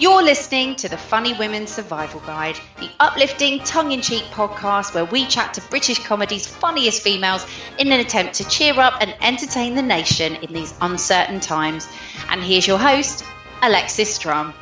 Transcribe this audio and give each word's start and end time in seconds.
You're 0.00 0.22
listening 0.22 0.76
to 0.76 0.88
the 0.88 0.96
Funny 0.96 1.34
Women 1.34 1.66
Survival 1.66 2.20
Guide, 2.20 2.56
the 2.78 2.88
uplifting, 3.00 3.58
tongue 3.64 3.92
in 3.92 4.00
cheek 4.00 4.22
podcast 4.30 4.94
where 4.94 5.04
we 5.04 5.26
chat 5.26 5.52
to 5.52 5.60
British 5.68 5.98
comedy's 5.98 6.46
funniest 6.46 7.02
females 7.02 7.46
in 7.78 7.92
an 7.92 8.00
attempt 8.00 8.32
to 8.36 8.48
cheer 8.48 8.80
up 8.80 8.94
and 9.02 9.14
entertain 9.20 9.74
the 9.74 9.82
nation 9.82 10.36
in 10.36 10.54
these 10.54 10.72
uncertain 10.80 11.38
times. 11.38 11.86
And 12.30 12.42
here's 12.42 12.66
your 12.66 12.78
host, 12.78 13.26
Alexis 13.60 14.14
Strum. 14.14 14.54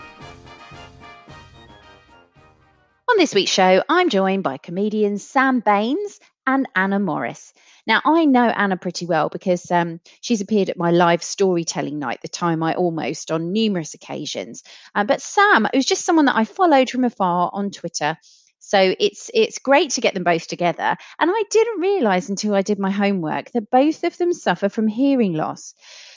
On 3.09 3.16
this 3.16 3.32
week's 3.32 3.52
show, 3.52 3.84
I'm 3.88 4.09
joined 4.09 4.42
by 4.42 4.56
comedians 4.56 5.23
Sam 5.23 5.60
Baines 5.60 6.18
and 6.48 6.66
Anna 6.74 6.98
Morris. 6.98 7.52
Now, 7.89 8.02
I 8.05 8.27
know 8.27 8.45
Anna 8.45 8.77
pretty 8.77 9.07
well 9.07 9.30
because 9.30 9.70
um, 9.70 10.00
she's 10.20 10.43
appeared 10.43 10.68
at 10.68 10.77
my 10.77 10.91
live 10.91 11.23
storytelling 11.23 11.98
night, 11.98 12.20
The 12.20 12.29
Time 12.29 12.62
I 12.62 12.75
Almost, 12.75 13.30
on 13.30 13.51
numerous 13.51 13.95
occasions. 13.95 14.62
Uh, 14.95 15.05
but 15.05 15.23
Sam, 15.23 15.65
it 15.65 15.74
was 15.74 15.87
just 15.87 16.05
someone 16.05 16.27
that 16.27 16.37
I 16.37 16.45
followed 16.45 16.91
from 16.91 17.05
afar 17.05 17.48
on 17.51 17.70
Twitter. 17.70 18.19
So 18.59 18.95
it's 19.01 19.30
it's 19.32 19.59
great 19.59 19.93
to 19.93 20.02
get 20.02 20.12
them 20.12 20.24
both 20.24 20.46
together. 20.48 20.98
And 21.19 21.30
I 21.34 21.43
didn't 21.51 21.80
realise 21.80 22.29
until 22.29 22.55
I 22.55 22.60
did 22.60 22.79
my 22.79 22.91
homework 22.91 23.51
that 23.52 23.70
both 23.70 24.05
of 24.05 24.18
them 24.18 24.34
suffer 24.34 24.68
from 24.68 24.87
hearing 24.87 25.32
loss. 25.32 25.73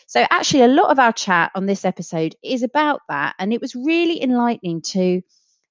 So 0.07 0.26
actually, 0.29 0.63
a 0.63 0.67
lot 0.67 0.91
of 0.91 0.99
our 0.99 1.13
chat 1.13 1.51
on 1.55 1.67
this 1.67 1.85
episode 1.85 2.35
is 2.43 2.63
about 2.63 2.99
that, 3.07 3.35
and 3.40 3.53
it 3.53 3.62
was 3.62 3.76
really 3.76 4.21
enlightening 4.21 4.81
to 4.88 5.21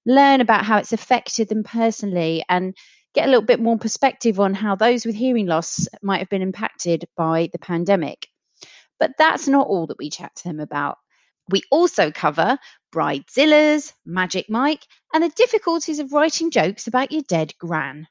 learn 0.06 0.40
about 0.40 0.64
how 0.64 0.78
it's 0.78 0.94
affected 0.94 1.50
them 1.50 1.62
personally 1.62 2.42
and 2.48 2.74
get 3.14 3.26
a 3.26 3.30
little 3.30 3.44
bit 3.44 3.60
more 3.60 3.78
perspective 3.78 4.38
on 4.40 4.54
how 4.54 4.76
those 4.76 5.04
with 5.04 5.14
hearing 5.14 5.46
loss 5.46 5.88
might 6.02 6.18
have 6.18 6.28
been 6.28 6.42
impacted 6.42 7.06
by 7.16 7.48
the 7.52 7.58
pandemic. 7.58 8.26
But 8.98 9.12
that's 9.18 9.48
not 9.48 9.66
all 9.66 9.86
that 9.88 9.98
we 9.98 10.10
chat 10.10 10.34
to 10.36 10.44
them 10.44 10.60
about. 10.60 10.98
We 11.48 11.62
also 11.70 12.10
cover 12.10 12.58
bridezillas, 12.92 13.92
Magic 14.04 14.48
Mike, 14.48 14.84
and 15.12 15.22
the 15.22 15.28
difficulties 15.30 15.98
of 15.98 16.12
writing 16.12 16.50
jokes 16.50 16.86
about 16.86 17.12
your 17.12 17.22
dead 17.22 17.54
gran. 17.58 18.06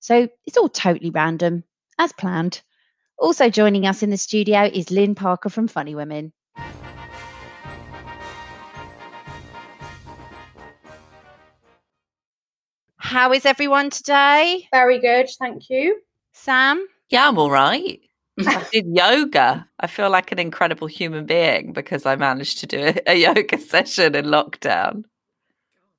So 0.00 0.28
it's 0.46 0.56
all 0.56 0.68
totally 0.68 1.10
random, 1.10 1.64
as 1.98 2.12
planned. 2.12 2.62
Also 3.18 3.48
joining 3.48 3.86
us 3.86 4.02
in 4.02 4.10
the 4.10 4.16
studio 4.16 4.64
is 4.64 4.90
Lynne 4.90 5.14
Parker 5.14 5.48
from 5.48 5.68
Funny 5.68 5.94
Women. 5.94 6.32
How 13.06 13.32
is 13.32 13.46
everyone 13.46 13.90
today? 13.90 14.66
Very 14.72 14.98
good, 14.98 15.28
thank 15.38 15.70
you. 15.70 16.00
Sam? 16.32 16.84
Yeah, 17.08 17.28
I'm 17.28 17.38
all 17.38 17.52
right. 17.52 18.00
I 18.40 18.66
did 18.72 18.86
yoga. 18.88 19.64
I 19.78 19.86
feel 19.86 20.10
like 20.10 20.32
an 20.32 20.40
incredible 20.40 20.88
human 20.88 21.24
being 21.24 21.72
because 21.72 22.04
I 22.04 22.16
managed 22.16 22.58
to 22.58 22.66
do 22.66 22.80
a, 22.80 22.94
a 23.06 23.14
yoga 23.34 23.60
session 23.60 24.16
in 24.16 24.24
lockdown. 24.24 25.04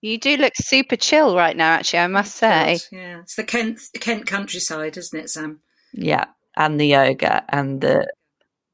You 0.01 0.17
do 0.17 0.35
look 0.35 0.51
super 0.57 0.97
chill 0.97 1.33
right 1.33 1.55
now, 1.55 1.75
actually, 1.75 1.99
I 1.99 2.07
must 2.07 2.35
say. 2.35 2.79
Yeah, 2.91 3.21
it's 3.21 3.35
the 3.35 3.45
Kent, 3.45 3.79
Kent 4.01 4.27
countryside, 4.27 4.97
isn't 4.97 5.17
it, 5.17 5.29
Sam? 5.29 5.61
Yeah, 5.93 6.25
and 6.57 6.77
the 6.77 6.87
yoga 6.87 7.45
and 7.47 7.79
the 7.79 8.05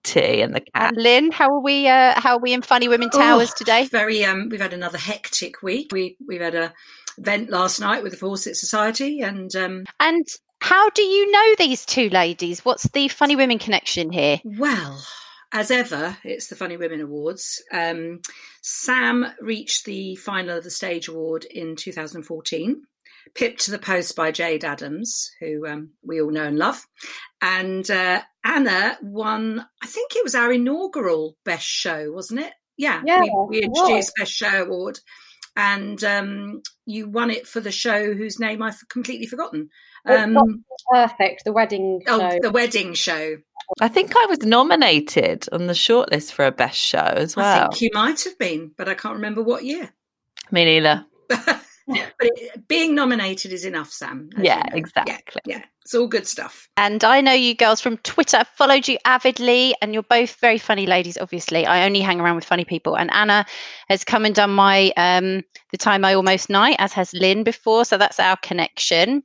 tea 0.03 0.41
and 0.41 0.53
the 0.55 0.61
cat. 0.61 0.93
And 0.93 0.97
Lynne, 1.01 1.31
how 1.31 1.49
are 1.53 1.61
we? 1.61 1.87
Uh, 1.87 2.19
how 2.19 2.33
are 2.35 2.39
we 2.41 2.53
in 2.53 2.61
Funny 2.61 2.87
Women 2.87 3.09
Towers 3.09 3.51
Oh, 3.51 3.55
today? 3.57 3.85
Very. 3.85 4.23
Um, 4.25 4.49
we've 4.49 4.61
had 4.61 4.73
another 4.73 4.97
hectic 4.97 5.61
week. 5.63 5.89
We 5.91 6.17
we've 6.27 6.41
had 6.41 6.55
a 6.55 6.73
event 7.17 7.49
last 7.49 7.79
night 7.79 8.03
with 8.03 8.11
the 8.13 8.17
Fawcett 8.17 8.55
Society, 8.57 9.21
and 9.21 9.55
um, 9.55 9.85
And 9.99 10.25
how 10.61 10.89
do 10.91 11.03
you 11.03 11.29
know 11.31 11.55
these 11.57 11.85
two 11.85 12.09
ladies? 12.09 12.63
What's 12.65 12.87
the 12.89 13.07
Funny 13.07 13.35
Women 13.35 13.59
connection 13.59 14.11
here? 14.11 14.39
well, 14.43 15.03
as 15.51 15.69
ever, 15.69 16.17
it's 16.23 16.47
the 16.47 16.55
Funny 16.55 16.77
Women 16.77 17.01
Awards. 17.01 17.61
Um, 17.71 18.21
Sam 18.63 19.25
reached 19.41 19.85
the 19.85 20.15
final 20.15 20.57
of 20.57 20.63
the 20.63 20.71
Stage 20.71 21.07
Award 21.07 21.45
in 21.45 21.75
2014. 21.75 22.81
Pipped 23.35 23.61
to 23.61 23.71
the 23.71 23.79
post 23.79 24.15
by 24.15 24.31
Jayde 24.31 24.63
Adams, 24.63 25.31
who 25.39 25.67
um, 25.67 25.89
we 26.03 26.21
all 26.21 26.31
know 26.31 26.45
and 26.45 26.57
love. 26.57 26.85
And 27.41 27.89
uh, 27.89 28.21
Anna 28.43 28.97
won, 29.01 29.65
I 29.81 29.87
think 29.87 30.15
it 30.15 30.23
was 30.23 30.35
our 30.35 30.51
inaugural 30.51 31.35
Best 31.43 31.65
Show, 31.65 32.11
wasn't 32.11 32.41
it? 32.41 32.53
Yeah, 32.77 33.01
Yeah, 33.05 33.21
we, 33.21 33.31
we 33.49 33.57
it 33.59 33.65
introduced 33.65 34.13
Best 34.17 34.31
Show 34.31 34.63
Award. 34.63 34.99
And 35.55 36.03
um, 36.03 36.61
you 36.85 37.07
won 37.07 37.29
it 37.29 37.47
for 37.47 37.59
the 37.59 37.71
show 37.71 38.13
whose 38.13 38.39
name 38.39 38.61
I've 38.61 38.79
completely 38.89 39.27
forgotten. 39.27 39.69
Um, 40.05 40.63
Perfect, 40.91 41.43
the 41.45 41.53
wedding 41.53 42.01
oh, 42.07 42.37
the 42.41 42.51
wedding 42.51 42.93
show. 42.93 43.37
I 43.79 43.87
think 43.87 44.13
I 44.17 44.25
was 44.25 44.39
nominated 44.39 45.47
on 45.51 45.67
the 45.67 45.73
shortlist 45.73 46.33
for 46.33 46.45
a 46.45 46.51
best 46.51 46.77
show 46.77 46.99
as 46.99 47.37
I 47.37 47.41
well. 47.41 47.69
think 47.69 47.81
you 47.81 47.89
might 47.93 48.21
have 48.23 48.37
been, 48.37 48.71
but 48.77 48.89
I 48.89 48.95
can't 48.95 49.15
remember 49.15 49.41
what 49.41 49.63
year. 49.63 49.93
Me 50.51 50.65
neither. 50.65 51.05
but 51.87 52.07
it, 52.19 52.67
being 52.67 52.95
nominated 52.95 53.51
is 53.51 53.65
enough, 53.65 53.91
Sam. 53.91 54.29
Yeah, 54.37 54.63
you 54.65 54.71
know. 54.71 54.77
exactly. 54.77 55.41
Yeah, 55.45 55.57
yeah, 55.57 55.65
it's 55.83 55.93
all 55.93 56.07
good 56.07 56.25
stuff. 56.25 56.69
And 56.77 57.03
I 57.03 57.19
know 57.21 57.33
you 57.33 57.55
girls 57.55 57.81
from 57.81 57.97
Twitter. 57.97 58.43
Followed 58.55 58.87
you 58.87 58.97
avidly, 59.05 59.75
and 59.81 59.93
you're 59.93 60.03
both 60.03 60.35
very 60.35 60.57
funny 60.57 60.85
ladies. 60.85 61.17
Obviously, 61.17 61.65
I 61.65 61.85
only 61.85 61.99
hang 61.99 62.21
around 62.21 62.35
with 62.35 62.45
funny 62.45 62.65
people. 62.65 62.97
And 62.97 63.11
Anna 63.11 63.45
has 63.89 64.03
come 64.03 64.25
and 64.25 64.33
done 64.33 64.51
my 64.51 64.93
um, 64.95 65.43
the 65.71 65.77
time 65.77 66.05
I 66.05 66.13
almost 66.13 66.49
night, 66.49 66.77
as 66.79 66.93
has 66.93 67.13
Lynne 67.13 67.43
before. 67.43 67.83
So 67.83 67.97
that's 67.97 68.19
our 68.19 68.37
connection. 68.37 69.23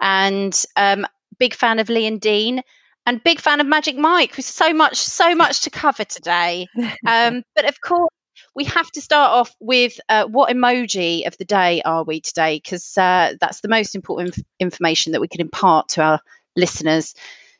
And 0.00 0.60
um, 0.76 1.06
big 1.38 1.54
fan 1.54 1.78
of 1.78 1.88
Lee 1.88 2.06
and 2.06 2.20
Dean. 2.20 2.62
And 3.04 3.22
big 3.22 3.40
fan 3.40 3.60
of 3.60 3.66
Magic 3.66 3.96
Mike. 3.96 4.36
With 4.36 4.46
so 4.46 4.72
much, 4.72 4.96
so 4.96 5.34
much 5.34 5.60
to 5.62 5.70
cover 5.70 6.04
today. 6.04 6.66
Um, 7.06 7.42
but 7.56 7.68
of 7.68 7.80
course, 7.80 8.12
we 8.54 8.64
have 8.64 8.90
to 8.92 9.00
start 9.00 9.30
off 9.30 9.54
with 9.60 10.00
uh, 10.08 10.26
what 10.26 10.50
emoji 10.50 11.26
of 11.26 11.36
the 11.38 11.44
day 11.44 11.82
are 11.82 12.04
we 12.04 12.20
today? 12.20 12.60
Because 12.62 12.96
uh, 12.98 13.34
that's 13.40 13.60
the 13.60 13.68
most 13.68 13.94
important 13.94 14.36
inf- 14.36 14.46
information 14.60 15.12
that 15.12 15.20
we 15.20 15.28
can 15.28 15.40
impart 15.40 15.88
to 15.90 16.02
our 16.02 16.20
listeners. 16.56 17.14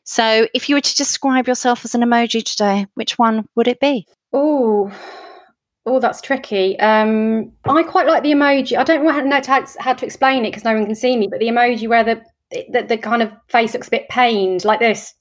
So, 0.05 0.49
if 0.55 0.69
you 0.69 0.75
were 0.75 0.81
to 0.81 0.95
describe 0.97 1.47
yourself 1.47 1.85
as 1.85 1.95
an 1.95 2.03
emoji 2.03 2.45
today, 2.45 2.87
which 2.95 3.19
one 3.19 3.47
would 3.55 3.69
it 3.69 3.81
be? 3.81 4.07
Oh, 4.33 4.93
oh, 5.87 6.01
that's 6.01 6.21
tricky. 6.21 6.79
Um, 6.81 7.53
I 7.65 7.83
quite 7.85 8.07
like 8.07 8.23
the 8.23 8.33
emoji. 8.33 8.77
I 8.77 8.85
don't 8.85 9.05
know 9.05 9.41
how 9.47 9.61
to, 9.61 9.67
how 9.79 9.95
to 9.95 10.07
explain 10.07 10.45
it 10.45 10.51
because 10.51 10.65
no 10.65 10.75
one 10.75 10.87
can 10.87 10.95
see 10.95 11.17
me, 11.17 11.29
but 11.29 11.41
the 11.41 11.49
emoji 11.49 11.89
where 11.89 12.05
the, 12.05 12.23
the 12.51 12.83
the 12.83 12.99
kind 12.99 13.23
of 13.23 13.33
face 13.49 13.73
looks 13.73 13.89
a 13.89 13.93
bit 13.93 14.09
pained, 14.09 14.65
like 14.65 14.81
this. 14.81 15.15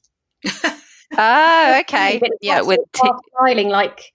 Oh, 1.18 1.78
okay. 1.82 2.22
Yeah, 2.42 2.62
with 2.62 2.80
half 3.02 3.20
smiling, 3.38 3.70
like 3.70 4.14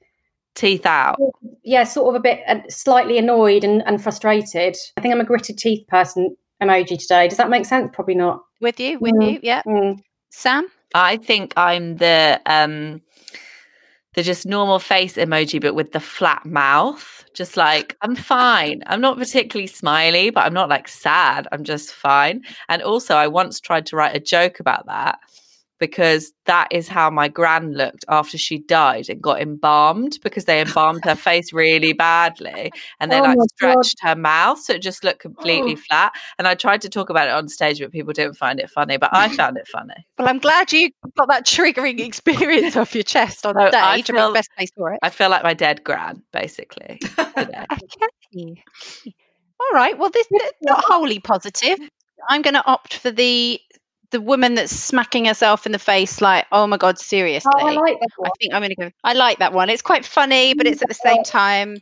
Teeth 0.57 0.85
out. 0.87 1.17
yeah, 1.63 1.85
sort 1.85 2.09
of 2.15 2.19
a 2.19 2.23
bit 2.23 2.41
uh, 2.49 2.61
slightly 2.69 3.19
annoyed 3.19 3.63
and, 3.63 3.83
and 3.87 4.03
frustrated. 4.03 4.77
I 4.97 5.01
think 5.01 5.15
I'm 5.15 5.21
a 5.21 5.25
gritted 5.25 5.59
teeth 5.59 5.87
person 5.87 6.35
emoji 6.63 6.99
today. 6.99 7.29
Does 7.29 7.37
that 7.39 7.51
make 7.51 7.67
sense? 7.67 7.91
Probably 7.93 8.15
not. 8.17 8.43
With 8.61 8.81
you, 8.81 8.99
with 8.99 9.13
Mm. 9.13 9.33
you, 9.35 9.41
yeah. 9.43 9.63
Mm. 9.67 10.01
Sam? 10.31 10.67
I 10.95 11.19
think 11.19 11.53
I'm 11.57 11.97
the 11.99 12.41
um 12.47 13.03
the 14.15 14.23
just 14.23 14.47
normal 14.47 14.79
face 14.79 15.17
emoji, 15.17 15.61
but 15.61 15.75
with 15.75 15.93
the 15.93 16.01
flat 16.01 16.45
mouth. 16.47 17.25
Just 17.35 17.59
like 17.59 17.95
I'm 18.01 18.17
fine. 18.17 18.83
I'm 18.87 19.03
not 19.03 19.19
particularly 19.19 19.67
smiley, 19.67 20.31
but 20.31 20.47
I'm 20.47 20.55
not 20.55 20.71
like 20.71 20.89
sad. 20.89 21.47
I'm 21.53 21.65
just 21.65 21.93
fine. 21.93 22.43
And 22.71 22.81
also, 22.81 23.15
I 23.15 23.27
once 23.27 23.61
tried 23.61 23.85
to 23.87 23.97
write 23.97 24.17
a 24.17 24.21
joke 24.21 24.59
about 24.59 24.87
that 24.87 25.19
because 25.79 26.33
that 26.47 26.69
is 26.71 26.89
how 26.89 27.11
my 27.11 27.29
gran 27.29 27.73
looked 27.75 28.05
after 28.09 28.39
she 28.39 28.59
died 28.59 29.09
and 29.09 29.21
got 29.21 29.41
embalmed 29.41 30.19
because 30.23 30.45
they 30.47 30.61
embalmed 30.61 31.05
her 31.05 31.15
face 31.15 31.53
really 31.53 31.93
badly 31.93 32.71
and 33.01 33.11
they 33.13 33.19
Oh 33.19 33.23
like 33.23 33.37
my 33.37 33.45
God. 33.45 33.49
stretched 33.85 33.97
her 34.03 34.15
mouth 34.17 34.59
so 34.61 34.73
it 34.75 34.83
just 34.83 35.05
looked 35.05 35.21
completely 35.21 35.75
Oh. 35.75 35.77
flat. 35.89 36.13
And 36.39 36.49
I 36.49 36.55
tried 36.55 36.81
to 36.83 36.89
talk 36.89 37.11
about 37.11 37.29
it 37.29 37.33
on 37.35 37.49
stage, 37.49 37.81
but 37.81 37.93
people 37.93 38.13
didn't 38.13 38.35
find 38.39 38.59
it 38.61 38.71
funny. 38.71 38.97
But 38.97 39.11
I 39.13 39.29
found 39.29 39.57
it 39.59 39.69
funny. 39.69 39.95
Well, 40.19 40.29
I'm 40.29 40.39
glad 40.39 40.73
you 40.73 40.91
got 41.19 41.29
that 41.29 41.45
triggering 41.47 42.01
experience 42.01 42.75
off 42.79 42.95
your 42.95 43.05
chest 43.05 43.45
on 43.45 43.55
So 43.55 43.69
stage. 43.69 43.75
I 43.75 44.01
feel- 44.03 44.29
the 44.29 44.33
best 44.35 44.51
place 44.57 44.71
for 44.75 44.93
it. 44.95 44.99
I 45.03 45.11
feel 45.11 45.29
like 45.29 45.43
my 45.43 45.53
dead 45.55 45.85
gran, 45.85 46.23
basically. 46.33 47.01
Okay. 47.39 48.65
All 49.61 49.75
right. 49.75 49.97
Well, 49.99 50.11
this 50.11 50.27
is 50.31 50.53
not 50.63 50.85
wholly 50.87 51.19
positive. 51.21 51.79
I'm 52.29 52.43
going 52.43 52.55
to 52.55 52.65
opt 52.67 52.95
for 52.95 53.11
the 53.11 53.61
the 54.11 54.21
woman 54.21 54.55
that's 54.55 54.73
smacking 54.73 55.25
herself 55.27 55.67
in 55.67 55.73
the 55.73 55.79
face, 55.79 56.21
like, 56.21 56.47
oh 56.53 56.67
my 56.67 56.77
god, 56.77 56.99
seriously. 56.99 57.51
Oh, 57.55 57.67
I 57.67 57.73
like 57.73 57.99
that 58.01 58.09
one. 58.17 58.27
I 58.27 58.29
one. 58.29 58.31
think 58.41 58.55
I'm 58.55 58.61
going 58.61 58.71
to 58.71 58.77
go. 58.77 58.91
I 59.05 59.13
like 59.15 59.39
that 59.39 59.53
one. 59.53 59.71
It's 59.71 59.83
quite 59.83 60.05
funny, 60.05 60.55
but 60.55 60.67
it's 60.67 60.83
at 60.83 60.89
the 60.89 60.95
same 60.95 61.23
time. 61.25 61.77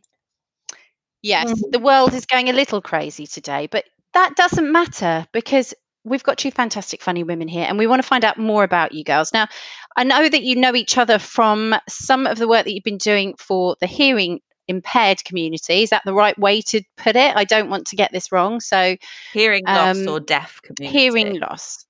Yes, 1.23 1.50
Mhm. 1.53 1.73
the 1.73 1.79
world 1.79 2.12
is 2.15 2.26
going 2.26 2.49
a 2.50 2.53
little 2.53 2.82
crazy 2.82 3.26
today, 3.26 3.67
but 3.71 3.85
that 4.12 4.37
doesn't 4.37 4.71
matter 4.71 5.26
because 5.32 5.73
we've 6.05 6.23
got 6.23 6.37
two 6.37 6.50
fantastic, 6.50 7.00
funny 7.03 7.23
women 7.25 7.49
here, 7.49 7.65
and 7.67 7.79
we 7.79 7.87
want 7.87 8.03
to 8.03 8.06
find 8.06 8.25
out 8.25 8.37
more 8.38 8.62
about 8.62 8.93
you 8.93 9.05
girls. 9.05 9.32
Now, 9.32 9.49
I 9.97 10.05
know 10.05 10.29
that 10.29 10.43
you 10.43 10.55
know 10.56 10.75
each 10.75 10.99
other 10.99 11.19
from 11.19 11.75
some 11.88 12.27
of 12.27 12.38
the 12.38 12.47
work 12.47 12.65
that 12.65 12.75
you've 12.75 12.85
been 12.85 12.99
doing 12.99 13.35
for 13.38 13.75
the 13.81 13.87
hearing 13.87 14.41
impaired 14.69 15.25
community. 15.25 15.82
Is 15.82 15.91
that 15.91 16.03
the 16.05 16.15
right 16.15 16.38
way 16.38 16.61
to 16.62 16.82
put 16.97 17.17
it? 17.17 17.35
I 17.37 17.44
don't 17.44 17.70
want 17.70 17.87
to 17.88 17.97
get 17.97 18.12
this 18.12 18.31
wrong. 18.31 18.61
So, 18.61 18.97
Hearing 19.32 19.65
loss 19.67 19.97
Um, 20.06 20.09
or 20.09 20.20
deaf 20.20 20.61
community. 20.62 20.99
hearing 20.99 21.41
loss, 21.41 21.83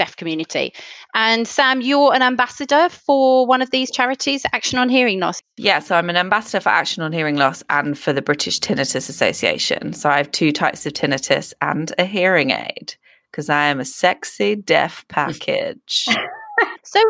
deaf 0.00 0.16
community. 0.16 0.72
And 1.14 1.46
Sam, 1.46 1.82
you're 1.82 2.14
an 2.14 2.22
ambassador 2.22 2.88
for 2.88 3.46
one 3.46 3.60
of 3.60 3.70
these 3.70 3.90
charities, 3.90 4.46
Action 4.54 4.78
on 4.78 4.88
Hearing 4.88 5.20
Loss. 5.20 5.42
Yeah, 5.58 5.80
so 5.80 5.94
I'm 5.94 6.08
an 6.08 6.16
ambassador 6.16 6.60
for 6.60 6.70
Action 6.70 7.02
on 7.02 7.12
Hearing 7.12 7.36
Loss 7.36 7.62
and 7.68 7.98
for 7.98 8.14
the 8.14 8.22
British 8.22 8.60
Tinnitus 8.60 9.10
Association. 9.10 9.92
So 9.92 10.08
I 10.08 10.16
have 10.16 10.32
two 10.32 10.52
types 10.52 10.86
of 10.86 10.94
tinnitus 10.94 11.52
and 11.60 11.92
a 11.98 12.06
hearing 12.06 12.50
aid 12.50 12.94
because 13.30 13.50
I 13.50 13.66
am 13.66 13.78
a 13.78 13.84
sexy 13.84 14.56
deaf 14.56 15.04
package. 15.08 16.06
so, 16.82 17.00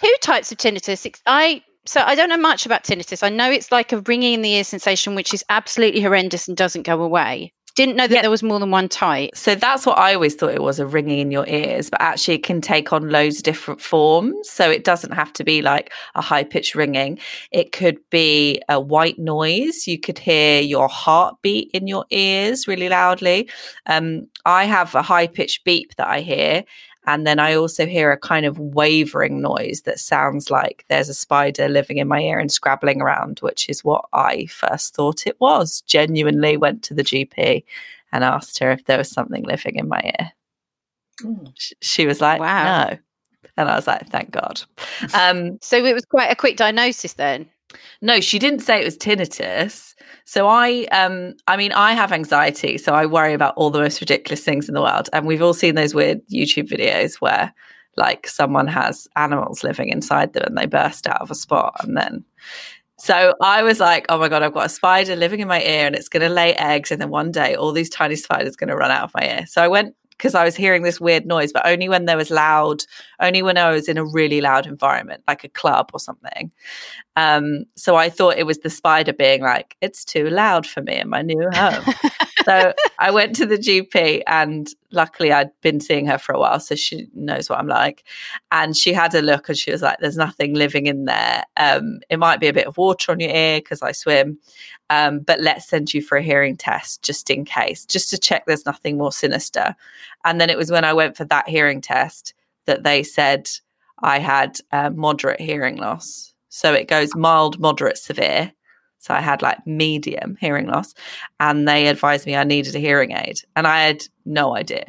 two 0.00 0.14
types 0.20 0.52
of 0.52 0.58
tinnitus. 0.58 1.20
I 1.26 1.64
so 1.84 2.00
I 2.00 2.14
don't 2.14 2.28
know 2.28 2.36
much 2.36 2.64
about 2.64 2.84
tinnitus. 2.84 3.24
I 3.24 3.28
know 3.28 3.50
it's 3.50 3.72
like 3.72 3.92
a 3.92 4.00
ringing 4.02 4.34
in 4.34 4.42
the 4.42 4.54
ear 4.54 4.64
sensation, 4.64 5.16
which 5.16 5.34
is 5.34 5.44
absolutely 5.48 6.00
horrendous 6.00 6.46
and 6.46 6.56
doesn't 6.56 6.84
go 6.84 7.02
away. 7.02 7.52
Didn't 7.76 7.96
know 7.96 8.06
that 8.06 8.14
yeah. 8.14 8.22
there 8.22 8.30
was 8.30 8.42
more 8.42 8.58
than 8.58 8.70
one 8.70 8.88
type. 8.88 9.30
So 9.34 9.54
that's 9.54 9.84
what 9.84 9.98
I 9.98 10.14
always 10.14 10.34
thought 10.34 10.54
it 10.54 10.62
was 10.62 10.80
a 10.80 10.86
ringing 10.86 11.18
in 11.18 11.30
your 11.30 11.46
ears, 11.46 11.90
but 11.90 12.00
actually 12.00 12.36
it 12.36 12.42
can 12.42 12.60
take 12.62 12.92
on 12.92 13.10
loads 13.10 13.36
of 13.36 13.42
different 13.44 13.82
forms. 13.82 14.50
So 14.50 14.70
it 14.70 14.82
doesn't 14.82 15.12
have 15.12 15.32
to 15.34 15.44
be 15.44 15.60
like 15.60 15.92
a 16.14 16.22
high 16.22 16.42
pitched 16.42 16.74
ringing. 16.74 17.18
It 17.50 17.72
could 17.72 17.98
be 18.10 18.62
a 18.68 18.80
white 18.80 19.18
noise. 19.18 19.86
You 19.86 20.00
could 20.00 20.18
hear 20.18 20.62
your 20.62 20.88
heartbeat 20.88 21.70
in 21.72 21.86
your 21.86 22.06
ears 22.10 22.66
really 22.66 22.88
loudly. 22.88 23.48
Um, 23.84 24.28
I 24.46 24.64
have 24.64 24.94
a 24.94 25.02
high 25.02 25.26
pitched 25.26 25.64
beep 25.64 25.94
that 25.96 26.08
I 26.08 26.20
hear, 26.20 26.64
and 27.06 27.26
then 27.26 27.38
I 27.38 27.54
also 27.54 27.86
hear 27.86 28.10
a 28.10 28.18
kind 28.18 28.44
of 28.44 28.58
wavering 28.58 29.40
noise 29.40 29.82
that 29.82 30.00
sounds 30.00 30.50
like 30.50 30.84
there's 30.88 31.08
a 31.08 31.14
spider 31.14 31.68
living 31.68 31.98
in 31.98 32.08
my 32.08 32.20
ear 32.20 32.38
and 32.38 32.50
scrabbling 32.50 33.00
around, 33.00 33.38
which 33.40 33.68
is 33.68 33.84
what 33.84 34.06
I 34.12 34.46
first 34.46 34.94
thought 34.94 35.26
it 35.26 35.40
was. 35.40 35.82
Genuinely 35.82 36.56
went 36.56 36.82
to 36.84 36.94
the 36.94 37.04
GP 37.04 37.64
and 38.12 38.24
asked 38.24 38.58
her 38.58 38.72
if 38.72 38.84
there 38.84 38.98
was 38.98 39.10
something 39.10 39.44
living 39.44 39.76
in 39.76 39.88
my 39.88 40.00
ear. 40.04 40.32
Mm. 41.22 41.52
She 41.80 42.06
was 42.06 42.20
like, 42.20 42.40
wow. 42.40 42.88
no. 42.88 42.98
And 43.56 43.68
I 43.70 43.76
was 43.76 43.86
like, 43.86 44.08
thank 44.08 44.32
God. 44.32 44.62
Um, 45.14 45.58
so 45.60 45.76
it 45.84 45.94
was 45.94 46.04
quite 46.04 46.30
a 46.32 46.36
quick 46.36 46.56
diagnosis 46.56 47.12
then. 47.14 47.48
No, 48.00 48.20
she 48.20 48.38
didn't 48.38 48.60
say 48.60 48.80
it 48.80 48.84
was 48.84 48.96
tinnitus. 48.96 49.94
So 50.24 50.46
I 50.48 50.84
um 50.92 51.34
I 51.46 51.56
mean 51.56 51.72
I 51.72 51.92
have 51.92 52.12
anxiety, 52.12 52.78
so 52.78 52.92
I 52.92 53.06
worry 53.06 53.34
about 53.34 53.54
all 53.56 53.70
the 53.70 53.80
most 53.80 54.00
ridiculous 54.00 54.44
things 54.44 54.68
in 54.68 54.74
the 54.74 54.82
world. 54.82 55.08
And 55.12 55.26
we've 55.26 55.42
all 55.42 55.54
seen 55.54 55.74
those 55.74 55.94
weird 55.94 56.20
YouTube 56.28 56.68
videos 56.68 57.16
where 57.16 57.52
like 57.96 58.26
someone 58.26 58.66
has 58.66 59.08
animals 59.16 59.64
living 59.64 59.88
inside 59.88 60.32
them 60.32 60.44
and 60.46 60.58
they 60.58 60.66
burst 60.66 61.06
out 61.06 61.22
of 61.22 61.30
a 61.30 61.34
spot 61.34 61.76
and 61.82 61.96
then 61.96 62.24
so 62.98 63.34
I 63.42 63.62
was 63.62 63.78
like, 63.78 64.06
oh 64.08 64.18
my 64.18 64.28
God, 64.28 64.42
I've 64.42 64.54
got 64.54 64.66
a 64.66 64.70
spider 64.70 65.16
living 65.16 65.40
in 65.40 65.48
my 65.48 65.62
ear 65.62 65.86
and 65.86 65.94
it's 65.94 66.08
going 66.08 66.22
to 66.22 66.30
lay 66.30 66.54
eggs. 66.54 66.90
And 66.90 67.00
then 67.00 67.10
one 67.10 67.30
day, 67.30 67.54
all 67.54 67.72
these 67.72 67.90
tiny 67.90 68.16
spiders 68.16 68.54
are 68.54 68.56
going 68.56 68.70
to 68.70 68.76
run 68.76 68.90
out 68.90 69.04
of 69.04 69.14
my 69.14 69.22
ear. 69.22 69.46
So 69.46 69.62
I 69.62 69.68
went 69.68 69.94
because 70.16 70.34
I 70.34 70.44
was 70.44 70.56
hearing 70.56 70.82
this 70.82 71.00
weird 71.00 71.26
noise, 71.26 71.52
but 71.52 71.66
only 71.66 71.88
when 71.88 72.06
there 72.06 72.16
was 72.16 72.30
loud, 72.30 72.84
only 73.20 73.42
when 73.42 73.58
I 73.58 73.70
was 73.70 73.88
in 73.88 73.98
a 73.98 74.04
really 74.04 74.40
loud 74.40 74.66
environment, 74.66 75.22
like 75.28 75.44
a 75.44 75.48
club 75.48 75.90
or 75.92 76.00
something. 76.00 76.52
Um, 77.16 77.64
so 77.76 77.96
I 77.96 78.08
thought 78.08 78.38
it 78.38 78.46
was 78.46 78.58
the 78.58 78.70
spider 78.70 79.12
being 79.12 79.42
like, 79.42 79.76
it's 79.80 80.04
too 80.04 80.28
loud 80.30 80.66
for 80.66 80.82
me 80.82 80.96
in 80.96 81.08
my 81.08 81.22
new 81.22 81.48
home. 81.52 81.84
so 82.46 82.72
I 83.00 83.10
went 83.10 83.34
to 83.36 83.46
the 83.46 83.58
GP, 83.58 84.22
and 84.28 84.68
luckily 84.92 85.32
I'd 85.32 85.50
been 85.62 85.80
seeing 85.80 86.06
her 86.06 86.16
for 86.16 86.32
a 86.32 86.38
while, 86.38 86.60
so 86.60 86.76
she 86.76 87.08
knows 87.12 87.50
what 87.50 87.58
I'm 87.58 87.66
like. 87.66 88.04
And 88.52 88.76
she 88.76 88.92
had 88.92 89.16
a 89.16 89.20
look, 89.20 89.48
and 89.48 89.58
she 89.58 89.72
was 89.72 89.82
like, 89.82 89.98
"There's 89.98 90.16
nothing 90.16 90.54
living 90.54 90.86
in 90.86 91.06
there. 91.06 91.42
Um, 91.56 91.98
it 92.08 92.20
might 92.20 92.38
be 92.38 92.46
a 92.46 92.52
bit 92.52 92.68
of 92.68 92.76
water 92.76 93.10
on 93.10 93.18
your 93.18 93.30
ear 93.30 93.58
because 93.58 93.82
I 93.82 93.90
swim, 93.90 94.38
um, 94.90 95.18
but 95.18 95.40
let's 95.40 95.68
send 95.68 95.92
you 95.92 96.00
for 96.00 96.16
a 96.16 96.22
hearing 96.22 96.56
test 96.56 97.02
just 97.02 97.30
in 97.30 97.44
case, 97.44 97.84
just 97.84 98.10
to 98.10 98.18
check 98.18 98.44
there's 98.46 98.64
nothing 98.64 98.96
more 98.96 99.10
sinister." 99.10 99.74
And 100.24 100.40
then 100.40 100.48
it 100.48 100.56
was 100.56 100.70
when 100.70 100.84
I 100.84 100.92
went 100.92 101.16
for 101.16 101.24
that 101.24 101.48
hearing 101.48 101.80
test 101.80 102.32
that 102.66 102.84
they 102.84 103.02
said 103.02 103.50
I 104.04 104.20
had 104.20 104.60
uh, 104.70 104.90
moderate 104.90 105.40
hearing 105.40 105.78
loss. 105.78 106.32
So 106.48 106.72
it 106.74 106.86
goes 106.86 107.16
mild, 107.16 107.58
moderate, 107.58 107.98
severe. 107.98 108.52
So 109.06 109.14
I 109.14 109.20
had 109.20 109.40
like 109.40 109.64
medium 109.66 110.36
hearing 110.40 110.66
loss, 110.66 110.92
and 111.38 111.68
they 111.68 111.86
advised 111.86 112.26
me 112.26 112.34
I 112.34 112.42
needed 112.42 112.74
a 112.74 112.80
hearing 112.80 113.12
aid. 113.12 113.38
And 113.54 113.64
I 113.64 113.82
had 113.82 114.02
no 114.24 114.56
idea. 114.56 114.84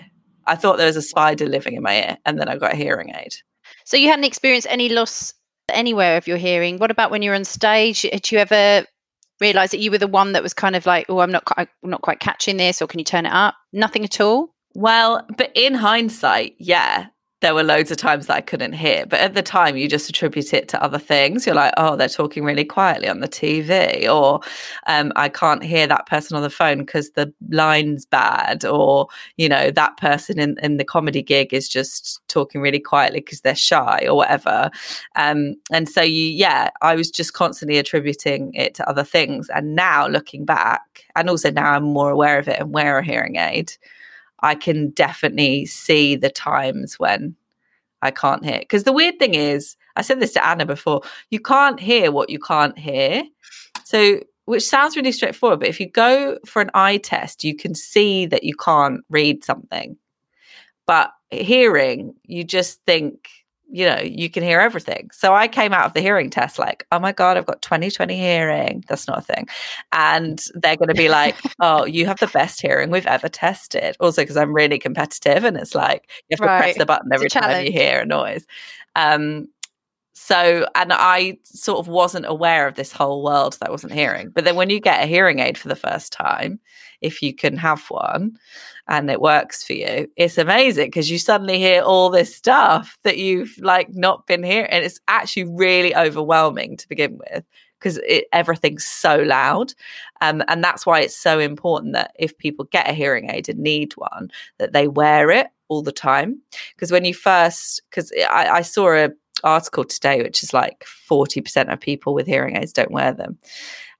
I 0.47 0.55
thought 0.55 0.77
there 0.77 0.87
was 0.87 0.95
a 0.95 1.03
spider 1.03 1.45
living 1.45 1.75
in 1.75 1.83
my 1.83 1.95
ear, 1.97 2.17
and 2.25 2.39
then 2.39 2.49
I 2.49 2.57
got 2.57 2.73
a 2.73 2.77
hearing 2.77 3.13
aid. 3.13 3.35
So 3.85 3.95
you 3.95 4.09
hadn't 4.09 4.25
experienced 4.25 4.67
any 4.71 4.89
loss 4.89 5.35
anywhere 5.69 6.17
of 6.17 6.25
your 6.25 6.37
hearing. 6.37 6.79
What 6.79 6.89
about 6.89 7.11
when 7.11 7.21
you're 7.21 7.35
on 7.35 7.45
stage? 7.45 8.01
Did 8.01 8.31
you 8.31 8.39
ever 8.39 8.87
realize 9.39 9.69
that 9.69 9.79
you 9.79 9.91
were 9.91 9.99
the 9.99 10.07
one 10.07 10.31
that 10.31 10.41
was 10.41 10.53
kind 10.53 10.75
of 10.75 10.87
like, 10.87 11.05
oh, 11.09 11.19
I'm 11.19 11.31
not, 11.31 11.43
I'm 11.55 11.67
not 11.83 12.01
quite 12.01 12.19
catching 12.19 12.57
this, 12.57 12.81
or 12.81 12.87
can 12.87 12.97
you 12.97 13.05
turn 13.05 13.27
it 13.27 13.33
up? 13.33 13.53
Nothing 13.71 14.03
at 14.03 14.19
all. 14.19 14.49
Well, 14.73 15.27
but 15.37 15.51
in 15.53 15.75
hindsight, 15.75 16.55
yeah, 16.57 17.07
there 17.41 17.53
were 17.53 17.63
loads 17.63 17.91
of 17.91 17.97
times 17.97 18.25
that 18.27 18.35
I 18.35 18.41
couldn't 18.41 18.73
hear. 18.73 19.05
But 19.05 19.19
at 19.19 19.35
the 19.35 19.43
time, 19.43 19.77
you 19.77 19.87
just 19.87 20.09
attribute 20.09 20.53
it 20.53 20.67
to 20.69 20.81
other 20.81 20.97
things. 20.97 21.45
You're 21.45 21.55
like, 21.55 21.73
oh, 21.77 21.95
they're 21.95 22.09
talking 22.09 22.43
really 22.43 22.65
quietly 22.65 23.07
on 23.07 23.19
the 23.19 23.27
TV, 23.27 24.11
or 24.11 24.41
um, 24.87 25.11
I 25.15 25.29
can't 25.29 25.63
hear 25.63 25.85
that 25.85 26.07
person 26.07 26.35
on 26.35 26.41
the 26.41 26.49
phone 26.49 26.79
because 26.79 27.11
the 27.11 27.31
line's 27.49 28.05
bad, 28.05 28.65
or, 28.65 29.07
you 29.37 29.47
know, 29.47 29.69
that 29.69 29.97
person 29.97 30.39
in, 30.39 30.57
in 30.63 30.77
the 30.77 30.83
comedy 30.83 31.21
gig 31.21 31.53
is 31.53 31.69
just 31.69 32.21
talking 32.27 32.59
really 32.59 32.79
quietly 32.79 33.19
because 33.19 33.41
they're 33.41 33.55
shy 33.55 34.05
or 34.07 34.15
whatever. 34.15 34.71
Um, 35.15 35.55
and 35.71 35.87
so, 35.87 36.01
you, 36.01 36.23
yeah, 36.23 36.71
I 36.81 36.95
was 36.95 37.11
just 37.11 37.33
constantly 37.33 37.77
attributing 37.77 38.51
it 38.55 38.73
to 38.75 38.89
other 38.89 39.03
things. 39.03 39.49
And 39.49 39.75
now 39.75 40.07
looking 40.07 40.43
back, 40.43 41.05
and 41.15 41.29
also 41.29 41.51
now 41.51 41.73
I'm 41.73 41.83
more 41.83 42.09
aware 42.09 42.39
of 42.39 42.47
it 42.47 42.59
and 42.59 42.73
wear 42.73 42.97
a 42.97 43.05
hearing 43.05 43.35
aid 43.35 43.73
I 44.41 44.55
can 44.55 44.91
definitely 44.91 45.65
see 45.65 46.15
the 46.15 46.29
times 46.29 46.99
when 46.99 47.35
I 48.01 48.11
can't 48.11 48.45
hear. 48.45 48.59
Because 48.59 48.83
the 48.83 48.93
weird 48.93 49.19
thing 49.19 49.33
is, 49.33 49.75
I 49.95 50.01
said 50.01 50.19
this 50.19 50.33
to 50.33 50.45
Anna 50.45 50.65
before, 50.65 51.01
you 51.31 51.39
can't 51.39 51.79
hear 51.79 52.11
what 52.11 52.29
you 52.29 52.39
can't 52.39 52.77
hear. 52.77 53.23
So, 53.83 54.21
which 54.45 54.63
sounds 54.63 54.95
really 54.95 55.11
straightforward, 55.11 55.59
but 55.59 55.69
if 55.69 55.79
you 55.79 55.89
go 55.89 56.37
for 56.45 56.61
an 56.61 56.69
eye 56.73 56.97
test, 56.97 57.43
you 57.43 57.55
can 57.55 57.75
see 57.75 58.25
that 58.27 58.43
you 58.43 58.55
can't 58.55 59.01
read 59.09 59.43
something. 59.43 59.97
But 60.85 61.11
hearing, 61.31 62.13
you 62.23 62.43
just 62.43 62.81
think 62.85 63.29
you 63.69 63.85
know, 63.85 63.99
you 63.99 64.29
can 64.29 64.43
hear 64.43 64.59
everything. 64.59 65.09
So 65.11 65.33
I 65.33 65.47
came 65.47 65.73
out 65.73 65.85
of 65.85 65.93
the 65.93 66.01
hearing 66.01 66.29
test 66.29 66.57
like, 66.57 66.85
oh 66.91 66.99
my 66.99 67.11
God, 67.11 67.37
I've 67.37 67.45
got 67.45 67.61
2020 67.61 68.15
hearing. 68.15 68.83
That's 68.87 69.07
not 69.07 69.19
a 69.19 69.21
thing. 69.21 69.47
And 69.91 70.41
they're 70.53 70.77
going 70.77 70.87
to 70.87 70.95
be 70.95 71.09
like, 71.09 71.35
oh, 71.59 71.85
you 71.85 72.05
have 72.05 72.19
the 72.19 72.27
best 72.27 72.61
hearing 72.61 72.89
we've 72.89 73.05
ever 73.05 73.27
tested. 73.27 73.97
Also, 73.99 74.21
because 74.21 74.37
I'm 74.37 74.53
really 74.53 74.79
competitive 74.79 75.43
and 75.43 75.57
it's 75.57 75.75
like, 75.75 76.09
you 76.29 76.37
have 76.39 76.47
right. 76.47 76.57
to 76.57 76.63
press 76.63 76.77
the 76.77 76.85
button 76.85 77.11
every 77.13 77.29
time 77.29 77.65
you 77.65 77.71
hear 77.71 77.99
a 77.99 78.05
noise. 78.05 78.45
Um, 78.95 79.47
so, 80.19 80.65
and 80.73 80.91
I 80.91 81.37
sort 81.43 81.77
of 81.77 81.87
wasn't 81.87 82.25
aware 82.25 82.67
of 82.67 82.73
this 82.73 82.91
whole 82.91 83.23
world 83.23 83.55
that 83.59 83.67
I 83.67 83.71
wasn't 83.71 83.93
hearing. 83.93 84.31
But 84.31 84.45
then 84.45 84.55
when 84.55 84.71
you 84.71 84.79
get 84.79 85.03
a 85.03 85.05
hearing 85.05 85.37
aid 85.37 85.59
for 85.59 85.67
the 85.67 85.75
first 85.75 86.11
time, 86.11 86.59
if 87.01 87.21
you 87.21 87.35
can 87.35 87.55
have 87.55 87.85
one 87.89 88.35
and 88.87 89.11
it 89.11 89.21
works 89.21 89.63
for 89.63 89.73
you, 89.73 90.09
it's 90.17 90.39
amazing 90.39 90.87
because 90.87 91.11
you 91.11 91.19
suddenly 91.19 91.59
hear 91.59 91.83
all 91.83 92.09
this 92.09 92.35
stuff 92.35 92.97
that 93.03 93.19
you've 93.19 93.55
like 93.59 93.93
not 93.93 94.25
been 94.25 94.41
hearing. 94.41 94.71
And 94.71 94.83
it's 94.83 94.99
actually 95.07 95.43
really 95.43 95.95
overwhelming 95.95 96.77
to 96.77 96.89
begin 96.89 97.19
with 97.19 97.45
because 97.79 97.99
everything's 98.33 98.87
so 98.87 99.17
loud. 99.17 99.75
Um, 100.21 100.41
and 100.47 100.63
that's 100.63 100.83
why 100.83 101.01
it's 101.01 101.15
so 101.15 101.37
important 101.37 101.93
that 101.93 102.15
if 102.17 102.35
people 102.39 102.65
get 102.65 102.89
a 102.89 102.93
hearing 102.93 103.29
aid 103.29 103.49
and 103.49 103.59
need 103.59 103.93
one, 103.97 104.31
that 104.57 104.73
they 104.73 104.87
wear 104.87 105.29
it 105.29 105.47
all 105.67 105.83
the 105.83 105.91
time. 105.91 106.41
Because 106.73 106.91
when 106.91 107.05
you 107.05 107.13
first, 107.13 107.83
because 107.89 108.11
I, 108.31 108.47
I 108.49 108.61
saw 108.63 108.95
a 108.95 109.11
article 109.43 109.83
today 109.83 110.21
which 110.21 110.43
is 110.43 110.53
like 110.53 110.85
40% 111.09 111.71
of 111.71 111.79
people 111.79 112.13
with 112.13 112.27
hearing 112.27 112.57
aids 112.57 112.73
don't 112.73 112.91
wear 112.91 113.13
them 113.13 113.37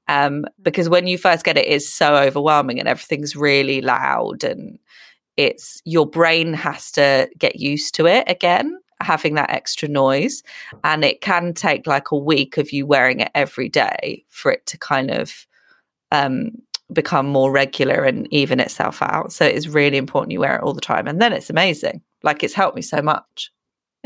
um, 0.08 0.46
because 0.62 0.89
when 0.89 1.08
you 1.08 1.17
first 1.17 1.44
get 1.44 1.58
it, 1.58 1.67
it's 1.67 1.89
so 1.89 2.15
overwhelming 2.15 2.79
and 2.79 2.88
everything's 2.88 3.36
really 3.36 3.82
loud, 3.82 4.44
and 4.44 4.79
it's 5.36 5.82
your 5.86 6.08
brain 6.08 6.53
has 6.53 6.91
to 6.94 7.29
get 7.38 7.58
used 7.58 7.94
to 7.96 8.08
it 8.08 8.24
again, 8.27 8.79
having 9.01 9.36
that 9.36 9.51
extra 9.51 9.88
noise. 9.88 10.44
And 10.84 11.03
it 11.03 11.22
can 11.22 11.53
take 11.53 11.86
like 11.88 12.12
a 12.12 12.17
week 12.17 12.58
of 12.58 12.72
you 12.72 12.86
wearing 12.86 13.20
it 13.20 13.32
every 13.36 13.70
day 13.70 14.24
for 14.29 14.51
it 14.51 14.65
to 14.67 14.77
kind 14.77 15.12
of 15.12 15.46
um, 16.12 16.51
become 16.94 17.27
more 17.27 17.51
regular 17.51 18.03
and 18.03 18.27
even 18.32 18.60
itself 18.62 19.01
out. 19.01 19.34
So 19.34 19.46
it's 19.46 19.67
really 19.67 19.98
important 19.98 20.32
you 20.32 20.39
wear 20.39 20.56
it 20.56 20.63
all 20.63 20.74
the 20.74 20.82
time. 20.82 21.08
And 21.08 21.22
then 21.22 21.34
it's 21.34 21.50
amazing. 21.50 22.01
Like 22.24 22.44
it's 22.44 22.53
helped 22.53 22.77
me 22.77 22.82
so 22.82 23.01
much. 23.01 23.51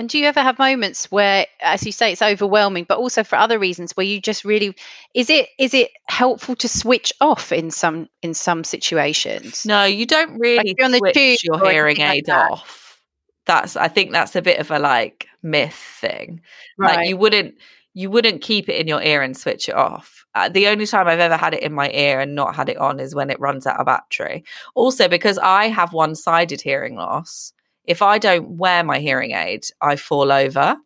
And 0.01 0.09
do 0.09 0.17
you 0.17 0.25
ever 0.25 0.41
have 0.41 0.57
moments 0.57 1.11
where, 1.11 1.45
as 1.59 1.85
you 1.85 1.91
say, 1.91 2.11
it's 2.11 2.23
overwhelming, 2.23 2.85
but 2.85 2.97
also 2.97 3.23
for 3.23 3.35
other 3.35 3.59
reasons 3.59 3.91
where 3.91 4.03
you 4.03 4.19
just 4.19 4.43
really 4.43 4.75
is 5.13 5.29
it 5.29 5.49
is 5.59 5.75
it 5.75 5.91
helpful 6.07 6.55
to 6.55 6.67
switch 6.67 7.13
off 7.21 7.51
in 7.51 7.69
some 7.69 8.09
in 8.23 8.33
some 8.33 8.63
situations? 8.63 9.63
No, 9.63 9.83
you 9.83 10.07
don't 10.07 10.39
really 10.39 10.73
like 10.75 10.83
on 10.83 10.97
switch 10.97 11.13
the 11.13 11.37
your 11.43 11.69
hearing 11.69 12.01
aid 12.01 12.27
like 12.27 12.51
off. 12.51 12.99
That's 13.45 13.75
I 13.75 13.89
think 13.89 14.11
that's 14.11 14.35
a 14.35 14.41
bit 14.41 14.59
of 14.59 14.71
a 14.71 14.79
like 14.79 15.27
myth 15.43 15.75
thing. 15.75 16.41
Right. 16.79 16.95
Like 16.95 17.07
you 17.07 17.15
wouldn't 17.15 17.53
you 17.93 18.09
wouldn't 18.09 18.41
keep 18.41 18.69
it 18.69 18.81
in 18.81 18.87
your 18.87 19.03
ear 19.03 19.21
and 19.21 19.37
switch 19.37 19.69
it 19.69 19.75
off. 19.75 20.25
Uh, 20.33 20.49
the 20.49 20.65
only 20.65 20.87
time 20.87 21.07
I've 21.07 21.19
ever 21.19 21.37
had 21.37 21.53
it 21.53 21.61
in 21.61 21.73
my 21.73 21.91
ear 21.91 22.21
and 22.21 22.33
not 22.33 22.55
had 22.55 22.69
it 22.69 22.77
on 22.77 22.99
is 22.99 23.13
when 23.13 23.29
it 23.29 23.39
runs 23.39 23.67
out 23.67 23.79
of 23.79 23.85
battery. 23.85 24.45
Also, 24.73 25.07
because 25.07 25.37
I 25.37 25.67
have 25.67 25.93
one 25.93 26.15
sided 26.15 26.61
hearing 26.61 26.95
loss, 26.95 27.53
if 27.85 28.01
I 28.01 28.17
don't 28.17 28.57
wear 28.57 28.83
my 28.83 28.99
hearing 28.99 29.31
aid, 29.31 29.65
I 29.81 29.95
fall 29.95 30.31
over 30.31 30.77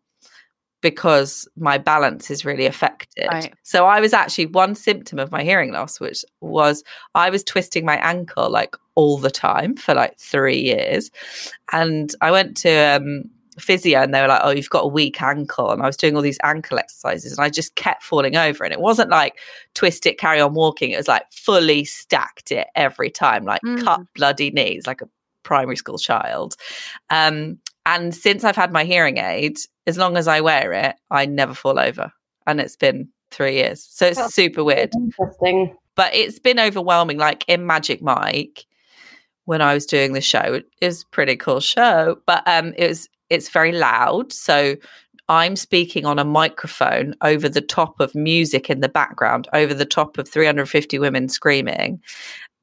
because 0.81 1.47
my 1.57 1.79
balance 1.79 2.29
is 2.29 2.45
really 2.45 2.67
affected. 2.67 3.27
Right. 3.31 3.53
So 3.63 3.87
I 3.87 3.99
was 3.99 4.13
actually 4.13 4.45
one 4.45 4.75
symptom 4.75 5.17
of 5.17 5.31
my 5.31 5.43
hearing 5.43 5.71
loss, 5.71 5.99
which 5.99 6.23
was 6.41 6.83
I 7.15 7.29
was 7.31 7.43
twisting 7.43 7.85
my 7.85 7.97
ankle 7.97 8.51
like 8.51 8.75
all 8.93 9.17
the 9.17 9.31
time 9.31 9.75
for 9.75 9.95
like 9.95 10.19
three 10.19 10.59
years. 10.61 11.09
And 11.71 12.13
I 12.21 12.29
went 12.29 12.55
to 12.57 12.97
um, 12.97 13.23
physio 13.57 14.03
and 14.03 14.13
they 14.13 14.21
were 14.21 14.27
like, 14.27 14.41
oh, 14.43 14.51
you've 14.51 14.69
got 14.69 14.83
a 14.83 14.87
weak 14.87 15.21
ankle. 15.21 15.71
And 15.71 15.81
I 15.81 15.87
was 15.87 15.97
doing 15.97 16.15
all 16.15 16.21
these 16.21 16.39
ankle 16.43 16.77
exercises 16.77 17.31
and 17.31 17.43
I 17.43 17.49
just 17.49 17.75
kept 17.75 18.03
falling 18.03 18.35
over. 18.35 18.63
And 18.63 18.71
it 18.71 18.79
wasn't 18.79 19.09
like 19.09 19.39
twist 19.73 20.05
it, 20.05 20.19
carry 20.19 20.39
on 20.39 20.53
walking. 20.53 20.91
It 20.91 20.97
was 20.97 21.07
like 21.07 21.25
fully 21.31 21.83
stacked 21.85 22.51
it 22.51 22.67
every 22.75 23.09
time, 23.09 23.43
like 23.43 23.61
Mm. 23.65 23.83
cut 23.83 24.01
bloody 24.13 24.51
knees, 24.51 24.85
like 24.85 25.01
a 25.01 25.09
primary 25.45 25.77
school 25.77 25.97
child. 25.97 26.55
Um, 27.09 27.59
and 27.85 28.13
since 28.13 28.43
I've 28.43 28.55
had 28.55 28.73
my 28.73 28.83
hearing 28.83 29.17
aid, 29.17 29.57
as 29.87 29.97
long 29.97 30.17
as 30.17 30.27
I 30.27 30.41
wear 30.41 30.73
it, 30.73 30.95
I 31.09 31.25
never 31.25 31.53
fall 31.53 31.79
over. 31.79 32.11
And 32.45 32.59
it's 32.59 32.75
been 32.75 33.07
three 33.31 33.55
years. 33.55 33.87
So 33.89 34.07
it's 34.07 34.17
That's 34.17 34.33
super 34.33 34.63
weird. 34.63 34.91
Interesting. 34.93 35.75
But 35.95 36.13
it's 36.13 36.39
been 36.39 36.59
overwhelming. 36.59 37.17
Like 37.17 37.45
in 37.47 37.65
Magic 37.65 38.01
Mike, 38.01 38.65
when 39.45 39.61
I 39.61 39.73
was 39.73 39.85
doing 39.85 40.13
the 40.13 40.21
show, 40.21 40.39
it 40.39 40.65
was 40.81 41.03
a 41.03 41.07
pretty 41.07 41.35
cool 41.35 41.59
show. 41.59 42.17
But 42.25 42.43
um 42.47 42.73
it 42.77 42.89
was 42.89 43.07
it's 43.29 43.49
very 43.49 43.71
loud. 43.71 44.33
So 44.33 44.75
I'm 45.27 45.55
speaking 45.55 46.05
on 46.05 46.19
a 46.19 46.25
microphone 46.25 47.15
over 47.21 47.49
the 47.49 47.61
top 47.61 47.99
of 47.99 48.13
music 48.13 48.69
in 48.69 48.81
the 48.81 48.89
background, 48.89 49.47
over 49.53 49.73
the 49.73 49.85
top 49.85 50.17
of 50.17 50.29
350 50.29 50.99
women 50.99 51.29
screaming. 51.29 52.01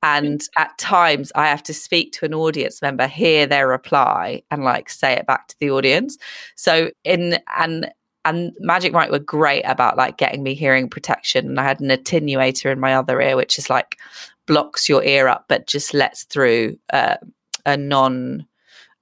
And 0.03 0.43
at 0.57 0.77
times 0.79 1.31
I 1.35 1.47
have 1.47 1.63
to 1.65 1.75
speak 1.75 2.13
to 2.13 2.25
an 2.25 2.35
audience 2.35 2.83
member, 2.83 3.07
hear 3.07 3.47
their 3.47 3.69
reply, 3.69 4.43
and 4.51 4.65
like 4.65 4.91
say 4.91 5.13
it 5.13 5.27
back 5.27 5.49
to 5.49 5.57
the 5.61 5.71
audience. 5.71 6.19
So 6.57 6.91
in 7.05 7.39
and 7.57 7.91
and 8.25 8.53
Magic 8.61 8.93
Mike 8.93 9.11
were 9.11 9.19
great 9.19 9.63
about 9.63 9.97
like 9.97 10.17
getting 10.17 10.43
me 10.43 10.55
hearing 10.55 10.89
protection. 10.89 11.47
And 11.47 11.61
I 11.61 11.65
had 11.65 11.81
an 11.81 11.89
attenuator 11.89 12.71
in 12.71 12.79
my 12.79 12.95
other 12.95 13.21
ear, 13.21 13.37
which 13.37 13.59
is 13.59 13.69
like 13.69 13.99
blocks 14.47 14.89
your 14.89 15.03
ear 15.03 15.29
up, 15.29 15.47
but 15.49 15.67
just 15.67 15.95
lets 15.95 16.25
through 16.25 16.79
uh, 16.93 17.17
a 17.67 17.77
non 17.77 18.47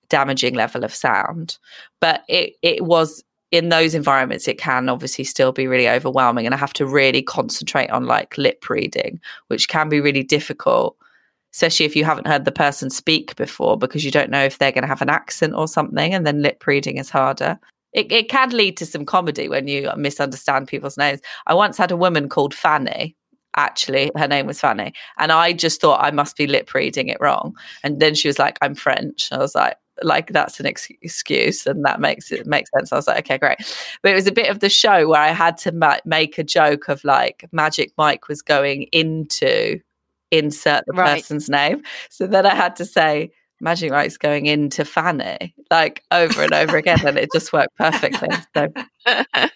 damaging 0.09 0.55
level 0.55 0.85
of 0.85 0.95
sound. 0.95 1.59
But 2.01 2.25
it 2.29 2.55
it 2.63 2.85
was 2.85 3.25
in 3.51 3.69
those 3.69 3.95
environments, 3.95 4.47
it 4.47 4.59
can 4.59 4.89
obviously 4.89 5.25
still 5.25 5.53
be 5.53 5.67
really 5.67 5.89
overwhelming, 5.89 6.47
and 6.47 6.55
I 6.55 6.59
have 6.59 6.73
to 6.75 6.87
really 6.87 7.23
concentrate 7.23 7.91
on 7.91 8.07
like 8.07 8.39
lip 8.39 8.69
reading, 8.69 9.21
which 9.49 9.69
can 9.69 9.89
be 9.89 10.01
really 10.01 10.23
difficult. 10.23 10.97
Especially 11.53 11.85
if 11.85 11.97
you 11.97 12.05
haven't 12.05 12.29
heard 12.29 12.45
the 12.45 12.53
person 12.53 12.91
speak 12.91 13.35
before, 13.35 13.77
because 13.77 14.05
you 14.05 14.13
don't 14.13 14.31
know 14.31 14.45
if 14.45 14.59
they're 14.59 14.71
going 14.71 14.83
to 14.83 14.89
have 14.89 15.03
an 15.03 15.11
accent 15.11 15.55
or 15.55 15.67
something, 15.67 16.15
and 16.15 16.25
then 16.25 16.43
lip 16.43 16.65
reading 16.65 16.97
is 16.97 17.11
harder. 17.11 17.59
It, 17.93 18.13
it 18.13 18.29
can 18.29 18.51
lead 18.51 18.77
to 18.77 18.87
some 18.87 19.05
comedy 19.05 19.49
when 19.49 19.67
you 19.67 19.91
misunderstand 19.97 20.69
people's 20.69 20.97
names. 20.97 21.21
I 21.49 21.55
once 21.55 21.77
had 21.77 21.91
a 21.91 21.97
woman 21.97 22.29
called 22.29 22.55
Fanny. 22.55 23.17
Actually, 23.57 24.13
her 24.17 24.29
name 24.29 24.47
was 24.47 24.61
Fanny, 24.61 24.93
and 25.19 25.33
I 25.33 25.53
just 25.53 25.81
thought 25.81 26.05
I 26.05 26.13
must 26.13 26.37
be 26.37 26.47
lip 26.47 26.73
reading 26.73 27.09
it 27.09 27.19
wrong. 27.21 27.57
And 27.83 27.99
then 27.99 28.15
she 28.15 28.29
was 28.29 28.39
like, 28.39 28.57
"I'm 28.63 28.77
French." 28.77 29.29
I 29.33 29.39
was 29.39 29.57
like, 29.57 29.77
"Like 30.03 30.33
that's 30.33 30.61
an 30.61 30.67
ex- 30.67 30.89
excuse, 31.03 31.67
and 31.67 31.85
that 31.85 32.01
makes 32.01 32.33
it 32.33 32.47
make 32.47 32.67
sense." 32.69 32.93
I 32.93 32.97
was 32.97 33.07
like, 33.07 33.19
"Okay, 33.19 33.39
great." 33.39 33.59
But 34.03 34.13
it 34.13 34.15
was 34.15 34.27
a 34.27 34.33
bit 34.33 34.49
of 34.51 34.61
the 34.61 34.69
show 34.69 35.09
where 35.09 35.21
I 35.21 35.33
had 35.33 35.57
to 35.59 35.73
ma- 35.73 35.99
make 36.05 36.39
a 36.39 36.45
joke 36.45 36.89
of 36.89 37.05
like 37.05 37.45
Magic 37.53 37.93
Mike 37.97 38.29
was 38.29 38.43
going 38.43 38.83
into 38.93 39.81
insert 40.31 40.85
the 40.87 40.93
Right. 40.93 41.17
person's 41.17 41.49
name, 41.49 41.83
so 42.09 42.27
then 42.27 42.47
I 42.47 42.55
had 42.55 42.77
to 42.77 42.85
say 42.85 43.31
Magic 43.61 43.91
Mike's 43.91 44.17
going 44.17 44.47
into 44.47 44.85
Fanny 44.85 45.55
like 45.71 46.03
over 46.11 46.43
and 46.43 46.53
over 46.55 46.77
again, 46.77 46.99
and 47.07 47.19
it 47.19 47.29
just 47.33 47.53
worked 47.53 47.77
perfectly. 47.77 48.29
So 48.57 48.69
but 49.05 49.51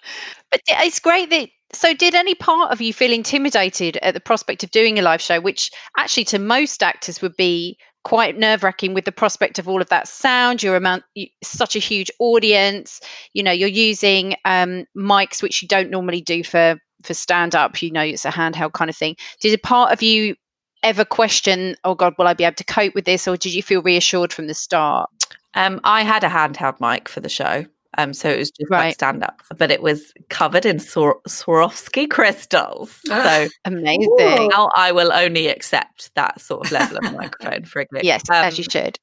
it's 0.68 1.00
great 1.00 1.30
that 1.30 1.48
so 1.72 1.92
did 1.94 2.14
any 2.14 2.34
part 2.34 2.70
of 2.70 2.80
you 2.80 2.92
feel 2.92 3.12
intimidated 3.12 3.96
at 3.98 4.14
the 4.14 4.20
prospect 4.20 4.62
of 4.62 4.70
doing 4.70 4.98
a 4.98 5.02
live 5.02 5.20
show 5.20 5.40
which 5.40 5.70
actually 5.98 6.24
to 6.24 6.38
most 6.38 6.82
actors 6.82 7.20
would 7.20 7.36
be 7.36 7.76
quite 8.04 8.38
nerve-wracking 8.38 8.94
with 8.94 9.04
the 9.04 9.12
prospect 9.12 9.58
of 9.58 9.68
all 9.68 9.80
of 9.82 9.88
that 9.88 10.06
sound. 10.06 10.62
You're 10.62 10.76
amount 10.76 11.04
such 11.42 11.75
a 11.75 11.80
huge 11.80 12.11
audience. 12.18 13.00
You 13.32 13.42
know 13.42 13.52
you're 13.52 13.68
using 13.68 14.34
um 14.44 14.84
mics 14.96 15.42
which 15.42 15.62
you 15.62 15.68
don't 15.68 15.90
normally 15.90 16.20
do 16.20 16.44
for 16.44 16.78
for 17.02 17.12
stand 17.12 17.54
up 17.54 17.82
you 17.82 17.90
know 17.90 18.00
it's 18.00 18.25
a 18.25 18.30
handheld 18.30 18.73
kind 18.73 18.88
of 18.88 18.96
thing. 18.96 19.16
Did 19.40 19.54
a 19.54 19.58
part 19.58 19.92
of 19.92 20.02
you 20.02 20.37
ever 20.82 21.04
question 21.04 21.75
oh 21.84 21.94
god 21.94 22.12
will 22.18 22.26
i 22.26 22.34
be 22.34 22.44
able 22.44 22.54
to 22.56 22.64
cope 22.64 22.94
with 22.94 23.04
this? 23.04 23.26
Or 23.26 23.37
did 23.37 23.54
you 23.54 23.62
feel 23.62 23.82
reassured 23.82 24.32
from 24.32 24.46
the 24.46 24.54
start? 24.54 25.11
Um, 25.54 25.80
I 25.84 26.02
had 26.02 26.25
a 26.25 26.28
handheld 26.28 26.80
mic 26.80 27.08
for 27.08 27.20
the 27.20 27.28
show. 27.28 27.64
Um, 27.96 28.12
so 28.12 28.28
it 28.30 28.38
was 28.38 28.50
just 28.50 28.70
like 28.70 28.94
stand 28.94 29.22
up, 29.22 29.40
but 29.56 29.70
it 29.70 29.82
was 29.82 30.12
covered 30.28 30.66
in 30.66 30.78
Swar- 30.78 31.20
Swarovski 31.28 32.08
crystals. 32.10 33.00
So 33.06 33.48
amazing 33.64 34.48
now 34.50 34.70
I 34.74 34.92
will 34.92 35.12
only 35.12 35.48
accept 35.48 36.14
that 36.14 36.40
sort 36.40 36.66
of 36.66 36.72
level 36.72 36.98
of 36.98 37.12
microphone 37.12 37.64
for 37.70 37.80
a 37.82 37.86
gig. 37.86 38.04
yes 38.04 38.22
as 38.30 38.54
Um, 38.54 38.58
you 38.58 38.64
should 38.70 38.98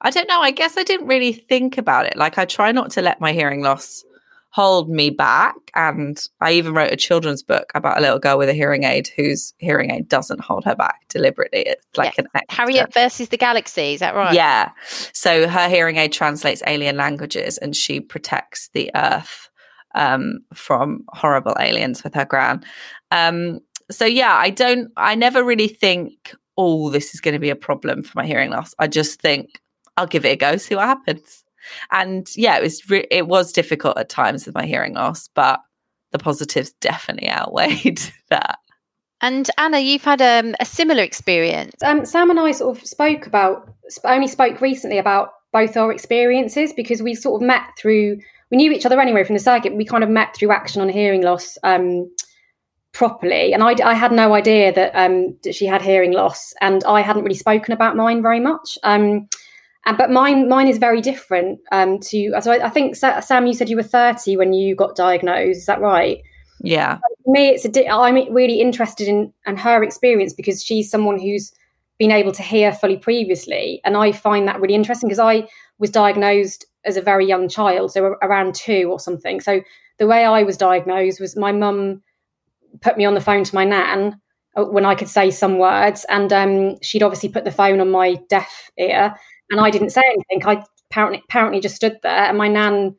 I 0.00 0.10
don't 0.10 0.28
know. 0.28 0.40
I 0.40 0.50
guess 0.50 0.76
I 0.76 0.82
didn't 0.82 1.06
really 1.06 1.32
think 1.32 1.78
about 1.78 2.04
it. 2.04 2.14
Like 2.16 2.36
I 2.36 2.44
try 2.44 2.72
not 2.72 2.90
to 2.92 3.00
let 3.00 3.20
my 3.22 3.32
hearing 3.32 3.62
loss 3.62 4.04
hold 4.54 4.88
me 4.88 5.10
back. 5.10 5.56
And 5.74 6.16
I 6.40 6.52
even 6.52 6.74
wrote 6.74 6.92
a 6.92 6.96
children's 6.96 7.42
book 7.42 7.72
about 7.74 7.98
a 7.98 8.00
little 8.00 8.20
girl 8.20 8.38
with 8.38 8.48
a 8.48 8.52
hearing 8.52 8.84
aid 8.84 9.10
whose 9.16 9.52
hearing 9.58 9.90
aid 9.90 10.08
doesn't 10.08 10.40
hold 10.40 10.64
her 10.64 10.76
back 10.76 11.00
deliberately. 11.08 11.62
It's 11.66 11.84
like 11.96 12.16
an 12.18 12.28
extra. 12.36 12.62
harriet 12.62 12.94
versus 12.94 13.30
the 13.30 13.36
galaxy 13.36 13.94
is 13.94 14.00
that 14.00 14.14
right 14.14 14.32
Yeah. 14.32 14.70
So 15.12 15.48
her 15.48 15.68
hearing 15.68 15.96
aid 15.96 16.12
translates 16.12 16.62
alien 16.68 16.96
languages 16.96 17.58
and 17.58 17.74
she 17.74 17.98
protects 17.98 18.68
the 18.68 18.92
earth 18.94 19.50
um, 19.96 20.44
from 20.54 21.02
horrible 21.08 21.56
aliens 21.58 22.04
with 22.04 22.14
her 22.14 22.24
gran. 22.24 22.64
Um, 23.10 23.58
so 23.90 24.04
yeah, 24.04 24.36
I 24.36 24.50
don't, 24.50 24.92
I 24.96 25.16
never 25.16 25.42
really 25.42 25.66
think, 25.66 26.32
oh, 26.56 26.90
this 26.90 27.12
is 27.12 27.20
going 27.20 27.34
to 27.34 27.40
be 27.40 27.50
a 27.50 27.56
problem 27.56 28.04
for 28.04 28.12
my 28.14 28.24
hearing 28.24 28.50
loss. 28.50 28.72
I 28.78 28.86
just 28.86 29.20
think 29.20 29.60
I'll 29.96 30.06
give 30.06 30.24
it 30.24 30.28
a 30.28 30.36
go, 30.36 30.56
see 30.58 30.76
what 30.76 30.86
happens. 30.86 31.43
And 31.90 32.28
yeah, 32.36 32.56
it 32.56 32.62
was, 32.62 32.88
re- 32.88 33.06
it 33.10 33.26
was 33.26 33.52
difficult 33.52 33.98
at 33.98 34.08
times 34.08 34.46
with 34.46 34.54
my 34.54 34.66
hearing 34.66 34.94
loss, 34.94 35.28
but 35.28 35.60
the 36.12 36.18
positives 36.18 36.72
definitely 36.80 37.28
outweighed 37.28 38.00
that. 38.30 38.58
And 39.20 39.50
Anna, 39.56 39.78
you've 39.78 40.04
had 40.04 40.20
um, 40.20 40.54
a 40.60 40.64
similar 40.64 41.02
experience. 41.02 41.82
Um, 41.82 42.04
Sam 42.04 42.30
and 42.30 42.38
I 42.38 42.52
sort 42.52 42.76
of 42.76 42.86
spoke 42.86 43.26
about, 43.26 43.72
only 44.04 44.28
spoke 44.28 44.60
recently 44.60 44.98
about 44.98 45.30
both 45.52 45.76
our 45.76 45.90
experiences 45.90 46.72
because 46.72 47.02
we 47.02 47.14
sort 47.14 47.40
of 47.40 47.46
met 47.46 47.62
through, 47.78 48.18
we 48.50 48.56
knew 48.56 48.70
each 48.70 48.84
other 48.84 49.00
anyway 49.00 49.24
from 49.24 49.34
the 49.34 49.40
circuit. 49.40 49.74
We 49.74 49.84
kind 49.84 50.04
of 50.04 50.10
met 50.10 50.36
through 50.36 50.52
action 50.52 50.82
on 50.82 50.88
hearing 50.88 51.22
loss 51.22 51.56
um, 51.62 52.12
properly. 52.92 53.52
And 53.52 53.62
I, 53.62 53.74
I 53.82 53.94
had 53.94 54.12
no 54.12 54.34
idea 54.34 54.72
that, 54.74 54.92
um, 54.94 55.36
that 55.42 55.54
she 55.54 55.64
had 55.64 55.80
hearing 55.80 56.12
loss 56.12 56.52
and 56.60 56.84
I 56.84 57.00
hadn't 57.00 57.22
really 57.22 57.34
spoken 57.34 57.72
about 57.72 57.96
mine 57.96 58.20
very 58.20 58.40
much. 58.40 58.78
Um, 58.82 59.28
and, 59.86 59.96
but 59.98 60.10
mine, 60.10 60.48
mine 60.48 60.68
is 60.68 60.78
very 60.78 61.00
different 61.00 61.60
um, 61.72 61.98
to. 62.00 62.34
So 62.40 62.52
I, 62.52 62.66
I 62.66 62.70
think 62.70 62.96
Sam, 62.96 63.46
you 63.46 63.54
said 63.54 63.68
you 63.68 63.76
were 63.76 63.82
thirty 63.82 64.36
when 64.36 64.52
you 64.52 64.74
got 64.74 64.96
diagnosed. 64.96 65.58
Is 65.58 65.66
that 65.66 65.80
right? 65.80 66.22
Yeah. 66.64 66.98
for 67.24 67.30
me 67.30 67.48
it's 67.48 67.64
a 67.64 67.68
di- 67.68 67.88
i'm 67.88 68.32
really 68.32 68.60
interested 68.60 69.06
in 69.06 69.32
and 69.44 69.58
her 69.58 69.82
experience 69.82 70.32
because 70.32 70.64
she's 70.64 70.90
someone 70.90 71.18
who's 71.18 71.52
been 71.98 72.10
able 72.10 72.32
to 72.32 72.42
hear 72.42 72.72
fully 72.72 72.96
previously 72.96 73.80
and 73.84 73.96
i 73.96 74.12
find 74.12 74.48
that 74.48 74.60
really 74.60 74.74
interesting 74.74 75.08
because 75.08 75.18
i 75.18 75.46
was 75.78 75.90
diagnosed 75.90 76.64
as 76.84 76.96
a 76.96 77.02
very 77.02 77.26
young 77.26 77.48
child 77.48 77.92
so 77.92 78.16
around 78.22 78.54
two 78.54 78.88
or 78.90 78.98
something 78.98 79.40
so 79.40 79.60
the 79.98 80.06
way 80.06 80.24
i 80.24 80.42
was 80.42 80.56
diagnosed 80.56 81.20
was 81.20 81.36
my 81.36 81.52
mum 81.52 82.02
put 82.80 82.96
me 82.96 83.04
on 83.04 83.14
the 83.14 83.20
phone 83.20 83.44
to 83.44 83.54
my 83.54 83.64
nan 83.64 84.18
uh, 84.56 84.64
when 84.64 84.86
i 84.86 84.94
could 84.94 85.08
say 85.08 85.30
some 85.30 85.58
words 85.58 86.06
and 86.08 86.32
um, 86.32 86.80
she'd 86.80 87.02
obviously 87.02 87.28
put 87.28 87.44
the 87.44 87.50
phone 87.50 87.80
on 87.80 87.90
my 87.90 88.16
deaf 88.30 88.70
ear 88.78 89.14
and 89.50 89.60
i 89.60 89.70
didn't 89.70 89.90
say 89.90 90.02
anything. 90.04 90.46
I 90.46 90.64
apparently, 90.90 91.22
apparently 91.28 91.60
just 91.60 91.76
stood 91.76 91.98
there 92.02 92.24
and 92.24 92.38
my 92.38 92.48
nan 92.48 92.94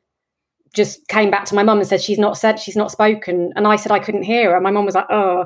just 0.73 1.07
came 1.07 1.31
back 1.31 1.45
to 1.45 1.55
my 1.55 1.63
mum 1.63 1.79
and 1.79 1.87
said 1.87 2.01
she's 2.01 2.19
not 2.19 2.37
said 2.37 2.59
she's 2.59 2.75
not 2.75 2.91
spoken. 2.91 3.53
And 3.55 3.65
i 3.67 3.75
said 3.75 3.91
i 3.91 3.99
couldn't 3.99 4.23
hear 4.23 4.51
her. 4.51 4.61
My 4.61 4.71
mum 4.71 4.85
was 4.85 4.95
like 4.95 5.07
oh. 5.09 5.45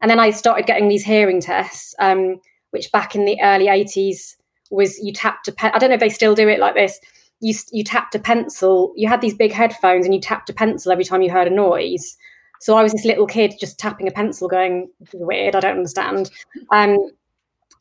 And 0.00 0.10
then 0.10 0.20
i 0.20 0.30
started 0.30 0.66
getting 0.66 0.88
these 0.88 1.04
hearing 1.04 1.40
tests 1.40 1.94
um, 1.98 2.40
which 2.70 2.92
back 2.92 3.14
in 3.14 3.24
the 3.24 3.38
early 3.42 3.66
80s 3.66 4.36
was 4.70 4.98
you 5.00 5.12
tapped 5.12 5.48
a 5.48 5.52
pen 5.52 5.72
i 5.74 5.78
don't 5.78 5.88
know 5.90 5.94
if 5.94 6.00
they 6.00 6.08
still 6.08 6.34
do 6.34 6.48
it 6.48 6.60
like 6.60 6.74
this. 6.74 7.00
You 7.40 7.54
you 7.72 7.84
tapped 7.84 8.14
a 8.14 8.18
pencil 8.18 8.92
you 8.96 9.08
had 9.08 9.20
these 9.20 9.34
big 9.34 9.52
headphones 9.52 10.04
and 10.04 10.14
you 10.14 10.20
tapped 10.20 10.50
a 10.50 10.54
pencil 10.54 10.92
every 10.92 11.04
time 11.04 11.22
you 11.22 11.30
heard 11.30 11.48
a 11.48 11.54
noise. 11.54 12.16
So 12.60 12.76
i 12.76 12.82
was 12.82 12.92
this 12.92 13.04
little 13.04 13.26
kid 13.26 13.54
just 13.60 13.78
tapping 13.78 14.06
a 14.06 14.12
pencil 14.12 14.48
going 14.48 14.88
weird 15.12 15.56
i 15.56 15.60
don't 15.60 15.78
understand. 15.78 16.30
Um, 16.70 16.96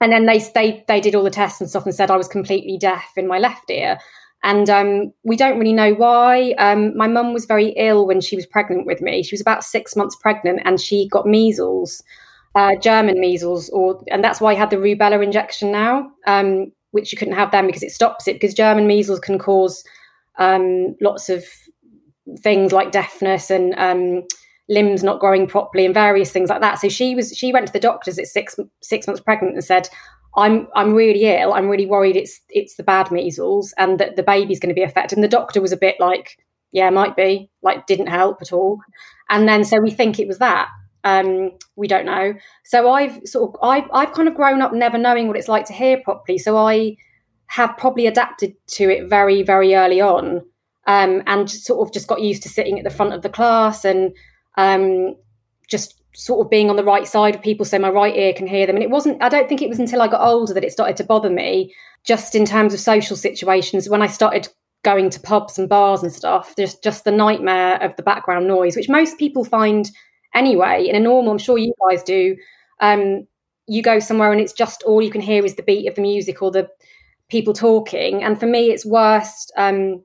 and 0.02 0.12
then 0.12 0.26
they 0.26 0.40
they 0.54 0.84
they 0.88 1.02
did 1.02 1.16
all 1.16 1.24
the 1.24 1.30
tests 1.30 1.62
and 1.62 1.70
stuff 1.70 1.86
and 1.86 1.96
said 1.96 2.12
i 2.12 2.18
was 2.18 2.28
completely 2.28 2.78
deaf 2.78 3.12
in 3.16 3.28
my 3.28 3.40
left 3.40 3.70
ear 3.70 3.98
and 4.44 4.70
um, 4.70 5.12
we 5.24 5.36
don't 5.36 5.58
really 5.58 5.74
know 5.74 5.94
why. 5.94 6.52
Um, 6.60 6.96
my 6.96 7.08
mum 7.08 7.34
was 7.34 7.46
very 7.46 7.70
ill 7.70 8.06
when 8.06 8.22
she 8.22 8.36
was 8.36 8.46
pregnant 8.46 8.86
with 8.86 9.02
me. 9.02 9.24
She 9.24 9.34
was 9.34 9.42
about 9.42 9.64
six 9.64 9.96
months 9.96 10.16
pregnant, 10.16 10.62
and 10.64 10.80
she 10.80 11.08
got 11.10 11.26
measles, 11.26 12.04
uh, 12.56 12.76
German 12.76 13.20
measles, 13.20 13.70
or 13.70 14.04
and 14.10 14.24
that's 14.24 14.40
why 14.40 14.52
I 14.52 14.56
had 14.56 14.70
the 14.70 14.78
rubella 14.78 15.24
injection 15.24 15.72
now, 15.72 16.12
um, 16.28 16.72
which 16.92 17.12
you 17.12 17.18
couldn't 17.18 17.36
have 17.36 17.52
then 17.52 17.66
because 17.66 17.84
it 17.84 17.92
stops 17.92 18.28
it 18.28 18.34
because 18.34 18.54
German 18.54 18.88
measles 18.88 19.20
can 19.20 19.40
cause 19.40 19.84
um, 20.38 20.96
lots 21.02 21.30
of 21.30 21.44
things 22.40 22.72
like 22.72 22.92
deafness 22.92 23.50
and 23.50 23.74
um, 23.78 24.24
limbs 24.70 25.04
not 25.04 25.20
growing 25.20 25.48
properly 25.48 25.86
and 25.86 25.94
various 25.94 26.32
things 26.32 26.50
like 26.50 26.62
that. 26.62 26.80
So 26.80 26.90
she 26.90 27.16
was 27.16 27.36
she 27.36 27.54
went 27.54 27.68
to 27.68 27.74
the 27.74 27.80
doctors 27.80 28.20
at 28.20 28.28
six 28.28 28.60
six 28.82 29.08
months 29.08 29.22
pregnant 29.22 29.56
and 29.56 29.64
said, 29.64 29.90
"I'm 30.36 30.68
I'm 30.76 30.94
really 30.94 31.26
ill. 31.26 31.54
I'm 31.54 31.70
really 31.70 31.86
worried 31.86 32.16
it's 32.16 32.42
it's 32.50 32.76
the 32.76 32.84
bad 32.84 33.12
measles 33.12 33.74
and 33.78 34.00
that 34.00 34.16
the 34.16 34.24
baby's 34.24 34.60
going 34.60 34.74
to 34.74 34.80
be 34.80 34.84
affected." 34.84 35.18
And 35.18 35.24
the 35.24 35.30
doctor 35.30 35.62
was 35.62 35.72
a 35.72 35.78
bit 35.78 35.96
like, 36.00 36.38
"Yeah, 36.72 36.90
might 36.90 37.16
be." 37.16 37.50
Like 37.62 37.88
didn't 37.88 38.08
help 38.08 38.42
at 38.42 38.54
all. 38.54 38.80
And 39.30 39.48
then 39.48 39.64
so 39.64 39.80
we 39.80 39.92
think 39.92 40.20
it 40.20 40.28
was 40.28 40.40
that. 40.40 40.70
Um, 41.04 41.52
we 41.78 41.88
don't 41.88 42.06
know. 42.06 42.34
So 42.66 42.92
I've 42.92 43.22
sort 43.26 43.50
of 43.50 43.60
I've 43.64 43.90
I've 43.94 44.14
kind 44.14 44.28
of 44.28 44.36
grown 44.36 44.62
up 44.62 44.74
never 44.74 44.98
knowing 44.98 45.28
what 45.28 45.38
it's 45.38 45.48
like 45.48 45.66
to 45.66 45.74
hear 45.74 46.02
properly. 46.04 46.38
So 46.38 46.58
I 46.58 46.98
have 47.48 47.78
probably 47.78 48.08
adapted 48.08 48.56
to 48.68 48.90
it 48.90 49.08
very 49.08 49.44
very 49.44 49.76
early 49.76 50.02
on. 50.02 50.42
Um, 50.88 51.22
and 51.28 51.52
sort 51.52 51.86
of 51.86 51.94
just 51.94 52.08
got 52.08 52.22
used 52.22 52.44
to 52.44 52.50
sitting 52.50 52.78
at 52.78 52.86
the 52.86 52.90
front 52.90 53.12
of 53.12 53.22
the 53.22 53.30
class 53.30 53.84
and 53.84 54.14
um, 54.58 55.16
just 55.70 56.02
sort 56.14 56.44
of 56.44 56.50
being 56.50 56.70
on 56.70 56.76
the 56.76 56.84
right 56.84 57.08
side 57.08 57.36
of 57.36 57.42
people 57.42 57.64
so 57.64 57.78
my 57.78 57.90
right 57.90 58.16
ear 58.16 58.34
can 58.34 58.48
hear 58.48 58.66
them. 58.66 58.76
And 58.76 58.84
it 58.84 58.90
wasn't, 58.90 59.22
I 59.22 59.30
don't 59.30 59.48
think 59.48 59.62
it 59.62 59.70
was 59.70 59.80
until 59.80 60.02
I 60.02 60.08
got 60.08 60.22
older 60.22 60.54
that 60.54 60.64
it 60.64 60.72
started 60.72 60.98
to 60.98 61.04
bother 61.04 61.30
me, 61.30 61.74
just 62.04 62.34
in 62.34 62.44
terms 62.44 62.74
of 62.74 62.80
social 62.80 63.16
situations. 63.16 63.88
When 63.88 64.02
I 64.02 64.08
started 64.08 64.48
going 64.84 65.10
to 65.12 65.20
pubs 65.20 65.60
and 65.60 65.70
bars 65.70 66.02
and 66.02 66.12
stuff, 66.12 66.56
there's 66.56 66.76
just 66.76 67.04
the 67.04 67.12
nightmare 67.12 67.82
of 67.84 67.96
the 67.98 68.04
background 68.04 68.48
noise, 68.48 68.76
which 68.76 68.90
most 68.90 69.20
people 69.20 69.46
find 69.46 69.92
anyway. 70.34 70.88
In 70.88 70.96
a 70.96 71.00
normal, 71.00 71.32
I'm 71.32 71.38
sure 71.38 71.58
you 71.58 71.74
guys 71.88 72.02
do. 72.02 72.36
Um, 72.80 73.28
you 73.68 73.84
go 73.84 74.00
somewhere 74.00 74.32
and 74.32 74.42
it's 74.42 74.54
just 74.54 74.82
all 74.84 75.02
you 75.02 75.12
can 75.12 75.22
hear 75.22 75.46
is 75.46 75.56
the 75.56 75.64
beat 75.64 75.88
of 75.88 75.96
the 75.96 76.02
music 76.02 76.42
or 76.42 76.52
the 76.52 76.70
people 77.30 77.54
talking. 77.54 78.24
And 78.24 78.40
for 78.40 78.46
me, 78.46 78.72
it's 78.72 78.86
worst. 78.86 79.52
Um, 79.58 80.04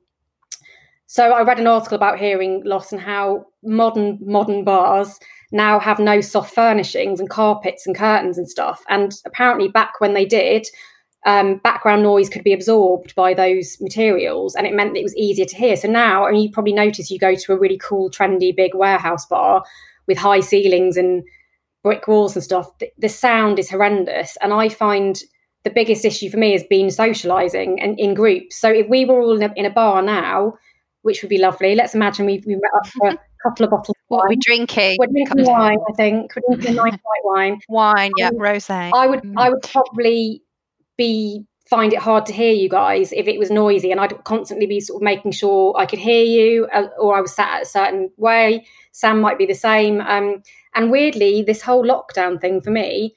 so 1.13 1.31
I 1.31 1.43
read 1.43 1.59
an 1.59 1.67
article 1.67 1.95
about 1.95 2.17
hearing 2.17 2.63
loss 2.65 2.91
and 2.91 2.99
how 2.99 3.45
modern 3.61 4.17
modern 4.19 4.63
bars 4.63 5.19
now 5.51 5.79
have 5.79 5.99
no 5.99 6.21
soft 6.21 6.55
furnishings 6.55 7.19
and 7.19 7.29
carpets 7.29 7.85
and 7.85 7.95
curtains 7.95 8.39
and 8.39 8.49
stuff. 8.49 8.83
And 8.89 9.13
apparently, 9.23 9.67
back 9.67 10.01
when 10.01 10.15
they 10.15 10.25
did, 10.25 10.65
um, 11.27 11.57
background 11.63 12.01
noise 12.01 12.29
could 12.29 12.43
be 12.43 12.51
absorbed 12.51 13.13
by 13.13 13.35
those 13.35 13.77
materials, 13.79 14.55
and 14.55 14.65
it 14.65 14.73
meant 14.73 14.93
that 14.93 15.01
it 15.01 15.03
was 15.03 15.15
easier 15.15 15.45
to 15.45 15.55
hear. 15.55 15.75
So 15.75 15.87
now, 15.87 16.25
and 16.25 16.41
you 16.41 16.49
probably 16.49 16.73
notice, 16.73 17.11
you 17.11 17.19
go 17.19 17.35
to 17.35 17.53
a 17.53 17.59
really 17.59 17.77
cool, 17.77 18.09
trendy, 18.09 18.55
big 18.55 18.73
warehouse 18.73 19.27
bar 19.27 19.63
with 20.07 20.17
high 20.17 20.39
ceilings 20.39 20.97
and 20.97 21.23
brick 21.83 22.07
walls 22.07 22.35
and 22.35 22.43
stuff. 22.43 22.75
The, 22.79 22.89
the 22.97 23.07
sound 23.07 23.59
is 23.59 23.69
horrendous, 23.69 24.35
and 24.41 24.51
I 24.51 24.67
find 24.67 25.21
the 25.63 25.69
biggest 25.69 26.05
issue 26.05 26.31
for 26.31 26.37
me 26.37 26.53
has 26.53 26.63
been 26.63 26.89
socializing 26.89 27.79
and 27.79 27.99
in 27.99 28.15
groups. 28.15 28.57
So 28.57 28.67
if 28.71 28.89
we 28.89 29.05
were 29.05 29.21
all 29.21 29.35
in 29.35 29.43
a, 29.43 29.53
in 29.55 29.67
a 29.67 29.69
bar 29.69 30.01
now 30.01 30.55
which 31.03 31.21
would 31.21 31.29
be 31.29 31.37
lovely. 31.37 31.75
Let's 31.75 31.93
imagine 31.93 32.25
we 32.25 32.43
we 32.45 32.55
met 32.55 32.71
up 32.75 32.87
for 32.87 33.09
a 33.09 33.17
couple 33.43 33.65
of 33.65 33.69
bottles. 33.71 33.95
What 34.07 34.25
are 34.25 34.29
we 34.29 34.37
drinking? 34.37 34.97
We're 34.99 35.07
drinking 35.07 35.45
wine, 35.45 35.77
I 35.87 35.93
think. 35.93 36.31
We're 36.35 36.55
drinking 36.55 36.75
nice 36.75 36.93
white 36.93 37.23
wine. 37.23 37.59
Wine, 37.69 38.11
yeah, 38.17 38.29
um, 38.29 38.35
rosé. 38.35 38.91
I 38.93 39.07
would, 39.07 39.21
mm. 39.21 39.33
I 39.37 39.49
would 39.49 39.61
probably 39.61 40.41
be 40.97 41.45
find 41.65 41.93
it 41.93 41.99
hard 41.99 42.25
to 42.25 42.33
hear 42.33 42.53
you 42.53 42.69
guys 42.69 43.11
if 43.13 43.27
it 43.27 43.39
was 43.39 43.51
noisy, 43.51 43.91
and 43.91 43.99
I'd 43.99 44.23
constantly 44.23 44.65
be 44.65 44.79
sort 44.79 45.01
of 45.01 45.03
making 45.03 45.31
sure 45.31 45.73
I 45.77 45.85
could 45.85 45.99
hear 45.99 46.23
you, 46.23 46.67
uh, 46.73 46.87
or 46.99 47.15
I 47.15 47.21
was 47.21 47.33
sat 47.33 47.53
at 47.53 47.61
a 47.63 47.65
certain 47.65 48.09
way. 48.17 48.65
Sam 48.91 49.21
might 49.21 49.37
be 49.37 49.45
the 49.45 49.53
same. 49.53 50.01
Um, 50.01 50.43
and 50.75 50.91
weirdly, 50.91 51.43
this 51.43 51.61
whole 51.61 51.85
lockdown 51.85 52.39
thing 52.39 52.61
for 52.61 52.71
me, 52.71 53.15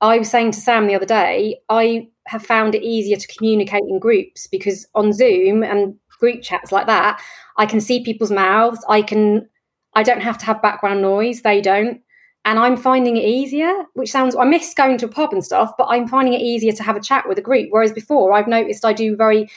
I 0.00 0.18
was 0.18 0.30
saying 0.30 0.52
to 0.52 0.60
Sam 0.60 0.86
the 0.86 0.94
other 0.94 1.06
day, 1.06 1.60
I 1.68 2.08
have 2.26 2.44
found 2.44 2.74
it 2.74 2.82
easier 2.82 3.16
to 3.16 3.26
communicate 3.28 3.82
in 3.88 3.98
groups 3.98 4.46
because 4.46 4.86
on 4.94 5.12
Zoom 5.12 5.62
and 5.62 5.94
group 6.22 6.40
chats 6.40 6.70
like 6.70 6.86
that, 6.86 7.20
I 7.56 7.66
can 7.66 7.80
see 7.80 8.04
people's 8.04 8.30
mouths. 8.30 8.82
I 8.88 9.02
can, 9.02 9.48
I 9.94 10.02
don't 10.04 10.22
have 10.22 10.38
to 10.38 10.46
have 10.46 10.62
background 10.62 11.02
noise. 11.02 11.42
They 11.42 11.60
don't. 11.60 12.00
And 12.44 12.58
I'm 12.58 12.76
finding 12.76 13.16
it 13.16 13.24
easier, 13.24 13.72
which 13.94 14.10
sounds, 14.10 14.34
I 14.36 14.44
miss 14.44 14.74
going 14.74 14.98
to 14.98 15.06
a 15.06 15.08
pub 15.08 15.32
and 15.32 15.44
stuff, 15.44 15.72
but 15.76 15.88
I'm 15.90 16.08
finding 16.08 16.34
it 16.34 16.40
easier 16.40 16.72
to 16.72 16.82
have 16.82 16.96
a 16.96 17.00
chat 17.00 17.28
with 17.28 17.38
a 17.38 17.42
group. 17.42 17.68
Whereas 17.70 17.92
before, 17.92 18.32
I've 18.32 18.48
noticed 18.48 18.84
I 18.84 18.92
do 18.92 19.16
very, 19.16 19.48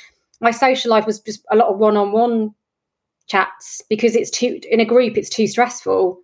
my 0.41 0.51
social 0.51 0.91
life 0.91 1.05
was 1.05 1.19
just 1.19 1.45
a 1.51 1.55
lot 1.55 1.69
of 1.69 1.77
one 1.77 1.97
on 1.97 2.11
one 2.11 2.53
chats 3.27 3.81
because 3.89 4.15
it's 4.15 4.29
too, 4.29 4.59
in 4.69 4.79
a 4.79 4.85
group, 4.85 5.17
it's 5.17 5.29
too 5.29 5.47
stressful. 5.47 6.19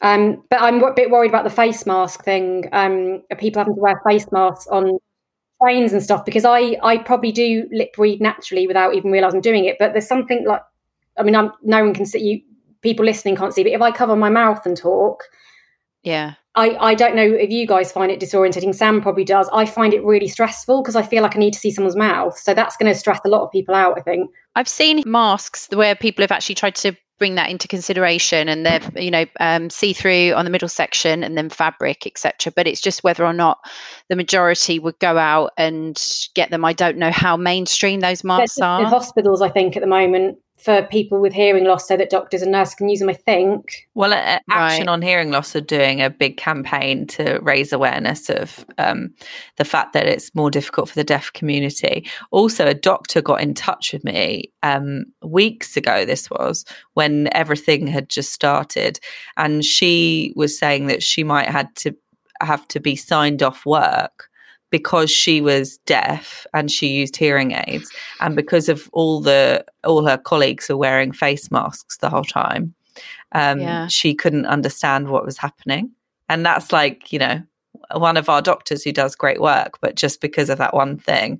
Um, 0.00 0.42
but 0.50 0.60
I'm 0.60 0.82
a 0.82 0.92
bit 0.92 1.10
worried 1.10 1.30
about 1.30 1.44
the 1.44 1.50
face 1.50 1.86
mask 1.86 2.24
thing. 2.24 2.68
Um, 2.72 3.22
people 3.38 3.60
having 3.60 3.74
to 3.74 3.80
wear 3.80 4.00
face 4.06 4.26
masks 4.32 4.66
on 4.66 4.98
trains 5.62 5.92
and 5.92 6.02
stuff 6.02 6.24
because 6.24 6.44
I 6.44 6.76
I 6.82 6.98
probably 6.98 7.32
do 7.32 7.68
lip 7.72 7.94
read 7.98 8.20
naturally 8.20 8.66
without 8.66 8.94
even 8.94 9.10
realizing 9.10 9.38
I'm 9.38 9.42
doing 9.42 9.64
it. 9.64 9.76
But 9.78 9.92
there's 9.92 10.08
something 10.08 10.44
like 10.46 10.62
I 11.18 11.22
mean, 11.22 11.36
I'm 11.36 11.52
no 11.62 11.84
one 11.84 11.94
can 11.94 12.06
see 12.06 12.20
you. 12.20 12.40
People 12.82 13.04
listening 13.04 13.36
can't 13.36 13.54
see, 13.54 13.62
but 13.62 13.72
if 13.72 13.80
I 13.80 13.92
cover 13.92 14.16
my 14.16 14.28
mouth 14.28 14.66
and 14.66 14.76
talk, 14.76 15.22
yeah, 16.02 16.34
I 16.54 16.76
I 16.76 16.94
don't 16.94 17.16
know 17.16 17.22
if 17.22 17.50
you 17.50 17.66
guys 17.66 17.92
find 17.92 18.10
it 18.10 18.20
disorientating. 18.20 18.74
Sam 18.74 19.00
probably 19.00 19.24
does. 19.24 19.48
I 19.52 19.64
find 19.66 19.94
it 19.94 20.04
really 20.04 20.28
stressful 20.28 20.82
because 20.82 20.96
I 20.96 21.02
feel 21.02 21.22
like 21.22 21.36
I 21.36 21.38
need 21.38 21.54
to 21.54 21.58
see 21.58 21.70
someone's 21.70 21.96
mouth. 21.96 22.38
So 22.38 22.54
that's 22.54 22.76
going 22.76 22.92
to 22.92 22.98
stress 22.98 23.20
a 23.24 23.28
lot 23.28 23.42
of 23.42 23.50
people 23.50 23.74
out. 23.74 23.98
I 23.98 24.02
think. 24.02 24.30
I've 24.54 24.68
seen 24.68 25.02
masks 25.06 25.68
where 25.72 25.94
people 25.94 26.22
have 26.22 26.32
actually 26.32 26.56
tried 26.56 26.74
to 26.76 26.94
bring 27.22 27.36
that 27.36 27.50
into 27.50 27.68
consideration 27.68 28.48
and 28.48 28.66
they're 28.66 28.80
you 28.96 29.10
know 29.10 29.24
um, 29.38 29.70
see 29.70 29.92
through 29.92 30.32
on 30.32 30.44
the 30.44 30.50
middle 30.50 30.68
section 30.68 31.22
and 31.22 31.38
then 31.38 31.48
fabric 31.48 32.04
etc 32.04 32.52
but 32.56 32.66
it's 32.66 32.80
just 32.80 33.04
whether 33.04 33.24
or 33.24 33.32
not 33.32 33.60
the 34.08 34.16
majority 34.16 34.80
would 34.80 34.98
go 34.98 35.16
out 35.16 35.52
and 35.56 36.26
get 36.34 36.50
them 36.50 36.64
i 36.64 36.72
don't 36.72 36.96
know 36.96 37.12
how 37.12 37.36
mainstream 37.36 38.00
those 38.00 38.24
masks 38.24 38.58
are 38.58 38.80
in 38.80 38.86
hospitals 38.86 39.40
i 39.40 39.48
think 39.48 39.76
at 39.76 39.82
the 39.82 39.86
moment 39.86 40.36
for 40.64 40.82
people 40.82 41.20
with 41.20 41.32
hearing 41.32 41.64
loss 41.64 41.88
so 41.88 41.96
that 41.96 42.10
doctors 42.10 42.42
and 42.42 42.52
nurses 42.52 42.74
can 42.74 42.88
use 42.88 43.00
them, 43.00 43.08
I 43.08 43.14
think. 43.14 43.88
Well, 43.94 44.12
uh, 44.12 44.38
Action 44.50 44.86
right. 44.86 44.88
on 44.88 45.02
Hearing 45.02 45.30
Loss 45.30 45.56
are 45.56 45.60
doing 45.60 46.00
a 46.00 46.10
big 46.10 46.36
campaign 46.36 47.06
to 47.08 47.38
raise 47.42 47.72
awareness 47.72 48.30
of 48.30 48.64
um, 48.78 49.14
the 49.56 49.64
fact 49.64 49.92
that 49.92 50.06
it's 50.06 50.34
more 50.34 50.50
difficult 50.50 50.88
for 50.88 50.94
the 50.94 51.04
deaf 51.04 51.32
community. 51.32 52.06
Also, 52.30 52.66
a 52.66 52.74
doctor 52.74 53.20
got 53.20 53.40
in 53.40 53.54
touch 53.54 53.92
with 53.92 54.04
me 54.04 54.52
um, 54.62 55.04
weeks 55.22 55.76
ago, 55.76 56.04
this 56.04 56.30
was 56.30 56.64
when 56.94 57.28
everything 57.32 57.86
had 57.86 58.08
just 58.08 58.32
started, 58.32 59.00
and 59.36 59.64
she 59.64 60.32
was 60.36 60.56
saying 60.56 60.86
that 60.86 61.02
she 61.02 61.24
might 61.24 61.48
had 61.48 61.74
to 61.76 61.94
have 62.40 62.66
to 62.68 62.80
be 62.80 62.96
signed 62.96 63.42
off 63.42 63.66
work 63.66 64.28
because 64.72 65.10
she 65.10 65.40
was 65.40 65.76
deaf 65.84 66.46
and 66.54 66.70
she 66.70 66.88
used 66.88 67.14
hearing 67.14 67.52
aids 67.52 67.92
and 68.20 68.34
because 68.34 68.68
of 68.68 68.88
all 68.92 69.20
the 69.20 69.64
all 69.84 70.04
her 70.04 70.16
colleagues 70.16 70.68
were 70.68 70.76
wearing 70.76 71.12
face 71.12 71.50
masks 71.52 71.98
the 71.98 72.10
whole 72.10 72.24
time 72.24 72.74
um, 73.32 73.60
yeah. 73.60 73.86
she 73.86 74.14
couldn't 74.14 74.46
understand 74.46 75.08
what 75.08 75.24
was 75.24 75.38
happening 75.38 75.92
and 76.28 76.44
that's 76.44 76.72
like 76.72 77.12
you 77.12 77.18
know 77.18 77.40
one 77.94 78.16
of 78.16 78.28
our 78.28 78.42
doctors 78.42 78.82
who 78.82 78.92
does 78.92 79.14
great 79.14 79.40
work 79.40 79.78
but 79.80 79.94
just 79.94 80.20
because 80.20 80.48
of 80.48 80.58
that 80.58 80.74
one 80.74 80.98
thing 80.98 81.38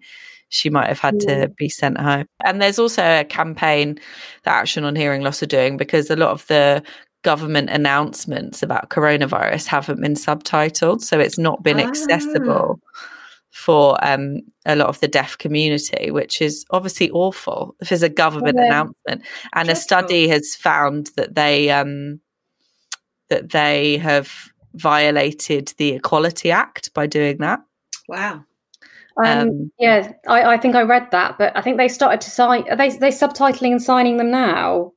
she 0.51 0.69
might 0.69 0.89
have 0.89 1.01
had 1.01 1.17
yeah. 1.23 1.47
to 1.47 1.49
be 1.49 1.71
sent 1.71 1.99
home 1.99 2.27
and 2.45 2.61
there's 2.61 2.79
also 2.79 3.03
a 3.03 3.25
campaign 3.25 3.99
that 4.45 4.59
action 4.59 4.85
on 4.85 4.95
hearing 4.95 5.23
loss 5.23 5.43
are 5.43 5.47
doing 5.47 5.79
because 5.79 6.11
a 6.11 6.17
lot 6.17 6.31
of 6.31 6.47
the 6.49 6.83
government 7.23 7.71
announcements 7.71 8.63
about 8.63 8.91
coronavirus 8.91 9.67
haven't 9.67 10.03
been 10.03 10.15
subtitled 10.15 11.01
so 11.01 11.19
it's 11.19 11.39
not 11.39 11.63
been 11.63 11.81
accessible 11.81 12.79
ah 12.95 13.09
for 13.53 14.03
um, 14.03 14.41
a 14.65 14.75
lot 14.75 14.89
of 14.89 14.99
the 15.01 15.09
deaf 15.09 15.37
community, 15.37 16.11
which 16.11 16.41
is 16.41 16.65
obviously 16.71 17.11
awful 17.11 17.77
if 17.81 17.91
there's 17.91 18.03
a 18.03 18.09
government 18.09 18.57
yeah. 18.59 18.67
announcement. 18.67 19.23
And 19.53 19.69
a 19.69 19.77
study 19.77 20.27
has 20.29 20.57
found 20.57 21.11
that 21.17 21.35
they 21.35 21.71
um, 21.71 22.21
that 23.29 23.51
they 23.51 23.99
have 23.99 24.51
violated 24.75 25.75
the 25.77 25.91
Equality 25.91 26.51
Act 26.51 26.93
by 26.95 27.07
doing 27.07 27.37
that. 27.39 27.61
Wow. 28.09 28.45
Um, 29.23 29.39
um, 29.39 29.73
yeah, 29.79 30.13
I, 30.27 30.55
I, 30.55 30.59
think 30.59 30.75
I 30.75 30.83
read 30.83 31.11
that, 31.11 31.37
but 31.37 31.55
I 31.55 31.61
think 31.61 31.77
they 31.77 31.89
started 31.89 32.23
to 32.23 32.31
sign. 32.31 32.65
Are 32.71 32.77
they 32.77 32.89
they 32.89 33.11
subtitling 33.11 33.73
and 33.73 33.83
signing 33.83 34.17
them 34.17 34.31
now? 34.31 34.93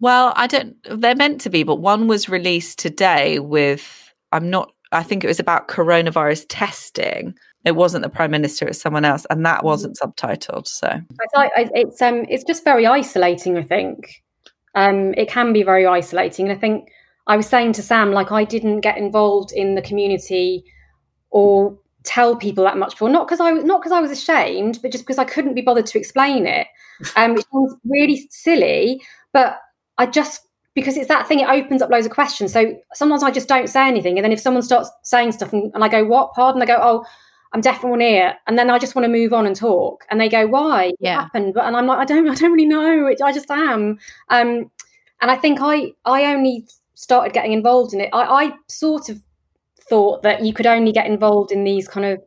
Well, 0.00 0.32
I 0.34 0.46
don't. 0.46 0.76
They're 0.84 1.14
meant 1.14 1.42
to 1.42 1.50
be, 1.50 1.62
but 1.62 1.76
one 1.76 2.08
was 2.08 2.30
released 2.30 2.78
today 2.78 3.38
with. 3.38 4.14
I'm 4.32 4.48
not. 4.48 4.72
I 4.92 5.02
think 5.02 5.22
it 5.22 5.28
was 5.28 5.38
about 5.38 5.68
coronavirus 5.68 6.46
testing 6.48 7.34
it 7.64 7.76
wasn't 7.76 8.02
the 8.02 8.10
prime 8.10 8.30
minister; 8.30 8.64
it 8.64 8.68
was 8.68 8.80
someone 8.80 9.04
else, 9.04 9.26
and 9.30 9.44
that 9.44 9.60
mm. 9.60 9.64
wasn't 9.64 9.98
subtitled. 9.98 10.66
So 10.66 10.88
I, 10.88 11.50
I, 11.56 11.70
it's 11.74 12.00
um, 12.00 12.26
it's 12.28 12.44
just 12.44 12.64
very 12.64 12.86
isolating. 12.86 13.56
I 13.56 13.62
think 13.62 14.22
um, 14.74 15.14
it 15.14 15.28
can 15.28 15.52
be 15.52 15.62
very 15.62 15.86
isolating, 15.86 16.48
and 16.48 16.56
I 16.56 16.60
think 16.60 16.90
I 17.26 17.36
was 17.36 17.46
saying 17.46 17.74
to 17.74 17.82
Sam, 17.82 18.12
like 18.12 18.32
I 18.32 18.44
didn't 18.44 18.80
get 18.80 18.96
involved 18.96 19.52
in 19.52 19.74
the 19.74 19.82
community 19.82 20.64
or 21.30 21.78
tell 22.02 22.34
people 22.34 22.64
that 22.64 22.78
much 22.78 22.92
before. 22.92 23.10
Not 23.10 23.26
because 23.26 23.40
I 23.40 23.52
not 23.52 23.80
because 23.80 23.92
I 23.92 24.00
was 24.00 24.10
ashamed, 24.10 24.78
but 24.80 24.90
just 24.90 25.04
because 25.04 25.18
I 25.18 25.24
couldn't 25.24 25.54
be 25.54 25.62
bothered 25.62 25.86
to 25.86 25.98
explain 25.98 26.46
it. 26.46 26.66
Um, 27.16 27.36
it 27.36 27.46
sounds 27.52 27.76
really 27.84 28.26
silly, 28.30 29.02
but 29.32 29.58
I 29.98 30.06
just 30.06 30.42
because 30.74 30.96
it's 30.96 31.08
that 31.08 31.26
thing 31.26 31.40
it 31.40 31.48
opens 31.48 31.82
up 31.82 31.90
loads 31.90 32.06
of 32.06 32.12
questions 32.12 32.52
so 32.52 32.76
sometimes 32.94 33.22
i 33.22 33.30
just 33.30 33.48
don't 33.48 33.68
say 33.68 33.86
anything 33.88 34.16
and 34.16 34.24
then 34.24 34.32
if 34.32 34.40
someone 34.40 34.62
starts 34.62 34.90
saying 35.02 35.32
stuff 35.32 35.52
and, 35.52 35.72
and 35.74 35.82
i 35.82 35.88
go 35.88 36.04
what 36.04 36.32
pardon 36.32 36.62
i 36.62 36.64
go 36.64 36.78
oh 36.80 37.04
I'm 37.52 37.60
deaf 37.60 37.82
in 37.82 37.90
one 37.90 38.02
ear, 38.02 38.34
and 38.46 38.56
then 38.56 38.70
I 38.70 38.78
just 38.78 38.94
want 38.94 39.04
to 39.04 39.10
move 39.10 39.32
on 39.32 39.46
and 39.46 39.56
talk. 39.56 40.06
And 40.10 40.20
they 40.20 40.28
go, 40.28 40.46
"Why? 40.46 40.92
Yeah. 41.00 41.16
What 41.16 41.22
happened?" 41.24 41.54
But 41.54 41.64
and 41.64 41.76
I'm 41.76 41.86
like, 41.86 41.98
"I 41.98 42.04
don't, 42.04 42.28
I 42.28 42.34
don't 42.34 42.52
really 42.52 42.66
know. 42.66 43.06
It, 43.06 43.20
I 43.22 43.32
just 43.32 43.50
am." 43.50 43.98
Um, 44.28 44.70
and 45.20 45.30
I 45.30 45.36
think 45.36 45.58
I, 45.60 45.92
I 46.04 46.26
only 46.26 46.66
started 46.94 47.32
getting 47.32 47.52
involved 47.52 47.92
in 47.92 48.00
it. 48.00 48.10
I, 48.12 48.44
I 48.44 48.52
sort 48.68 49.08
of 49.08 49.20
thought 49.88 50.22
that 50.22 50.44
you 50.44 50.52
could 50.52 50.66
only 50.66 50.92
get 50.92 51.06
involved 51.06 51.50
in 51.50 51.64
these 51.64 51.88
kind 51.88 52.06
of 52.06 52.22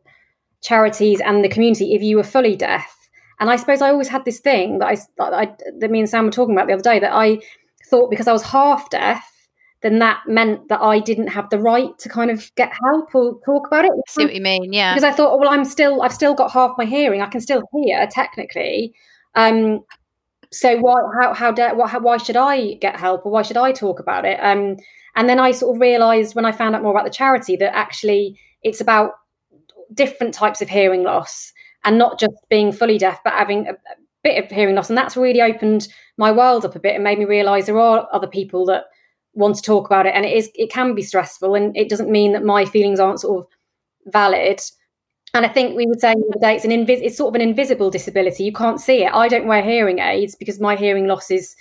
charities 0.62 1.22
and 1.22 1.44
the 1.44 1.50
community 1.50 1.94
if 1.94 2.02
you 2.02 2.18
were 2.18 2.24
fully 2.24 2.56
deaf. 2.56 2.96
And 3.40 3.50
I 3.50 3.56
suppose 3.56 3.82
I 3.82 3.90
always 3.90 4.08
had 4.08 4.26
this 4.26 4.40
thing 4.40 4.80
that 4.80 4.88
I, 4.88 4.96
that 5.18 5.34
I 5.34 5.56
that 5.80 5.92
me 5.92 6.00
and 6.00 6.10
Sam 6.10 6.26
were 6.26 6.32
talking 6.32 6.56
about 6.56 6.68
the 6.68 6.74
other 6.74 6.84
day 6.84 7.00
that 7.00 7.14
I 7.14 7.40
thought 7.90 8.10
because 8.10 8.28
I 8.28 8.34
was 8.34 8.44
half 8.44 8.90
deaf 8.90 9.33
then 9.84 10.00
that 10.00 10.22
meant 10.28 10.69
that 10.69 10.82
I 10.82 11.00
didn't 11.00 11.28
have 11.28 11.50
the 11.50 11.60
right 11.60 11.96
to 12.00 12.10
kind 12.10 12.32
of 12.32 12.50
get 12.56 12.72
help 12.82 13.13
or 13.13 13.38
talk 13.46 13.67
about 13.67 13.84
it. 13.84 13.91
I 13.91 14.02
see 14.08 14.24
what 14.24 14.34
you 14.34 14.41
mean, 14.41 14.72
yeah. 14.72 14.93
Because 14.93 15.04
I 15.04 15.12
thought, 15.12 15.34
oh, 15.34 15.38
well, 15.38 15.50
I'm 15.50 15.65
still, 15.65 16.02
I've 16.02 16.13
still 16.13 16.34
got 16.34 16.52
half 16.52 16.72
my 16.78 16.86
hearing. 16.86 17.22
I 17.22 17.28
can 17.28 17.41
still 17.41 17.62
hear 17.74 18.08
technically. 18.10 18.93
Um, 19.36 19.82
so 20.52 20.78
why, 20.78 20.96
how, 21.22 21.34
how, 21.34 21.52
dare, 21.52 21.76
what, 21.76 21.89
how, 21.89 22.00
why 22.00 22.15
should 22.15 22.38
I 22.38 22.76
get 22.76 22.96
help 22.96 23.26
or 23.26 23.32
why 23.32 23.41
should 23.41 23.58
I 23.58 23.74
talk 23.74 24.00
about 24.00 24.24
it? 24.24 24.39
Um, 24.41 24.78
and 25.15 25.28
then 25.28 25.39
I 25.39 25.52
sort 25.52 25.76
of 25.76 25.82
realised 25.82 26.34
when 26.34 26.46
I 26.46 26.54
found 26.54 26.76
out 26.76 26.82
more 26.82 26.91
about 26.91 27.06
the 27.06 27.12
charity 27.12 27.58
that 27.58 27.76
actually 27.76 28.39
it's 28.63 28.80
about 28.80 29.12
different 29.93 30.34
types 30.34 30.62
of 30.62 30.69
hearing 30.69 31.04
loss 31.04 31.52
and 31.84 31.98
not 31.98 32.19
just 32.19 32.34
being 32.50 32.72
fully 32.72 32.98
deaf, 32.98 33.19
but 33.26 33.34
having 33.34 33.67
a, 33.67 33.74
a 33.74 33.96
bit 34.24 34.41
of 34.41 34.50
hearing 34.50 34.76
loss. 34.76 34.89
And 34.89 34.98
that's 34.98 35.17
really 35.17 35.41
opened 35.41 35.89
my 36.17 36.32
world 36.32 36.63
up 36.63 36.76
a 36.76 36.80
bit 36.80 36.96
and 36.96 37.04
made 37.04 37.19
me 37.19 37.26
realise 37.26 37.65
there 37.65 37.80
are 37.80 38.08
other 38.13 38.28
people 38.28 38.65
that 38.67 38.86
want 39.34 39.56
to 39.56 39.62
talk 39.62 39.86
about 39.86 40.06
it 40.06 40.13
and 40.15 40.26
it 40.26 40.36
is 40.38 40.52
it 40.56 40.72
can 40.72 40.93
be 40.93 41.02
stressful 41.02 41.56
and 41.56 41.76
it 41.76 41.89
doesn't 41.89 42.10
mean 42.10 42.34
that 42.34 42.43
my 42.43 42.65
feelings 42.65 43.00
aren't 43.00 43.19
sort 43.19 43.43
of 43.43 43.48
valid 44.12 44.62
and 45.34 45.46
I 45.46 45.50
think 45.50 45.76
we 45.76 45.88
other 45.88 45.96
day 46.39 46.56
it's 46.56 46.65
an 46.65 46.72
invis- 46.72 47.02
it's 47.02 47.17
sort 47.17 47.30
of 47.30 47.36
an 47.36 47.48
invisible 47.48 47.89
disability. 47.89 48.43
You 48.43 48.54
can't 48.54 48.80
see 48.80 49.04
it. 49.04 49.13
I 49.13 49.28
don't 49.28 49.48
wear 49.48 49.63
hearing 49.63 49.98
aids 49.98 50.36
because 50.36 50.60
my 50.60 50.76
hearing 50.76 51.08
loss 51.08 51.32
is 51.32 51.56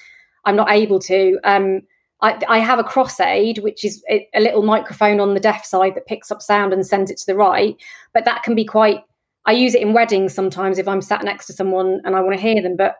I'm 0.44 0.56
not 0.56 0.70
able 0.70 0.98
to. 1.00 1.38
Um, 1.44 1.80
I, 2.20 2.40
I, 2.48 2.58
have 2.58 2.78
a 2.78 2.84
cross 2.84 3.18
aid, 3.18 3.58
which 3.58 3.84
is 3.84 4.04
a, 4.10 4.28
little 4.36 4.62
microphone 4.62 5.20
on 5.20 5.34
the 5.34 5.40
deaf 5.40 5.64
side 5.64 5.94
that 5.94 6.06
picks 6.06 6.30
up 6.30 6.42
sound 6.42 6.72
and 6.72 6.86
sends 6.86 7.10
it 7.10 7.16
to 7.18 7.26
the 7.26 7.34
right. 7.34 7.74
But 8.12 8.26
that 8.26 8.42
can 8.42 8.54
be 8.54 8.64
quite. 8.64 9.00
I 9.46 9.52
use 9.52 9.74
it 9.74 9.82
in 9.82 9.94
weddings 9.94 10.34
sometimes 10.34 10.78
if 10.78 10.86
I'm 10.86 11.00
sat 11.00 11.24
next 11.24 11.46
to 11.46 11.52
someone 11.52 12.00
and 12.04 12.14
I 12.14 12.20
want 12.20 12.36
to 12.36 12.42
hear 12.42 12.62
them. 12.62 12.76
But 12.76 12.96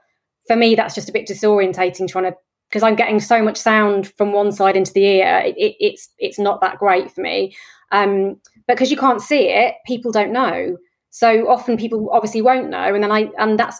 for 0.46 0.56
me, 0.56 0.74
that's 0.74 0.94
just 0.94 1.08
a 1.08 1.12
bit 1.12 1.28
disorientating 1.28 2.08
trying 2.08 2.32
to 2.32 2.37
because 2.72 2.82
I'm 2.82 2.96
getting 2.96 3.20
so 3.20 3.42
much 3.42 3.58
sound 3.58 4.08
from 4.16 4.32
one 4.32 4.50
side 4.50 4.76
into 4.76 4.94
the 4.94 5.04
ear. 5.04 5.42
It, 5.44 5.56
it, 5.58 5.76
it's 5.78 6.08
it's 6.18 6.38
not 6.38 6.62
that 6.62 6.78
great 6.78 7.12
for 7.12 7.20
me. 7.20 7.54
Um, 7.90 8.40
but 8.66 8.74
because 8.74 8.90
you 8.90 8.96
can't 8.96 9.20
see 9.20 9.48
it, 9.48 9.74
people 9.87 10.11
don't 10.11 10.32
know. 10.32 10.78
So 11.11 11.50
often 11.50 11.76
people 11.76 12.08
obviously 12.11 12.40
won't 12.40 12.70
know, 12.70 12.94
and 12.94 13.04
then 13.04 13.12
I 13.12 13.30
and 13.38 13.58
that's 13.58 13.78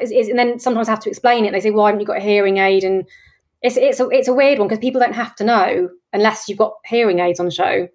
and 0.00 0.38
then 0.38 0.58
sometimes 0.58 0.88
I 0.88 0.92
have 0.92 1.00
to 1.00 1.10
explain 1.10 1.44
it. 1.44 1.52
They 1.52 1.60
say, 1.60 1.70
"Why 1.70 1.88
haven't 1.88 2.00
you 2.00 2.06
got 2.06 2.16
a 2.16 2.20
hearing 2.20 2.56
aid?" 2.56 2.82
And 2.82 3.06
it's 3.60 3.76
it's 3.76 4.00
a 4.00 4.08
it's 4.08 4.28
a 4.28 4.32
weird 4.32 4.58
one 4.58 4.68
because 4.68 4.80
people 4.80 5.00
don't 5.00 5.14
have 5.14 5.36
to 5.36 5.44
know 5.44 5.90
unless 6.14 6.48
you've 6.48 6.58
got 6.58 6.72
hearing 6.86 7.18
aids 7.18 7.40
on 7.40 7.50
show. 7.50 7.88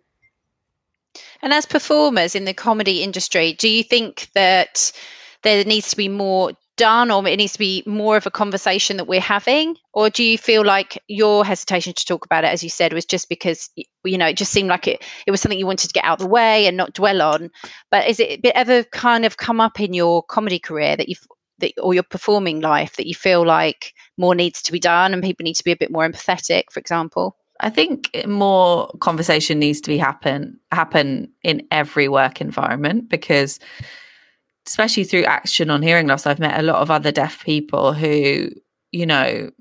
And 1.41 1.53
as 1.53 1.65
performers 1.65 2.36
in 2.36 2.45
the 2.45 2.53
comedy 2.53 3.01
industry, 3.01 3.53
do 3.53 3.67
you 3.67 3.84
think 3.84 4.29
that 4.36 4.91
there 5.41 5.63
needs 5.63 5.89
to 5.89 5.97
be 5.97 6.08
more 6.08 6.51
done 6.77 7.11
or 7.11 7.25
it 7.27 7.38
needs 7.38 7.53
to 7.53 7.59
be 7.59 7.83
more 7.85 8.17
of 8.17 8.25
a 8.25 8.31
conversation 8.31 8.97
that 8.97 9.07
we're 9.07 9.19
having? 9.21 9.77
Or 9.93 10.09
do 10.09 10.23
you 10.23 10.38
feel 10.38 10.65
like 10.65 11.01
your 11.07 11.45
hesitation 11.45 11.93
to 11.93 12.05
talk 12.05 12.25
about 12.25 12.43
it 12.43 12.47
as 12.47 12.63
you 12.63 12.69
said 12.69 12.93
was 12.93 13.05
just 13.05 13.29
because 13.29 13.69
you 14.03 14.17
know 14.17 14.27
it 14.27 14.38
just 14.38 14.51
seemed 14.51 14.69
like 14.69 14.88
it 14.88 15.03
it 15.25 15.31
was 15.31 15.41
something 15.41 15.57
you 15.57 15.65
wanted 15.65 15.88
to 15.88 15.93
get 15.93 16.03
out 16.03 16.19
of 16.19 16.27
the 16.27 16.31
way 16.31 16.67
and 16.67 16.77
not 16.77 16.93
dwell 16.93 17.21
on? 17.21 17.49
But 17.91 18.07
is 18.07 18.19
it 18.19 18.45
ever 18.45 18.83
kind 18.83 19.25
of 19.25 19.38
come 19.38 19.61
up 19.61 19.79
in 19.79 19.93
your 19.93 20.23
comedy 20.23 20.59
career 20.59 20.95
that 20.95 21.09
you've 21.09 21.25
that, 21.59 21.71
or 21.81 21.93
your 21.93 22.03
performing 22.03 22.59
life 22.59 22.97
that 22.97 23.07
you 23.07 23.15
feel 23.15 23.45
like 23.45 23.93
more 24.17 24.35
needs 24.35 24.61
to 24.63 24.71
be 24.71 24.79
done 24.79 25.13
and 25.13 25.23
people 25.23 25.43
need 25.43 25.55
to 25.55 25.63
be 25.63 25.71
a 25.71 25.77
bit 25.77 25.91
more 25.91 26.07
empathetic 26.07 26.63
for 26.71 26.79
example? 26.79 27.38
I 27.61 27.69
think 27.69 28.09
more 28.27 28.91
conversation 28.99 29.59
needs 29.59 29.79
to 29.81 29.89
be 29.89 29.97
happen 29.97 30.59
happen 30.71 31.31
in 31.41 31.65
every 31.71 32.09
work 32.09 32.41
environment 32.41 33.07
because 33.07 33.59
especially 34.67 35.04
through 35.04 35.25
action 35.25 35.69
on 35.69 35.82
hearing 35.82 36.08
loss, 36.08 36.25
I've 36.25 36.39
met 36.39 36.60
a 36.60 36.63
lot 36.63 36.82
of 36.82 36.91
other 36.91 37.12
deaf 37.12 37.43
people 37.43 37.93
who, 37.93 38.49
you 38.91 39.06
know, 39.06 39.51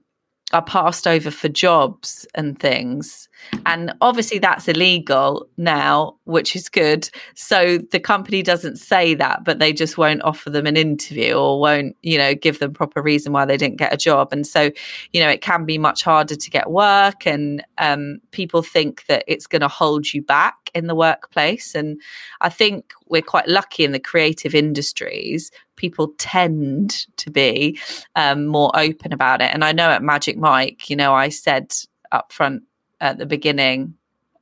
are 0.54 0.62
passed 0.62 1.08
over 1.08 1.32
for 1.32 1.48
jobs 1.48 2.26
and 2.36 2.58
things. 2.60 3.28
And 3.66 3.92
obviously 4.00 4.38
that's 4.38 4.68
illegal 4.68 5.48
now, 5.56 6.16
which 6.24 6.54
is 6.54 6.68
good. 6.68 7.10
So 7.34 7.78
the 7.78 7.98
company 7.98 8.40
doesn't 8.40 8.76
say 8.76 9.14
that, 9.14 9.42
but 9.42 9.58
they 9.58 9.72
just 9.72 9.98
won't 9.98 10.22
offer 10.22 10.50
them 10.50 10.66
an 10.66 10.76
interview 10.76 11.34
or 11.34 11.60
won't, 11.60 11.96
you 12.02 12.16
know, 12.16 12.36
give 12.36 12.60
them 12.60 12.72
proper 12.72 13.02
reason 13.02 13.32
why 13.32 13.44
they 13.44 13.56
didn't 13.56 13.78
get 13.78 13.92
a 13.92 13.96
job. 13.96 14.28
And 14.32 14.46
so, 14.46 14.70
you 15.12 15.20
know, 15.20 15.28
it 15.28 15.40
can 15.40 15.64
be 15.64 15.76
much 15.76 16.04
harder 16.04 16.36
to 16.36 16.50
get 16.50 16.70
work 16.70 17.26
and 17.26 17.64
um, 17.78 18.20
people 18.30 18.62
think 18.62 19.06
that 19.06 19.24
it's 19.26 19.48
going 19.48 19.62
to 19.62 19.68
hold 19.68 20.14
you 20.14 20.22
back 20.22 20.70
in 20.72 20.86
the 20.86 20.94
workplace. 20.94 21.74
And 21.74 22.00
I 22.40 22.48
think 22.48 22.92
we're 23.08 23.22
quite 23.22 23.48
lucky 23.48 23.84
in 23.84 23.90
the 23.90 23.98
creative 23.98 24.54
industries. 24.54 25.50
People 25.76 26.14
tend 26.18 27.06
to 27.16 27.30
be 27.30 27.78
um, 28.16 28.46
more 28.46 28.70
open 28.74 29.12
about 29.12 29.40
it. 29.40 29.50
And 29.52 29.64
I 29.64 29.72
know 29.72 29.90
at 29.90 30.02
Magic 30.02 30.36
Mike, 30.36 30.88
you 30.88 30.96
know, 30.96 31.14
I 31.14 31.28
said 31.28 31.74
up 32.12 32.32
front 32.32 32.62
at 33.00 33.18
the 33.18 33.26
beginning, 33.26 33.94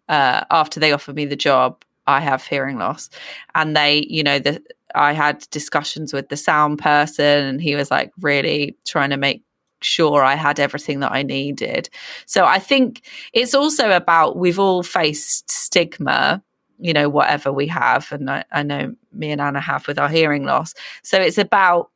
uh, 0.08 0.44
after 0.50 0.78
they 0.78 0.92
offered 0.92 1.16
me 1.16 1.24
the 1.24 1.36
job, 1.36 1.84
I 2.06 2.20
have 2.20 2.44
hearing 2.44 2.78
loss. 2.78 3.08
And 3.54 3.76
they, 3.76 4.06
you 4.08 4.22
know, 4.22 4.38
the 4.38 4.62
I 4.94 5.12
had 5.12 5.46
discussions 5.50 6.12
with 6.12 6.28
the 6.28 6.36
sound 6.36 6.78
person 6.78 7.44
and 7.44 7.62
he 7.62 7.74
was 7.74 7.90
like 7.90 8.12
really 8.20 8.76
trying 8.84 9.10
to 9.10 9.16
make 9.16 9.42
sure 9.80 10.22
I 10.22 10.34
had 10.34 10.60
everything 10.60 11.00
that 11.00 11.12
I 11.12 11.22
needed. 11.22 11.88
So 12.26 12.44
I 12.44 12.58
think 12.58 13.02
it's 13.32 13.54
also 13.54 13.90
about 13.90 14.36
we've 14.36 14.58
all 14.58 14.82
faced 14.82 15.50
stigma, 15.50 16.42
you 16.82 16.92
know, 16.92 17.08
whatever 17.08 17.52
we 17.52 17.68
have. 17.68 18.10
And 18.10 18.28
I, 18.28 18.44
I 18.50 18.62
know 18.64 18.92
me 19.12 19.30
and 19.30 19.40
Anna 19.40 19.60
have 19.60 19.86
with 19.86 20.00
our 20.00 20.08
hearing 20.08 20.44
loss. 20.44 20.74
So 21.02 21.20
it's 21.20 21.38
about 21.38 21.90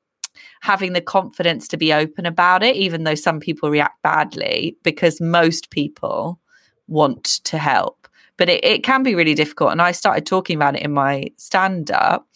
having 0.61 0.93
the 0.93 1.01
confidence 1.01 1.67
to 1.69 1.77
be 1.77 1.93
open 1.93 2.25
about 2.25 2.63
it, 2.63 2.77
even 2.77 3.03
though 3.03 3.17
some 3.17 3.41
people 3.41 3.69
react 3.69 4.01
badly, 4.03 4.77
because 4.85 5.21
most 5.21 5.71
people 5.71 6.39
want 6.87 7.25
to 7.45 7.59
help. 7.59 8.07
But 8.37 8.49
it, 8.49 8.65
it 8.65 8.85
can 8.85 9.03
be 9.03 9.17
really 9.17 9.35
difficult. 9.35 9.73
And 9.73 9.83
I 9.83 9.93
started 9.93 10.25
talking 10.25 10.57
about 10.57 10.77
it 10.77 10.83
in 10.83 10.93
my 10.93 11.25
stand 11.37 11.91
up 11.91 12.29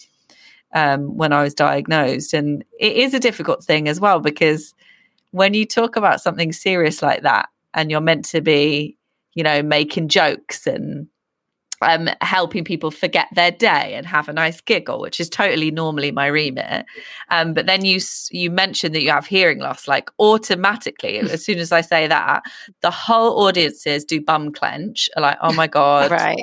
um, 0.75 1.17
when 1.17 1.33
I 1.33 1.43
was 1.43 1.55
diagnosed. 1.55 2.35
And 2.35 2.65
it 2.81 2.97
is 2.97 3.15
a 3.15 3.21
difficult 3.21 3.63
thing 3.63 3.87
as 3.87 4.01
well, 4.01 4.19
because 4.19 4.75
when 5.31 5.55
you 5.55 5.67
talk 5.67 5.95
about 5.95 6.21
something 6.21 6.53
serious 6.53 7.01
like 7.01 7.23
that 7.23 7.49
and 7.75 7.91
you're 7.91 8.01
meant 8.01 8.25
to 8.25 8.41
be, 8.41 8.97
you 9.35 9.45
know, 9.45 9.63
making 9.63 10.09
jokes 10.09 10.67
and 10.67 11.07
um, 11.83 12.09
helping 12.21 12.65
people 12.65 12.91
forget 12.91 13.29
their 13.33 13.51
day 13.51 13.95
and 13.95 14.07
have 14.07 14.29
a 14.29 14.33
nice 14.33 14.61
giggle, 14.61 15.01
which 15.01 15.19
is 15.21 15.31
totally 15.31 15.71
normally 15.71 16.11
my 16.11 16.27
remit. 16.27 16.85
Um, 17.29 17.55
but 17.55 17.67
then 17.67 17.85
you 17.85 18.01
you 18.31 18.51
mentioned 18.51 18.95
that 18.95 19.03
you 19.03 19.11
have 19.11 19.27
hearing 19.27 19.59
loss, 19.59 19.89
like 19.89 20.11
automatically, 20.19 21.19
as 21.19 21.45
soon 21.45 21.59
as 21.59 21.73
I 21.73 21.81
say 21.81 22.07
that, 22.07 22.43
the 22.83 22.91
whole 22.91 23.47
audiences 23.47 24.05
do 24.05 24.21
bum 24.21 24.53
clench, 24.53 25.09
like, 25.17 25.39
oh 25.41 25.53
my 25.53 25.67
god, 25.67 26.11
right, 26.11 26.39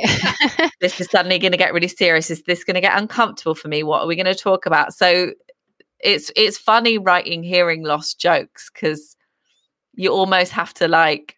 this 0.82 1.00
is 1.00 1.08
suddenly 1.08 1.40
going 1.40 1.52
to 1.52 1.58
get 1.58 1.74
really 1.74 1.88
serious. 1.88 2.32
Is 2.32 2.44
this 2.44 2.64
going 2.64 2.76
to 2.76 2.82
get 2.82 2.98
uncomfortable 2.98 3.56
for 3.56 3.68
me? 3.68 3.84
What 3.84 4.02
are 4.02 4.08
we 4.08 4.16
going 4.16 4.26
to 4.26 4.36
talk 4.36 4.66
about? 4.66 4.94
So 4.94 5.32
it's 6.00 6.32
it's 6.36 6.58
funny 6.58 6.98
writing 6.98 7.44
hearing 7.44 7.84
loss 7.84 8.14
jokes 8.14 8.70
because 8.74 9.16
you 9.94 10.12
almost 10.12 10.52
have 10.52 10.74
to 10.76 10.88
like 10.88 11.37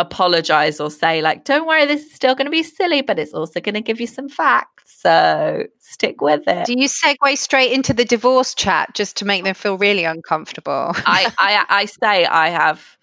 apologize 0.00 0.80
or 0.80 0.90
say 0.90 1.22
like 1.22 1.44
don't 1.44 1.66
worry 1.66 1.86
this 1.86 2.04
is 2.04 2.12
still 2.12 2.34
going 2.34 2.46
to 2.46 2.50
be 2.50 2.62
silly 2.62 3.02
but 3.02 3.18
it's 3.18 3.32
also 3.32 3.60
going 3.60 3.74
to 3.74 3.80
give 3.80 4.00
you 4.00 4.06
some 4.06 4.28
facts 4.28 4.80
so 5.00 5.64
stick 5.78 6.20
with 6.20 6.42
it. 6.46 6.66
Do 6.66 6.74
you 6.76 6.88
segue 6.88 7.38
straight 7.38 7.72
into 7.72 7.94
the 7.94 8.04
divorce 8.04 8.54
chat 8.54 8.94
just 8.94 9.16
to 9.18 9.24
make 9.24 9.42
oh. 9.42 9.46
them 9.46 9.54
feel 9.54 9.78
really 9.78 10.04
uncomfortable? 10.04 10.92
I, 10.94 11.32
I 11.38 11.64
i 11.68 11.84
say 11.86 12.26
i 12.26 12.48
have 12.48 12.96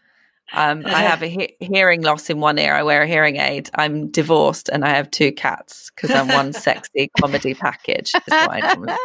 um, 0.53 0.83
I 0.85 1.01
have 1.01 1.21
a 1.23 1.27
he- 1.27 1.55
hearing 1.59 2.01
loss 2.01 2.29
in 2.29 2.39
one 2.39 2.57
ear. 2.57 2.73
I 2.73 2.83
wear 2.83 3.01
a 3.01 3.07
hearing 3.07 3.35
aid. 3.35 3.69
I'm 3.75 4.11
divorced 4.11 4.69
and 4.69 4.85
I 4.85 4.89
have 4.89 5.11
two 5.11 5.31
cats 5.33 5.91
because 5.93 6.11
I'm 6.11 6.29
one 6.29 6.53
sexy 6.53 7.11
comedy 7.21 7.53
package. 7.53 8.13
Is 8.15 8.21
what 8.27 8.63
I 8.63 8.73
say. 8.73 8.97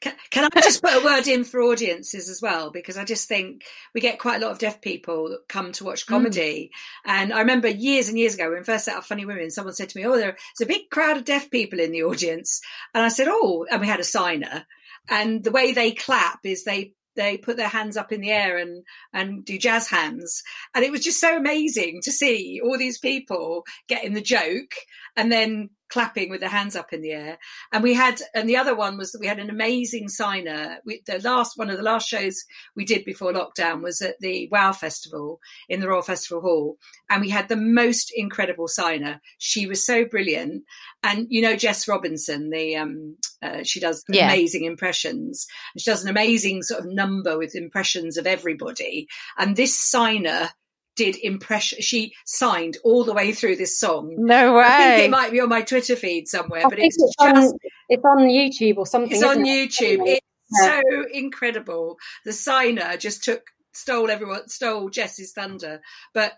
Can, 0.00 0.14
can, 0.30 0.48
I 0.52 0.60
just 0.60 0.82
put 0.82 1.00
a 1.00 1.04
word 1.04 1.28
in 1.28 1.44
for 1.44 1.60
audiences 1.62 2.28
as 2.28 2.42
well? 2.42 2.70
Because 2.70 2.96
I 2.96 3.04
just 3.04 3.28
think 3.28 3.64
we 3.94 4.00
get 4.00 4.18
quite 4.18 4.42
a 4.42 4.44
lot 4.44 4.50
of 4.50 4.58
deaf 4.58 4.80
people 4.80 5.28
that 5.30 5.48
come 5.48 5.70
to 5.72 5.84
watch 5.84 6.04
hmm. 6.06 6.14
comedy. 6.14 6.70
Mm. 7.06 7.12
And 7.12 7.32
I 7.32 7.40
remember 7.40 7.68
years 7.68 8.08
and 8.08 8.18
years 8.18 8.34
ago 8.34 8.50
when 8.50 8.58
we 8.58 8.64
first 8.64 8.86
set 8.86 8.96
up 8.96 9.04
Funny 9.04 9.24
Women, 9.24 9.52
someone 9.52 9.74
said 9.74 9.90
to 9.90 9.98
me, 9.98 10.04
Oh, 10.04 10.16
there's 10.16 10.34
a 10.60 10.66
big 10.66 10.90
crowd 10.90 11.16
of 11.16 11.24
deaf 11.24 11.50
people 11.50 11.78
in 11.78 11.92
the 11.92 12.02
audience. 12.02 12.60
And 12.92 13.04
I 13.04 13.08
said, 13.08 13.28
Oh, 13.30 13.66
and 13.70 13.80
we 13.80 13.86
had 13.86 14.00
a 14.00 14.04
signer. 14.04 14.66
And 15.08 15.44
the 15.44 15.50
way 15.52 15.72
they 15.72 15.92
clap 15.92 16.40
is 16.44 16.64
they 16.64 16.94
they 17.16 17.36
put 17.36 17.56
their 17.56 17.68
hands 17.68 17.96
up 17.96 18.12
in 18.12 18.20
the 18.20 18.30
air 18.30 18.58
and 18.58 18.84
and 19.12 19.44
do 19.44 19.58
jazz 19.58 19.88
hands. 19.88 20.42
And 20.74 20.84
it 20.84 20.90
was 20.90 21.02
just 21.02 21.20
so 21.20 21.36
amazing 21.36 22.00
to 22.02 22.12
see 22.12 22.60
all 22.62 22.78
these 22.78 22.98
people 22.98 23.64
getting 23.88 24.14
the 24.14 24.20
joke 24.20 24.74
and 25.16 25.30
then 25.30 25.70
clapping 25.92 26.30
with 26.30 26.40
their 26.40 26.48
hands 26.48 26.74
up 26.74 26.90
in 26.92 27.02
the 27.02 27.12
air. 27.12 27.38
And 27.70 27.82
we 27.82 27.92
had, 27.92 28.22
and 28.34 28.48
the 28.48 28.56
other 28.56 28.74
one 28.74 28.96
was 28.96 29.12
that 29.12 29.20
we 29.20 29.26
had 29.26 29.38
an 29.38 29.50
amazing 29.50 30.08
signer. 30.08 30.78
We, 30.86 31.02
the 31.04 31.18
last 31.18 31.58
one 31.58 31.68
of 31.68 31.76
the 31.76 31.82
last 31.82 32.08
shows 32.08 32.44
we 32.74 32.86
did 32.86 33.04
before 33.04 33.30
lockdown 33.30 33.82
was 33.82 34.00
at 34.00 34.18
the 34.20 34.48
Wow 34.50 34.72
Festival 34.72 35.38
in 35.68 35.80
the 35.80 35.88
Royal 35.88 36.00
Festival 36.00 36.40
Hall, 36.40 36.78
and 37.10 37.20
we 37.20 37.28
had 37.28 37.48
the 37.48 37.56
most 37.56 38.10
incredible 38.16 38.68
signer. 38.68 39.20
She 39.36 39.66
was 39.66 39.84
so 39.84 40.06
brilliant, 40.06 40.64
and 41.02 41.26
you 41.28 41.42
know 41.42 41.56
Jess 41.56 41.86
Robinson, 41.86 42.48
the 42.48 42.76
um, 42.76 43.16
uh, 43.42 43.62
she 43.62 43.78
does 43.78 44.02
yeah. 44.08 44.26
amazing 44.26 44.64
impressions. 44.64 45.46
She 45.76 45.90
does 45.90 46.02
an 46.02 46.08
amazing 46.08 46.62
sort 46.62 46.80
of 46.80 46.86
number 46.86 47.36
with 47.36 47.54
impressions 47.54 48.16
of 48.16 48.26
everybody, 48.26 49.08
and 49.36 49.56
this 49.56 49.78
signer 49.78 50.50
did 50.96 51.16
impression. 51.16 51.80
She 51.80 52.12
signed 52.26 52.76
all 52.84 53.04
the 53.04 53.12
way 53.12 53.32
through 53.32 53.56
this 53.56 53.78
song. 53.78 54.14
No 54.18 54.54
way. 54.54 54.64
I 54.64 54.96
think 54.96 55.06
it 55.06 55.10
might 55.10 55.32
be 55.32 55.40
on 55.40 55.48
my 55.48 55.62
Twitter 55.62 55.96
feed 55.96 56.28
somewhere, 56.28 56.66
I 56.66 56.68
but 56.68 56.78
it's, 56.78 56.96
it's 56.98 57.14
just 57.20 57.36
on, 57.36 57.58
it's 57.88 58.04
on 58.04 58.18
YouTube 58.28 58.76
or 58.76 58.86
something. 58.86 59.12
It's 59.12 59.24
on 59.24 59.44
it? 59.44 59.70
YouTube. 59.70 60.06
It's 60.06 60.26
yeah. 60.60 60.80
so 60.80 61.04
incredible. 61.12 61.96
The 62.24 62.32
signer 62.32 62.96
just 62.96 63.24
took 63.24 63.42
stole 63.74 64.10
everyone 64.10 64.48
stole 64.48 64.90
Jess's 64.90 65.32
thunder, 65.32 65.80
but 66.12 66.34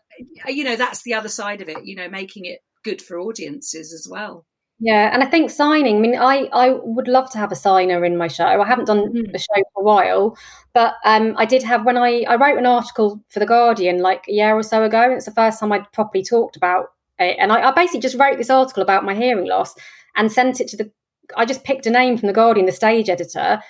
you 0.47 0.65
know 0.65 0.77
that's 0.77 1.03
the 1.03 1.15
other 1.15 1.29
side 1.29 1.61
of 1.61 1.69
it. 1.69 1.85
You 1.85 1.97
know, 1.97 2.09
making 2.09 2.45
it 2.45 2.61
good 2.85 3.03
for 3.03 3.19
audiences 3.19 3.93
as 3.93 4.09
well. 4.09 4.47
Yeah, 4.85 5.09
and 5.15 5.23
I 5.23 5.27
think 5.27 5.51
signing. 5.51 5.97
I 5.97 6.01
mean, 6.01 6.15
I 6.15 6.51
I 6.53 6.73
would 6.83 7.09
love 7.09 7.31
to 7.31 7.39
have 7.39 7.51
a 7.51 7.57
signer 7.57 8.05
in 8.05 8.19
my 8.19 8.29
show. 8.29 8.45
I 8.45 8.67
haven't 8.67 8.85
done 8.85 9.15
mm. 9.15 9.35
a 9.35 9.39
show 9.39 9.63
for 9.73 9.81
a 9.81 9.83
while, 9.83 10.37
but 10.75 10.97
um, 11.07 11.35
I 11.39 11.47
did 11.47 11.63
have 11.63 11.87
when 11.87 11.97
I 11.97 12.27
I 12.29 12.37
wrote 12.37 12.59
an 12.59 12.67
article 12.67 13.19
for 13.31 13.41
the 13.41 13.47
Guardian 13.47 14.01
like 14.01 14.27
a 14.29 14.33
year 14.33 14.55
or 14.55 14.63
so 14.63 14.83
ago. 14.83 15.11
It's 15.11 15.25
the 15.25 15.31
first 15.31 15.59
time 15.59 15.73
I'd 15.73 15.91
properly 15.93 16.23
talked 16.23 16.57
about 16.57 16.89
it, 17.19 17.39
and 17.41 17.51
I, 17.51 17.71
I 17.71 17.73
basically 17.73 18.01
just 18.01 18.19
wrote 18.19 18.37
this 18.37 18.51
article 18.51 18.83
about 18.83 19.07
my 19.07 19.15
hearing 19.15 19.49
loss 19.49 19.75
and 20.17 20.31
sent 20.31 20.61
it 20.61 20.69
to 20.69 20.77
the. 20.77 20.93
I 21.35 21.47
just 21.47 21.65
picked 21.65 21.87
a 21.87 21.91
name 21.91 22.19
from 22.19 22.27
the 22.27 22.35
Guardian, 22.35 22.67
the 22.67 22.73
stage 22.73 23.09
editor, 23.09 23.63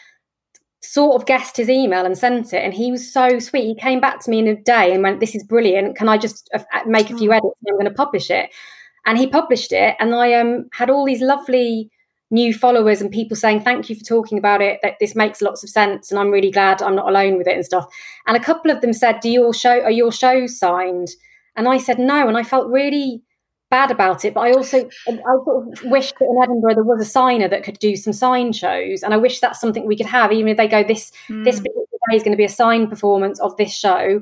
sort 0.82 1.14
of 1.14 1.26
guessed 1.26 1.56
his 1.56 1.68
email 1.68 2.04
and 2.04 2.18
sent 2.18 2.52
it, 2.52 2.64
and 2.64 2.74
he 2.74 2.90
was 2.90 3.12
so 3.12 3.38
sweet. 3.38 3.66
He 3.66 3.76
came 3.76 4.00
back 4.00 4.18
to 4.24 4.30
me 4.32 4.40
in 4.40 4.48
a 4.48 4.56
day 4.56 4.92
and 4.92 5.04
went, 5.04 5.20
"This 5.20 5.36
is 5.36 5.44
brilliant. 5.44 5.96
Can 5.96 6.08
I 6.08 6.18
just 6.18 6.50
uh, 6.52 6.64
make 6.86 7.10
a 7.10 7.16
few 7.16 7.30
oh. 7.30 7.36
edits? 7.36 7.54
I'm 7.68 7.76
going 7.76 7.84
to 7.84 7.92
publish 7.92 8.32
it." 8.32 8.50
And 9.06 9.18
he 9.18 9.26
published 9.26 9.72
it 9.72 9.96
and 9.98 10.14
i 10.14 10.32
um, 10.34 10.68
had 10.72 10.90
all 10.90 11.04
these 11.04 11.22
lovely 11.22 11.90
new 12.30 12.52
followers 12.52 13.00
and 13.00 13.10
people 13.10 13.36
saying 13.36 13.60
thank 13.60 13.88
you 13.88 13.96
for 13.96 14.04
talking 14.04 14.38
about 14.38 14.60
it 14.60 14.80
that 14.82 14.96
this 14.98 15.14
makes 15.14 15.40
lots 15.40 15.62
of 15.62 15.70
sense 15.70 16.10
and 16.10 16.18
i'm 16.18 16.30
really 16.30 16.50
glad 16.50 16.82
i'm 16.82 16.96
not 16.96 17.08
alone 17.08 17.36
with 17.36 17.46
it 17.46 17.54
and 17.54 17.64
stuff. 17.64 17.86
And 18.26 18.36
a 18.36 18.40
couple 18.40 18.70
of 18.70 18.80
them 18.80 18.92
said 18.92 19.20
do 19.20 19.30
your 19.30 19.54
show 19.54 19.82
are 19.82 19.90
your 19.90 20.10
shows 20.10 20.58
signed? 20.58 21.08
And 21.56 21.68
i 21.68 21.78
said 21.78 21.98
no 21.98 22.26
and 22.26 22.36
i 22.36 22.42
felt 22.42 22.68
really 22.68 23.22
bad 23.70 23.90
about 23.90 24.24
it 24.24 24.34
but 24.34 24.40
i 24.40 24.52
also 24.52 24.88
i 25.08 25.16
sort 25.44 25.68
of 25.68 25.84
wish 25.84 26.12
that 26.12 26.26
in 26.28 26.42
edinburgh 26.42 26.74
there 26.74 26.84
was 26.84 27.00
a 27.00 27.10
signer 27.10 27.48
that 27.48 27.64
could 27.64 27.78
do 27.78 27.96
some 27.96 28.12
sign 28.12 28.52
shows 28.52 29.02
and 29.02 29.14
i 29.14 29.16
wish 29.16 29.40
that's 29.40 29.60
something 29.60 29.86
we 29.86 29.96
could 29.96 30.06
have 30.06 30.32
even 30.32 30.48
if 30.48 30.56
they 30.56 30.68
go 30.68 30.84
this 30.84 31.12
mm. 31.28 31.44
this 31.44 31.60
day 31.60 31.70
is 32.12 32.22
going 32.22 32.32
to 32.32 32.36
be 32.36 32.44
a 32.44 32.48
sign 32.48 32.88
performance 32.88 33.40
of 33.40 33.56
this 33.56 33.74
show 33.74 34.20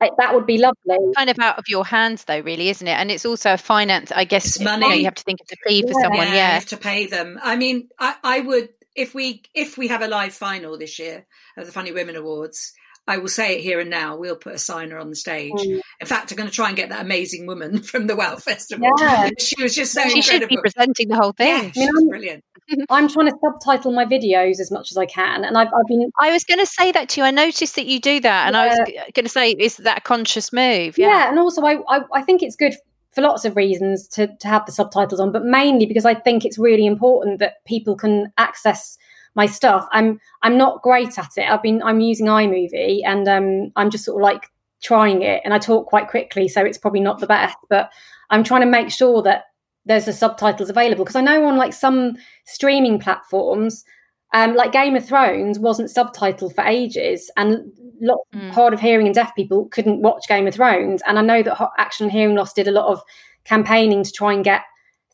that 0.00 0.34
would 0.34 0.46
be 0.46 0.58
lovely. 0.58 1.12
Kind 1.16 1.30
of 1.30 1.38
out 1.38 1.58
of 1.58 1.64
your 1.68 1.84
hands, 1.84 2.24
though, 2.24 2.40
really, 2.40 2.68
isn't 2.68 2.86
it? 2.86 2.92
And 2.92 3.10
it's 3.10 3.24
also 3.24 3.54
a 3.54 3.58
finance. 3.58 4.12
I 4.12 4.24
guess 4.24 4.46
it's 4.46 4.60
money. 4.60 4.84
You, 4.84 4.90
know, 4.90 4.96
you 4.96 5.04
have 5.04 5.14
to 5.14 5.22
think 5.22 5.40
of 5.40 5.46
the 5.48 5.56
fee 5.66 5.82
for 5.82 5.94
someone. 5.94 6.28
Yeah, 6.28 6.34
yeah, 6.34 6.48
you 6.48 6.54
have 6.54 6.66
to 6.66 6.76
pay 6.76 7.06
them. 7.06 7.38
I 7.42 7.56
mean, 7.56 7.88
I, 7.98 8.16
I 8.22 8.40
would 8.40 8.70
if 8.94 9.14
we 9.14 9.42
if 9.54 9.76
we 9.76 9.88
have 9.88 10.02
a 10.02 10.08
live 10.08 10.34
final 10.34 10.78
this 10.78 10.98
year 10.98 11.26
of 11.56 11.66
the 11.66 11.72
Funny 11.72 11.92
Women 11.92 12.16
Awards. 12.16 12.72
I 13.06 13.18
will 13.18 13.28
say 13.28 13.56
it 13.56 13.60
here 13.60 13.80
and 13.80 13.90
now. 13.90 14.16
We'll 14.16 14.34
put 14.34 14.54
a 14.54 14.58
signer 14.58 14.98
on 14.98 15.10
the 15.10 15.16
stage. 15.16 15.52
Mm. 15.52 15.80
In 16.00 16.06
fact, 16.06 16.32
I'm 16.32 16.38
going 16.38 16.48
to 16.48 16.54
try 16.54 16.68
and 16.68 16.76
get 16.76 16.88
that 16.88 17.02
amazing 17.02 17.46
woman 17.46 17.82
from 17.82 18.06
the 18.06 18.16
Wow 18.16 18.36
Festival. 18.36 18.88
Yeah. 18.98 19.28
She 19.38 19.62
was 19.62 19.74
just 19.74 19.92
so 19.92 20.00
she 20.08 20.16
incredible. 20.16 20.40
should 20.40 20.48
be 20.48 20.56
presenting 20.56 21.08
the 21.08 21.16
whole 21.16 21.32
thing. 21.32 21.64
Yeah, 21.64 21.70
she's 21.72 22.08
brilliant. 22.08 22.44
I'm 22.90 23.08
trying 23.08 23.30
to 23.30 23.36
subtitle 23.42 23.92
my 23.92 24.04
videos 24.04 24.60
as 24.60 24.70
much 24.70 24.90
as 24.90 24.96
I 24.96 25.06
can, 25.06 25.44
and 25.44 25.58
I've, 25.58 25.68
I've 25.68 25.86
been. 25.86 26.10
I 26.20 26.32
was 26.32 26.44
going 26.44 26.60
to 26.60 26.66
say 26.66 26.92
that 26.92 27.08
to 27.10 27.20
you. 27.20 27.26
I 27.26 27.30
noticed 27.30 27.76
that 27.76 27.86
you 27.86 28.00
do 28.00 28.20
that, 28.20 28.46
and 28.46 28.54
yeah. 28.54 28.62
I 28.62 28.66
was 28.68 29.12
going 29.14 29.24
to 29.24 29.28
say, 29.28 29.52
is 29.52 29.76
that 29.78 29.98
a 29.98 30.00
conscious 30.00 30.52
move? 30.52 30.96
Yeah, 30.96 31.08
yeah 31.08 31.28
and 31.30 31.38
also 31.38 31.62
I, 31.62 31.78
I, 31.88 32.00
I 32.14 32.22
think 32.22 32.42
it's 32.42 32.56
good 32.56 32.74
for 33.12 33.20
lots 33.20 33.44
of 33.44 33.56
reasons 33.56 34.08
to 34.08 34.28
to 34.38 34.48
have 34.48 34.66
the 34.66 34.72
subtitles 34.72 35.20
on, 35.20 35.32
but 35.32 35.44
mainly 35.44 35.86
because 35.86 36.04
I 36.04 36.14
think 36.14 36.44
it's 36.44 36.58
really 36.58 36.86
important 36.86 37.38
that 37.38 37.64
people 37.64 37.96
can 37.96 38.32
access 38.38 38.98
my 39.34 39.46
stuff. 39.46 39.86
I'm 39.92 40.20
I'm 40.42 40.56
not 40.56 40.82
great 40.82 41.18
at 41.18 41.30
it. 41.36 41.48
I've 41.48 41.62
been 41.62 41.82
I'm 41.82 42.00
using 42.00 42.26
iMovie, 42.26 43.00
and 43.04 43.28
um, 43.28 43.72
I'm 43.76 43.90
just 43.90 44.04
sort 44.04 44.20
of 44.20 44.24
like 44.24 44.50
trying 44.82 45.22
it, 45.22 45.42
and 45.44 45.54
I 45.54 45.58
talk 45.58 45.86
quite 45.86 46.08
quickly, 46.08 46.48
so 46.48 46.62
it's 46.62 46.78
probably 46.78 47.00
not 47.00 47.20
the 47.20 47.26
best, 47.26 47.56
but 47.68 47.90
I'm 48.30 48.44
trying 48.44 48.62
to 48.62 48.66
make 48.66 48.90
sure 48.90 49.22
that 49.22 49.44
there's 49.86 50.06
the 50.06 50.12
subtitles 50.12 50.70
available 50.70 51.04
because 51.04 51.16
I 51.16 51.20
know 51.20 51.46
on 51.46 51.56
like 51.56 51.72
some 51.72 52.16
streaming 52.46 52.98
platforms, 52.98 53.84
um, 54.32 54.54
like 54.54 54.72
Game 54.72 54.96
of 54.96 55.06
Thrones 55.06 55.58
wasn't 55.58 55.90
subtitled 55.90 56.54
for 56.54 56.64
ages, 56.64 57.30
and 57.36 57.70
lot, 58.00 58.18
mm. 58.34 58.50
hard 58.50 58.74
of 58.74 58.80
hearing 58.80 59.06
and 59.06 59.14
deaf 59.14 59.34
people 59.36 59.66
couldn't 59.66 60.02
watch 60.02 60.26
Game 60.26 60.46
of 60.46 60.54
Thrones. 60.54 61.02
And 61.06 61.18
I 61.18 61.22
know 61.22 61.42
that 61.42 61.70
Action 61.78 62.10
Hearing 62.10 62.34
Loss 62.34 62.54
did 62.54 62.68
a 62.68 62.72
lot 62.72 62.90
of 62.90 63.00
campaigning 63.44 64.02
to 64.02 64.10
try 64.10 64.32
and 64.32 64.42
get 64.42 64.62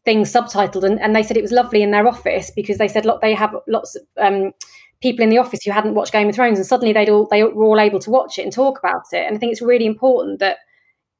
things 0.04 0.32
subtitled, 0.32 0.84
and, 0.84 1.00
and 1.00 1.14
they 1.14 1.22
said 1.22 1.36
it 1.36 1.42
was 1.42 1.52
lovely 1.52 1.82
in 1.82 1.90
their 1.90 2.08
office 2.08 2.50
because 2.54 2.78
they 2.78 2.88
said 2.88 3.04
look, 3.04 3.20
they 3.20 3.34
have 3.34 3.54
lots 3.68 3.96
of 3.96 4.02
um, 4.18 4.52
people 5.02 5.22
in 5.22 5.30
the 5.30 5.38
office 5.38 5.60
who 5.64 5.70
hadn't 5.70 5.94
watched 5.94 6.12
Game 6.12 6.28
of 6.28 6.34
Thrones, 6.34 6.58
and 6.58 6.66
suddenly 6.66 6.92
they'd 6.92 7.10
all 7.10 7.26
they 7.30 7.42
were 7.42 7.64
all 7.64 7.80
able 7.80 7.98
to 7.98 8.10
watch 8.10 8.38
it 8.38 8.42
and 8.42 8.52
talk 8.52 8.78
about 8.78 9.02
it. 9.12 9.26
And 9.26 9.36
I 9.36 9.38
think 9.38 9.52
it's 9.52 9.62
really 9.62 9.86
important 9.86 10.38
that 10.38 10.58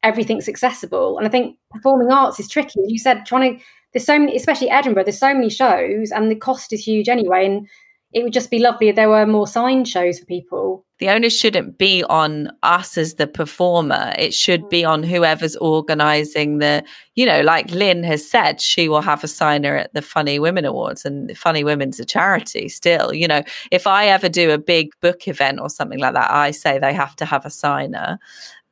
everything's 0.02 0.48
accessible. 0.48 1.18
And 1.18 1.26
I 1.26 1.30
think 1.30 1.56
performing 1.70 2.10
arts 2.10 2.40
is 2.40 2.48
tricky. 2.48 2.80
You 2.86 2.98
said, 2.98 3.26
trying 3.26 3.58
to 3.58 3.64
there's 3.92 4.06
so 4.06 4.18
many, 4.18 4.36
especially 4.36 4.70
Edinburgh, 4.70 5.04
there's 5.04 5.18
so 5.18 5.34
many 5.34 5.50
shows 5.50 6.10
and 6.12 6.30
the 6.30 6.36
cost 6.36 6.72
is 6.72 6.86
huge 6.86 7.08
anyway. 7.08 7.46
And 7.46 7.68
it 8.12 8.24
would 8.24 8.32
just 8.32 8.50
be 8.50 8.58
lovely 8.58 8.88
if 8.88 8.96
there 8.96 9.08
were 9.08 9.26
more 9.26 9.46
signed 9.46 9.88
shows 9.88 10.18
for 10.18 10.26
people. 10.26 10.84
The 10.98 11.08
onus 11.08 11.38
shouldn't 11.38 11.78
be 11.78 12.04
on 12.04 12.50
us 12.62 12.98
as 12.98 13.14
the 13.14 13.26
performer. 13.26 14.12
It 14.18 14.34
should 14.34 14.68
be 14.68 14.84
on 14.84 15.02
whoever's 15.02 15.56
organising 15.56 16.58
the, 16.58 16.84
you 17.14 17.24
know, 17.24 17.40
like 17.40 17.70
Lynne 17.70 18.02
has 18.02 18.28
said, 18.28 18.60
she 18.60 18.88
will 18.88 19.00
have 19.00 19.24
a 19.24 19.28
signer 19.28 19.76
at 19.76 19.94
the 19.94 20.02
Funny 20.02 20.38
Women 20.38 20.64
Awards, 20.64 21.04
and 21.04 21.36
Funny 21.38 21.64
Women's 21.64 22.00
a 22.00 22.04
charity 22.04 22.68
still. 22.68 23.14
You 23.14 23.28
know, 23.28 23.42
if 23.70 23.86
I 23.86 24.08
ever 24.08 24.28
do 24.28 24.50
a 24.50 24.58
big 24.58 24.90
book 25.00 25.26
event 25.26 25.60
or 25.60 25.70
something 25.70 26.00
like 26.00 26.14
that, 26.14 26.30
I 26.30 26.50
say 26.50 26.78
they 26.78 26.92
have 26.92 27.16
to 27.16 27.24
have 27.24 27.46
a 27.46 27.50
signer. 27.50 28.18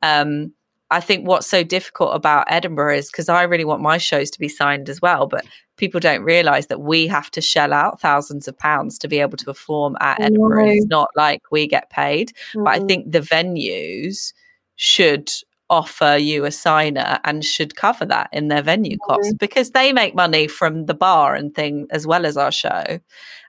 Um, 0.03 0.53
I 0.91 0.99
think 0.99 1.27
what's 1.27 1.47
so 1.47 1.63
difficult 1.63 2.15
about 2.15 2.45
Edinburgh 2.49 2.97
is 2.97 3.11
because 3.11 3.29
I 3.29 3.43
really 3.43 3.65
want 3.65 3.81
my 3.81 3.97
shows 3.97 4.31
to 4.31 4.39
be 4.39 4.49
signed 4.49 4.89
as 4.89 5.01
well, 5.01 5.27
but 5.27 5.45
people 5.77 5.99
don't 5.99 6.23
realize 6.23 6.67
that 6.67 6.81
we 6.81 7.07
have 7.07 7.29
to 7.31 7.41
shell 7.41 7.73
out 7.73 8.01
thousands 8.01 8.47
of 8.47 8.57
pounds 8.57 8.97
to 8.99 9.07
be 9.07 9.19
able 9.19 9.37
to 9.37 9.45
perform 9.45 9.95
at 10.01 10.19
Edinburgh. 10.19 10.67
It's 10.67 10.87
not 10.87 11.09
like 11.15 11.43
we 11.51 11.67
get 11.67 11.89
paid, 11.89 12.29
mm-hmm. 12.29 12.63
but 12.63 12.73
I 12.75 12.79
think 12.85 13.11
the 13.11 13.21
venues 13.21 14.33
should 14.75 15.31
offer 15.69 16.17
you 16.17 16.45
a 16.45 16.51
signer 16.51 17.19
and 17.23 17.45
should 17.45 17.75
cover 17.75 18.05
that 18.05 18.29
in 18.31 18.47
their 18.47 18.61
venue 18.61 18.97
costs 18.97 19.29
mm-hmm. 19.29 19.37
because 19.37 19.71
they 19.71 19.93
make 19.93 20.15
money 20.15 20.47
from 20.47 20.85
the 20.85 20.93
bar 20.93 21.35
and 21.35 21.53
thing 21.53 21.87
as 21.91 22.07
well 22.07 22.25
as 22.25 22.37
our 22.37 22.51
show. 22.51 22.99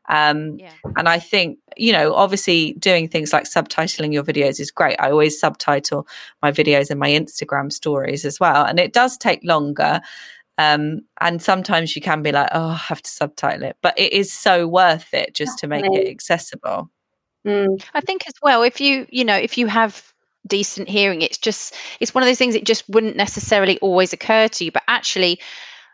Um, 0.09 0.59
yeah. 0.59 0.73
And 0.97 1.09
I 1.09 1.19
think, 1.21 1.59
you 1.77 1.93
know, 1.93 2.15
obviously 2.15 2.73
doing 2.75 3.09
things 3.09 3.33
like 3.33 3.45
subtitling 3.45 4.13
your 4.13 4.25
videos 4.25 4.59
is 4.59 4.71
great. 4.71 4.97
I 4.99 5.11
always 5.11 5.39
subtitle 5.39 6.07
my 6.43 6.51
videos 6.51 6.91
and 6.91 6.99
my 6.99 7.11
Instagram 7.11 7.73
stories 7.73 8.25
as 8.25 8.41
well. 8.41 8.65
And 8.65 8.81
it 8.81 8.93
does 8.93 9.17
take 9.17 9.41
longer. 9.45 10.01
Um, 10.59 11.03
and 11.21 11.41
sometimes 11.41 11.95
you 11.95 12.03
can 12.03 12.23
be 12.23 12.33
like, 12.33 12.49
oh, 12.53 12.71
I 12.71 12.75
have 12.75 13.03
to 13.03 13.11
subtitle 13.11 13.63
it. 13.63 13.77
But 13.83 13.99
it 13.99 14.13
is 14.13 14.33
so 14.33 14.67
worth 14.67 15.15
it 15.15 15.35
just 15.35 15.59
to 15.61 15.69
make 15.69 15.85
it 15.87 16.09
accessible. 16.09 16.91
Mm. 17.47 17.83
I 17.95 18.01
think 18.01 18.27
as 18.27 18.35
well, 18.43 18.63
if 18.63 18.81
you, 18.81 19.07
you 19.11 19.25
know, 19.25 19.37
if 19.37 19.57
you 19.57 19.69
have 19.69 20.10
decent 20.47 20.89
hearing, 20.89 21.23
it's 21.23 21.39
just, 21.39 21.75
it's 22.01 22.15
one 22.15 22.23
of 22.23 22.29
those 22.29 22.39
things 22.39 22.55
it 22.55 22.65
just 22.65 22.89
wouldn't 22.89 23.17
necessarily 23.17 23.79
always 23.79 24.13
occur 24.13 24.49
to 24.49 24.65
you. 24.65 24.73
But 24.73 24.83
actually, 24.89 25.41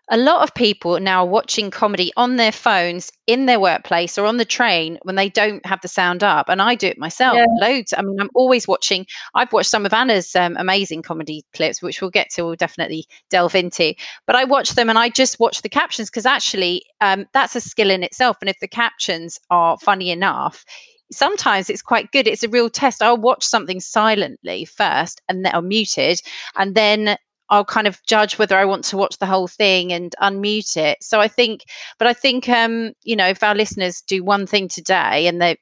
a 0.09 0.16
lot 0.16 0.42
of 0.42 0.54
people 0.54 1.00
now 1.00 1.24
are 1.24 1.28
watching 1.28 1.70
comedy 1.70 2.12
on 2.16 2.37
their 2.37 2.52
phones 2.52 3.11
in 3.26 3.46
their 3.46 3.59
workplace 3.59 4.16
or 4.16 4.24
on 4.24 4.37
the 4.37 4.44
train 4.44 4.98
when 5.02 5.16
they 5.16 5.28
don't 5.28 5.64
have 5.66 5.80
the 5.80 5.88
sound 5.88 6.22
up 6.22 6.48
and 6.48 6.62
i 6.62 6.74
do 6.74 6.87
it 6.87 6.98
myself 6.98 7.37
yeah. 7.37 7.46
loads 7.61 7.92
i 7.96 8.02
mean 8.02 8.20
i'm 8.20 8.30
always 8.35 8.68
watching 8.68 9.04
i've 9.35 9.52
watched 9.52 9.70
some 9.70 9.85
of 9.85 9.92
anna's 9.92 10.37
um, 10.37 10.56
amazing 10.59 11.02
comedy 11.02 11.44
clips 11.54 11.82
which 11.82 12.00
we'll 12.00 12.11
get 12.11 12.30
to 12.30 12.44
we'll 12.44 12.54
definitely 12.54 13.04
delve 13.30 13.54
into 13.54 13.94
but 14.26 14.37
i 14.37 14.44
watch 14.44 14.70
them 14.70 14.88
and 14.88 14.98
i 14.98 15.09
just 15.09 15.40
watch 15.40 15.62
the 15.62 15.68
captions 15.68 16.09
because 16.09 16.26
actually 16.26 16.82
um, 17.00 17.26
that's 17.32 17.56
a 17.56 17.61
skill 17.61 17.90
in 17.90 18.02
itself 18.02 18.37
and 18.40 18.48
if 18.48 18.59
the 18.61 18.68
captions 18.68 19.38
are 19.50 19.76
funny 19.78 20.11
enough 20.11 20.64
sometimes 21.12 21.71
it's 21.71 21.83
quite 21.83 22.11
good. 22.12 22.27
It's 22.27 22.42
a 22.42 22.49
real 22.49 22.71
test. 22.71 23.03
I'll 23.03 23.16
watch 23.16 23.45
something 23.45 23.81
silently 23.81 24.64
first 24.64 25.21
and 25.29 25.45
then 25.45 25.55
I'm 25.55 25.69
muted, 25.69 26.21
and 26.57 26.75
then 26.75 27.16
I'll 27.49 27.64
kind 27.64 27.87
of 27.87 28.01
judge 28.07 28.38
whether 28.38 28.57
I 28.59 28.64
want 28.64 28.85
to 28.87 28.97
watch 28.97 29.19
the 29.19 29.27
whole 29.27 29.47
thing 29.47 29.92
and 29.92 30.14
unmute 30.21 30.77
it. 30.77 30.99
So 31.01 31.21
I 31.21 31.29
think, 31.29 31.64
but 31.99 32.09
I 32.09 32.12
think, 32.12 32.49
um, 32.49 32.92
you 33.05 33.14
know, 33.14 33.29
if 33.29 33.42
our 33.42 33.55
listeners 33.55 34.03
do 34.07 34.25
one 34.25 34.47
thing 34.47 34.69
today 34.69 35.27
and 35.29 35.40
they 35.40 35.57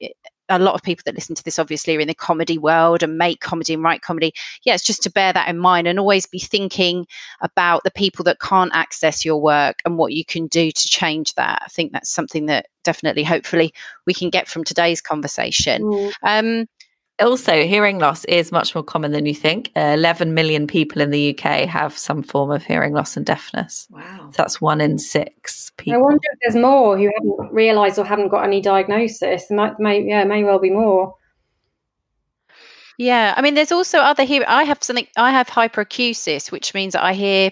a 0.49 0.59
lot 0.59 0.75
of 0.75 0.83
people 0.83 1.03
that 1.07 1.15
listen 1.15 1.35
to 1.35 1.45
this 1.45 1.59
obviously 1.59 1.97
are 1.97 2.01
in 2.01 2.09
the 2.09 2.15
comedy 2.15 2.59
world 2.59 3.03
and 3.03 3.17
make 3.17 3.41
comedy 3.41 3.75
and 3.75 3.83
write 3.83 4.03
comedy. 4.03 4.33
Yeah, 4.65 4.75
it's 4.75 4.85
just 4.85 5.03
to 5.05 5.11
bear 5.11 5.33
that 5.33 5.49
in 5.49 5.59
mind 5.59 5.89
and 5.89 5.99
always 5.99 6.27
be 6.27 6.39
thinking 6.39 7.07
about 7.41 7.83
the 7.85 7.91
people 7.91 8.25
that 8.25 8.41
can't 8.41 8.75
access 8.75 9.25
your 9.25 9.41
work 9.41 9.81
and 9.85 9.97
what 9.97 10.13
you 10.13 10.25
can 10.25 10.47
do 10.47 10.71
to 10.71 10.89
change 10.89 11.35
that. 11.35 11.63
I 11.65 11.69
think 11.69 11.93
that's 11.93 12.11
something 12.11 12.47
that 12.47 12.67
definitely, 12.83 13.25
hopefully, 13.25 13.73
we 14.07 14.15
can 14.15 14.31
get 14.31 14.49
from 14.49 14.65
today's 14.65 15.01
conversation. 15.01 15.83
Mm. 15.83 16.13
Um, 16.23 16.67
also, 17.21 17.63
hearing 17.63 17.99
loss 17.99 18.25
is 18.25 18.51
much 18.51 18.75
more 18.75 18.83
common 18.83 19.13
than 19.13 19.25
you 19.25 19.35
think. 19.35 19.71
Uh, 19.77 19.95
11 19.95 20.35
million 20.35 20.67
people 20.67 21.01
in 21.01 21.11
the 21.11 21.31
UK 21.31 21.69
have 21.69 21.97
some 21.97 22.23
form 22.23 22.51
of 22.51 22.65
hearing 22.65 22.93
loss 22.93 23.17
and 23.17 23.25
deafness. 23.25 23.87
Wow. 23.91 24.31
So 24.33 24.37
that's 24.43 24.61
one 24.61 24.81
in 24.81 24.99
six 24.99 25.71
people. 25.77 26.01
I 26.01 26.03
wonder 26.03 26.21
if 26.23 26.39
there's 26.43 26.61
more 26.61 26.99
who 26.99 27.11
haven't 27.15 27.55
realised 27.55 27.99
or 27.99 28.05
haven't 28.05 28.29
got 28.29 28.45
any 28.45 28.61
diagnosis. 28.61 29.47
There 29.47 29.57
might, 29.57 29.79
may, 29.79 30.03
yeah, 30.03 30.25
may 30.25 30.43
well 30.43 30.59
be 30.59 30.71
more. 30.71 31.15
Yeah, 32.99 33.35
I 33.37 33.43
mean, 33.43 33.55
there's 33.55 33.73
also 33.73 33.99
other 33.99 34.25
hearing. 34.25 34.49
I 34.49 34.65
have 34.65 34.83
something. 34.83 35.07
I 35.17 35.31
have 35.31 35.49
hyperacusis, 35.49 36.53
which 36.53 36.75
means 36.75 36.95
I 36.95 37.13
hear 37.13 37.51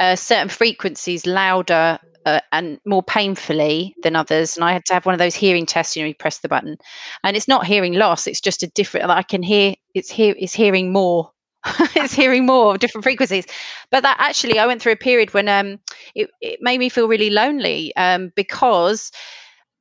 uh, 0.00 0.16
certain 0.16 0.48
frequencies 0.48 1.26
louder 1.26 1.98
uh, 2.26 2.40
and 2.52 2.78
more 2.84 3.02
painfully 3.02 3.94
than 4.02 4.16
others. 4.16 4.56
And 4.56 4.64
I 4.64 4.72
had 4.72 4.84
to 4.86 4.94
have 4.94 5.06
one 5.06 5.14
of 5.14 5.18
those 5.18 5.34
hearing 5.34 5.66
tests. 5.66 5.96
You 5.96 6.02
know, 6.02 6.08
you 6.08 6.14
press 6.14 6.38
the 6.38 6.48
button, 6.48 6.76
and 7.24 7.36
it's 7.36 7.48
not 7.48 7.66
hearing 7.66 7.94
loss. 7.94 8.26
It's 8.26 8.40
just 8.40 8.62
a 8.62 8.68
different. 8.68 9.08
I 9.10 9.22
can 9.22 9.42
hear. 9.42 9.74
It's 9.94 10.10
hear. 10.10 10.34
It's 10.38 10.54
hearing 10.54 10.92
more. 10.92 11.30
it's 11.94 12.12
hearing 12.14 12.44
more 12.44 12.74
of 12.74 12.80
different 12.80 13.04
frequencies. 13.04 13.46
But 13.90 14.02
that 14.02 14.16
actually, 14.18 14.58
I 14.58 14.66
went 14.66 14.82
through 14.82 14.92
a 14.92 14.96
period 14.96 15.32
when 15.32 15.48
um, 15.48 15.78
it, 16.14 16.28
it 16.40 16.58
made 16.60 16.78
me 16.78 16.88
feel 16.88 17.06
really 17.08 17.30
lonely 17.30 17.94
um, 17.96 18.32
because 18.34 19.12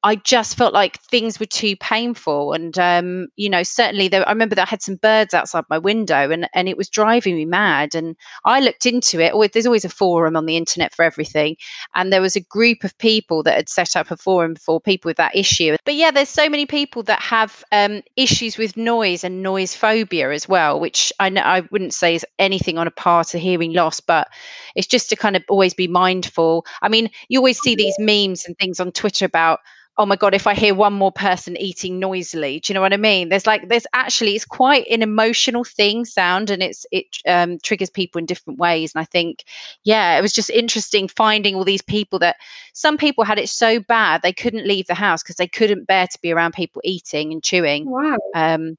I 0.03 0.15
just 0.15 0.57
felt 0.57 0.73
like 0.73 0.99
things 1.01 1.39
were 1.39 1.45
too 1.45 1.75
painful. 1.75 2.53
And, 2.53 2.77
um, 2.79 3.27
you 3.35 3.49
know, 3.49 3.61
certainly 3.61 4.07
there, 4.07 4.27
I 4.27 4.31
remember 4.31 4.55
that 4.55 4.67
I 4.67 4.69
had 4.69 4.81
some 4.81 4.95
birds 4.95 5.35
outside 5.35 5.63
my 5.69 5.77
window 5.77 6.31
and, 6.31 6.49
and 6.55 6.67
it 6.67 6.75
was 6.75 6.89
driving 6.89 7.35
me 7.35 7.45
mad. 7.45 7.93
And 7.93 8.15
I 8.43 8.61
looked 8.61 8.87
into 8.87 9.19
it. 9.19 9.53
There's 9.53 9.67
always 9.67 9.85
a 9.85 9.89
forum 9.89 10.35
on 10.35 10.47
the 10.47 10.57
internet 10.57 10.95
for 10.95 11.05
everything. 11.05 11.55
And 11.93 12.11
there 12.11 12.21
was 12.21 12.35
a 12.35 12.41
group 12.41 12.83
of 12.83 12.97
people 12.97 13.43
that 13.43 13.55
had 13.55 13.69
set 13.69 13.95
up 13.95 14.09
a 14.09 14.17
forum 14.17 14.55
for 14.55 14.81
people 14.81 15.07
with 15.07 15.17
that 15.17 15.35
issue. 15.35 15.77
But 15.85 15.93
yeah, 15.93 16.09
there's 16.09 16.29
so 16.29 16.49
many 16.49 16.65
people 16.65 17.03
that 17.03 17.21
have 17.21 17.63
um, 17.71 18.01
issues 18.15 18.57
with 18.57 18.75
noise 18.75 19.23
and 19.23 19.43
noise 19.43 19.75
phobia 19.75 20.31
as 20.31 20.49
well, 20.49 20.79
which 20.79 21.13
I 21.19 21.29
know 21.29 21.41
I 21.41 21.61
wouldn't 21.69 21.93
say 21.93 22.15
is 22.15 22.25
anything 22.39 22.79
on 22.79 22.87
a 22.87 22.91
par 22.91 23.23
to 23.25 23.37
hearing 23.37 23.73
loss, 23.73 23.99
but 23.99 24.29
it's 24.75 24.87
just 24.87 25.09
to 25.09 25.15
kind 25.15 25.35
of 25.35 25.43
always 25.47 25.75
be 25.75 25.87
mindful. 25.87 26.65
I 26.81 26.89
mean, 26.89 27.11
you 27.29 27.37
always 27.37 27.59
see 27.59 27.75
these 27.75 27.95
memes 27.99 28.45
and 28.47 28.57
things 28.57 28.79
on 28.79 28.91
Twitter 28.91 29.25
about, 29.25 29.59
oh 30.01 30.05
my 30.07 30.15
god 30.15 30.33
if 30.33 30.47
i 30.47 30.55
hear 30.55 30.73
one 30.73 30.93
more 30.93 31.11
person 31.11 31.55
eating 31.57 31.99
noisily 31.99 32.59
do 32.59 32.71
you 32.71 32.73
know 32.73 32.81
what 32.81 32.91
i 32.91 32.97
mean 32.97 33.29
there's 33.29 33.45
like 33.45 33.67
there's 33.69 33.85
actually 33.93 34.35
it's 34.35 34.45
quite 34.45 34.83
an 34.89 35.03
emotional 35.03 35.63
thing 35.63 36.03
sound 36.05 36.49
and 36.49 36.63
it's 36.63 36.87
it 36.91 37.05
um, 37.27 37.59
triggers 37.61 37.89
people 37.91 38.17
in 38.17 38.25
different 38.25 38.57
ways 38.57 38.93
and 38.95 39.01
i 39.01 39.05
think 39.05 39.43
yeah 39.83 40.17
it 40.17 40.21
was 40.21 40.33
just 40.33 40.49
interesting 40.49 41.07
finding 41.07 41.53
all 41.53 41.63
these 41.63 41.83
people 41.83 42.17
that 42.17 42.37
some 42.73 42.97
people 42.97 43.23
had 43.23 43.37
it 43.37 43.47
so 43.47 43.79
bad 43.79 44.23
they 44.23 44.33
couldn't 44.33 44.67
leave 44.67 44.87
the 44.87 44.95
house 44.95 45.21
because 45.21 45.35
they 45.35 45.47
couldn't 45.47 45.85
bear 45.85 46.07
to 46.07 46.17
be 46.19 46.31
around 46.31 46.53
people 46.53 46.81
eating 46.83 47.31
and 47.31 47.43
chewing 47.43 47.87
wow 47.87 48.17
um 48.33 48.75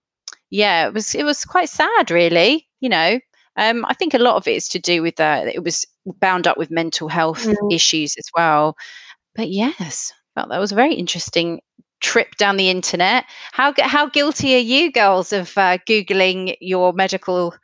yeah 0.51 0.89
it 0.89 0.93
was 0.93 1.15
it 1.15 1.25
was 1.25 1.45
quite 1.45 1.69
sad 1.69 2.11
really 2.11 2.67
you 2.81 2.89
know 2.89 3.21
um, 3.57 3.85
I 3.85 3.93
think 3.93 4.15
a 4.15 4.19
lot 4.19 4.37
of 4.37 4.49
it 4.49 4.57
is 4.57 4.67
to 4.69 4.79
do 4.79 5.03
with 5.03 5.17
that. 5.17 5.47
Uh, 5.47 5.51
it 5.53 5.63
was 5.63 5.87
bound 6.07 6.47
up 6.47 6.57
with 6.57 6.71
mental 6.71 7.07
health 7.07 7.45
mm. 7.45 7.55
issues 7.71 8.17
as 8.19 8.25
well. 8.35 8.79
But 9.35 9.51
yes, 9.51 10.11
well, 10.37 10.47
that 10.49 10.59
was 10.59 10.73
a 10.73 10.77
very 10.77 10.95
interesting 10.95 11.61
trip 12.01 12.37
down 12.37 12.57
the 12.57 12.69
internet. 12.69 13.25
How 13.53 13.73
how 13.81 14.09
guilty 14.09 14.55
are 14.55 14.59
you 14.59 14.93
girls 14.93 15.33
of 15.33 15.57
uh, 15.57 15.79
googling 15.89 16.57
your 16.61 16.93
medical 16.93 17.55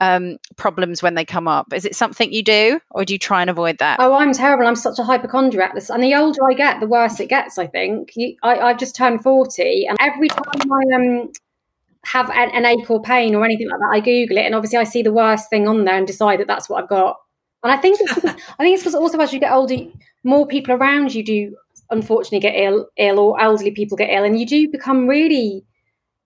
um, 0.00 0.38
problems 0.56 1.02
when 1.02 1.14
they 1.14 1.24
come 1.24 1.48
up? 1.48 1.72
Is 1.72 1.84
it 1.84 1.94
something 1.94 2.32
you 2.32 2.42
do, 2.42 2.80
or 2.90 3.04
do 3.04 3.14
you 3.14 3.18
try 3.18 3.40
and 3.40 3.50
avoid 3.50 3.78
that? 3.78 3.98
Oh, 4.00 4.14
I'm 4.14 4.32
terrible. 4.32 4.66
I'm 4.66 4.76
such 4.76 4.98
a 4.98 5.04
hypochondriac. 5.04 5.74
And 5.90 6.02
the 6.02 6.14
older 6.14 6.40
I 6.50 6.54
get, 6.54 6.80
the 6.80 6.86
worse 6.86 7.20
it 7.20 7.28
gets. 7.28 7.58
I 7.58 7.66
think 7.66 8.12
you, 8.16 8.36
I, 8.42 8.58
I've 8.58 8.78
just 8.78 8.96
turned 8.96 9.22
forty, 9.22 9.86
and 9.86 9.96
every 10.00 10.28
time 10.28 10.72
I 10.72 10.94
um 10.94 11.32
have 12.06 12.30
an, 12.30 12.50
an 12.50 12.64
ache 12.64 12.88
or 12.88 13.02
pain 13.02 13.34
or 13.34 13.44
anything 13.44 13.68
like 13.68 13.80
that, 13.80 13.90
I 13.92 14.00
Google 14.00 14.38
it, 14.38 14.46
and 14.46 14.54
obviously 14.54 14.78
I 14.78 14.84
see 14.84 15.02
the 15.02 15.12
worst 15.12 15.50
thing 15.50 15.68
on 15.68 15.84
there 15.84 15.96
and 15.96 16.06
decide 16.06 16.40
that 16.40 16.46
that's 16.46 16.68
what 16.68 16.82
I've 16.82 16.88
got. 16.88 17.16
And 17.62 17.72
I 17.72 17.76
think 17.78 17.98
it's, 18.00 18.24
I 18.24 18.62
think 18.62 18.74
it's 18.74 18.82
because 18.82 18.94
also 18.94 19.18
as 19.18 19.32
you 19.32 19.40
get 19.40 19.52
older, 19.52 19.76
more 20.22 20.46
people 20.46 20.74
around 20.74 21.14
you 21.14 21.24
do 21.24 21.56
unfortunately 21.90 22.40
get 22.40 22.54
ill, 22.56 22.88
ill 22.96 23.18
or 23.18 23.40
elderly 23.40 23.70
people 23.70 23.96
get 23.96 24.10
ill, 24.10 24.24
and 24.24 24.38
you 24.38 24.46
do 24.46 24.68
become 24.68 25.06
really 25.06 25.64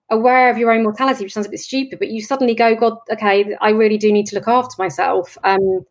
aware 0.09 0.49
of 0.49 0.57
your 0.57 0.71
own 0.71 0.83
mortality, 0.83 1.23
which 1.23 1.33
sounds 1.33 1.47
a 1.47 1.49
bit 1.49 1.59
stupid, 1.59 1.97
but 1.97 2.09
you 2.09 2.21
suddenly 2.21 2.53
go, 2.53 2.75
God, 2.75 2.97
okay, 3.11 3.55
I 3.61 3.69
really 3.69 3.97
do 3.97 4.11
need 4.11 4.27
to 4.27 4.35
look 4.35 4.47
after 4.47 4.75
myself. 4.77 5.37
Um, 5.43 5.85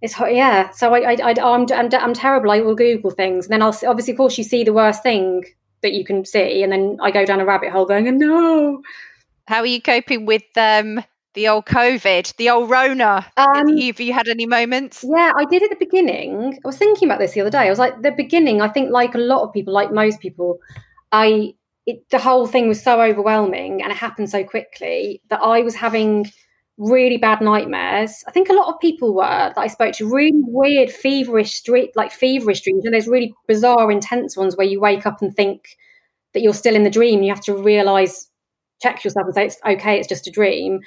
it's 0.00 0.18
yeah. 0.18 0.70
So 0.70 0.94
I, 0.94 1.12
I, 1.12 1.16
I 1.22 1.54
am 1.54 1.66
I'm, 1.70 1.88
I'm 1.92 2.14
terrible. 2.14 2.50
I 2.50 2.60
will 2.60 2.74
Google 2.74 3.10
things, 3.10 3.46
and 3.46 3.52
then 3.52 3.62
I'll 3.62 3.76
obviously, 3.86 4.12
of 4.12 4.16
course, 4.16 4.38
you 4.38 4.44
see 4.44 4.64
the 4.64 4.72
worst 4.72 5.02
thing 5.02 5.44
that 5.82 5.92
you 5.92 6.04
can 6.04 6.24
see, 6.24 6.62
and 6.62 6.72
then 6.72 6.98
I 7.02 7.10
go 7.10 7.24
down 7.24 7.40
a 7.40 7.44
rabbit 7.44 7.70
hole 7.70 7.86
going, 7.86 8.18
no. 8.18 8.82
How 9.48 9.60
are 9.60 9.66
you 9.66 9.82
coping 9.82 10.24
with 10.26 10.44
um, 10.56 11.02
the 11.34 11.48
old 11.48 11.66
COVID, 11.66 12.36
the 12.36 12.50
old 12.50 12.70
Rona. 12.70 13.26
Um, 13.36 13.76
have, 13.78 14.00
you, 14.00 14.12
had 14.12 14.28
any 14.28 14.46
moments? 14.46 15.04
Yeah, 15.06 15.32
I 15.36 15.44
did 15.44 15.62
at 15.62 15.70
the 15.70 15.76
beginning. 15.76 16.58
I 16.64 16.68
was 16.68 16.76
thinking 16.76 17.08
about 17.08 17.18
this 17.18 17.32
the 17.32 17.40
other 17.40 17.50
day. 17.50 17.58
I 17.58 17.70
was 17.70 17.78
like, 17.78 18.02
the 18.02 18.12
beginning, 18.12 18.60
I 18.60 18.68
think, 18.68 18.90
like 18.90 19.14
a 19.14 19.18
lot 19.18 19.42
of 19.42 19.52
people, 19.52 19.72
like 19.72 19.92
most 19.92 20.20
people, 20.20 20.58
I 21.10 21.54
it, 21.86 22.08
the 22.10 22.18
whole 22.18 22.46
thing 22.46 22.68
was 22.68 22.82
so 22.82 23.00
overwhelming 23.00 23.82
and 23.82 23.90
it 23.90 23.96
happened 23.96 24.30
so 24.30 24.44
quickly 24.44 25.20
that 25.30 25.40
I 25.40 25.62
was 25.62 25.74
having 25.74 26.30
really 26.78 27.18
bad 27.18 27.40
nightmares. 27.40 28.22
I 28.26 28.30
think 28.30 28.48
a 28.48 28.54
lot 28.54 28.72
of 28.72 28.80
people 28.80 29.14
were 29.14 29.22
that 29.22 29.58
I 29.58 29.66
spoke 29.66 29.94
to 29.94 30.08
really 30.08 30.40
weird, 30.42 30.90
feverish 30.90 31.52
street, 31.52 31.90
like 31.96 32.12
feverish 32.12 32.62
dreams. 32.62 32.84
And 32.84 32.94
there's 32.94 33.08
really 33.08 33.34
bizarre, 33.48 33.90
intense 33.90 34.36
ones 34.36 34.56
where 34.56 34.66
you 34.66 34.80
wake 34.80 35.06
up 35.06 35.22
and 35.22 35.34
think 35.34 35.76
that 36.34 36.42
you're 36.42 36.54
still 36.54 36.76
in 36.76 36.84
the 36.84 36.90
dream. 36.90 37.22
You 37.22 37.32
have 37.32 37.44
to 37.44 37.56
realize, 37.56 38.28
check 38.80 39.04
yourself 39.04 39.26
and 39.26 39.34
say 39.34 39.46
it's 39.46 39.58
okay, 39.66 39.98
it's 39.98 40.08
just 40.08 40.26
a 40.26 40.30
dream. 40.30 40.80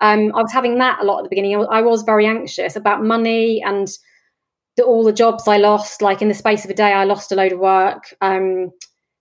Um, 0.00 0.32
I 0.34 0.40
was 0.42 0.52
having 0.52 0.78
that 0.78 1.00
a 1.00 1.04
lot 1.04 1.18
at 1.18 1.24
the 1.24 1.28
beginning. 1.28 1.54
I 1.70 1.82
was, 1.82 2.02
very 2.02 2.26
anxious 2.26 2.76
about 2.76 3.04
money 3.04 3.62
and 3.62 3.88
the, 4.76 4.84
all 4.84 5.04
the 5.04 5.12
jobs 5.12 5.46
I 5.46 5.58
lost. 5.58 6.00
Like 6.00 6.22
in 6.22 6.28
the 6.28 6.34
space 6.34 6.64
of 6.64 6.70
a 6.70 6.74
day, 6.74 6.92
I 6.92 7.04
lost 7.04 7.32
a 7.32 7.34
load 7.34 7.52
of 7.52 7.58
work, 7.58 8.14
um, 8.20 8.70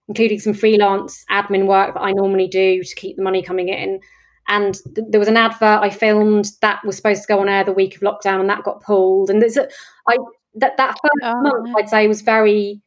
including 0.07 0.39
some 0.39 0.53
freelance 0.53 1.25
admin 1.29 1.67
work 1.67 1.93
that 1.93 2.01
I 2.01 2.11
normally 2.11 2.47
do 2.47 2.81
to 2.83 2.95
keep 2.95 3.17
the 3.17 3.23
money 3.23 3.43
coming 3.43 3.69
in. 3.69 3.99
And 4.47 4.75
th- 4.95 5.07
there 5.09 5.19
was 5.19 5.27
an 5.27 5.37
advert 5.37 5.81
I 5.83 5.89
filmed 5.89 6.51
that 6.61 6.83
was 6.85 6.95
supposed 6.95 7.21
to 7.21 7.27
go 7.27 7.39
on 7.39 7.49
air 7.49 7.63
the 7.63 7.73
week 7.73 7.95
of 7.95 8.01
lockdown, 8.01 8.39
and 8.39 8.49
that 8.49 8.63
got 8.63 8.81
pulled. 8.81 9.29
And 9.29 9.41
there's 9.41 9.57
a, 9.57 9.67
I 10.07 10.17
that 10.55 10.77
that 10.77 10.97
first 11.01 11.23
oh, 11.23 11.41
month 11.41 11.75
I'd 11.77 11.89
say 11.89 12.07
was 12.07 12.21
very 12.21 12.81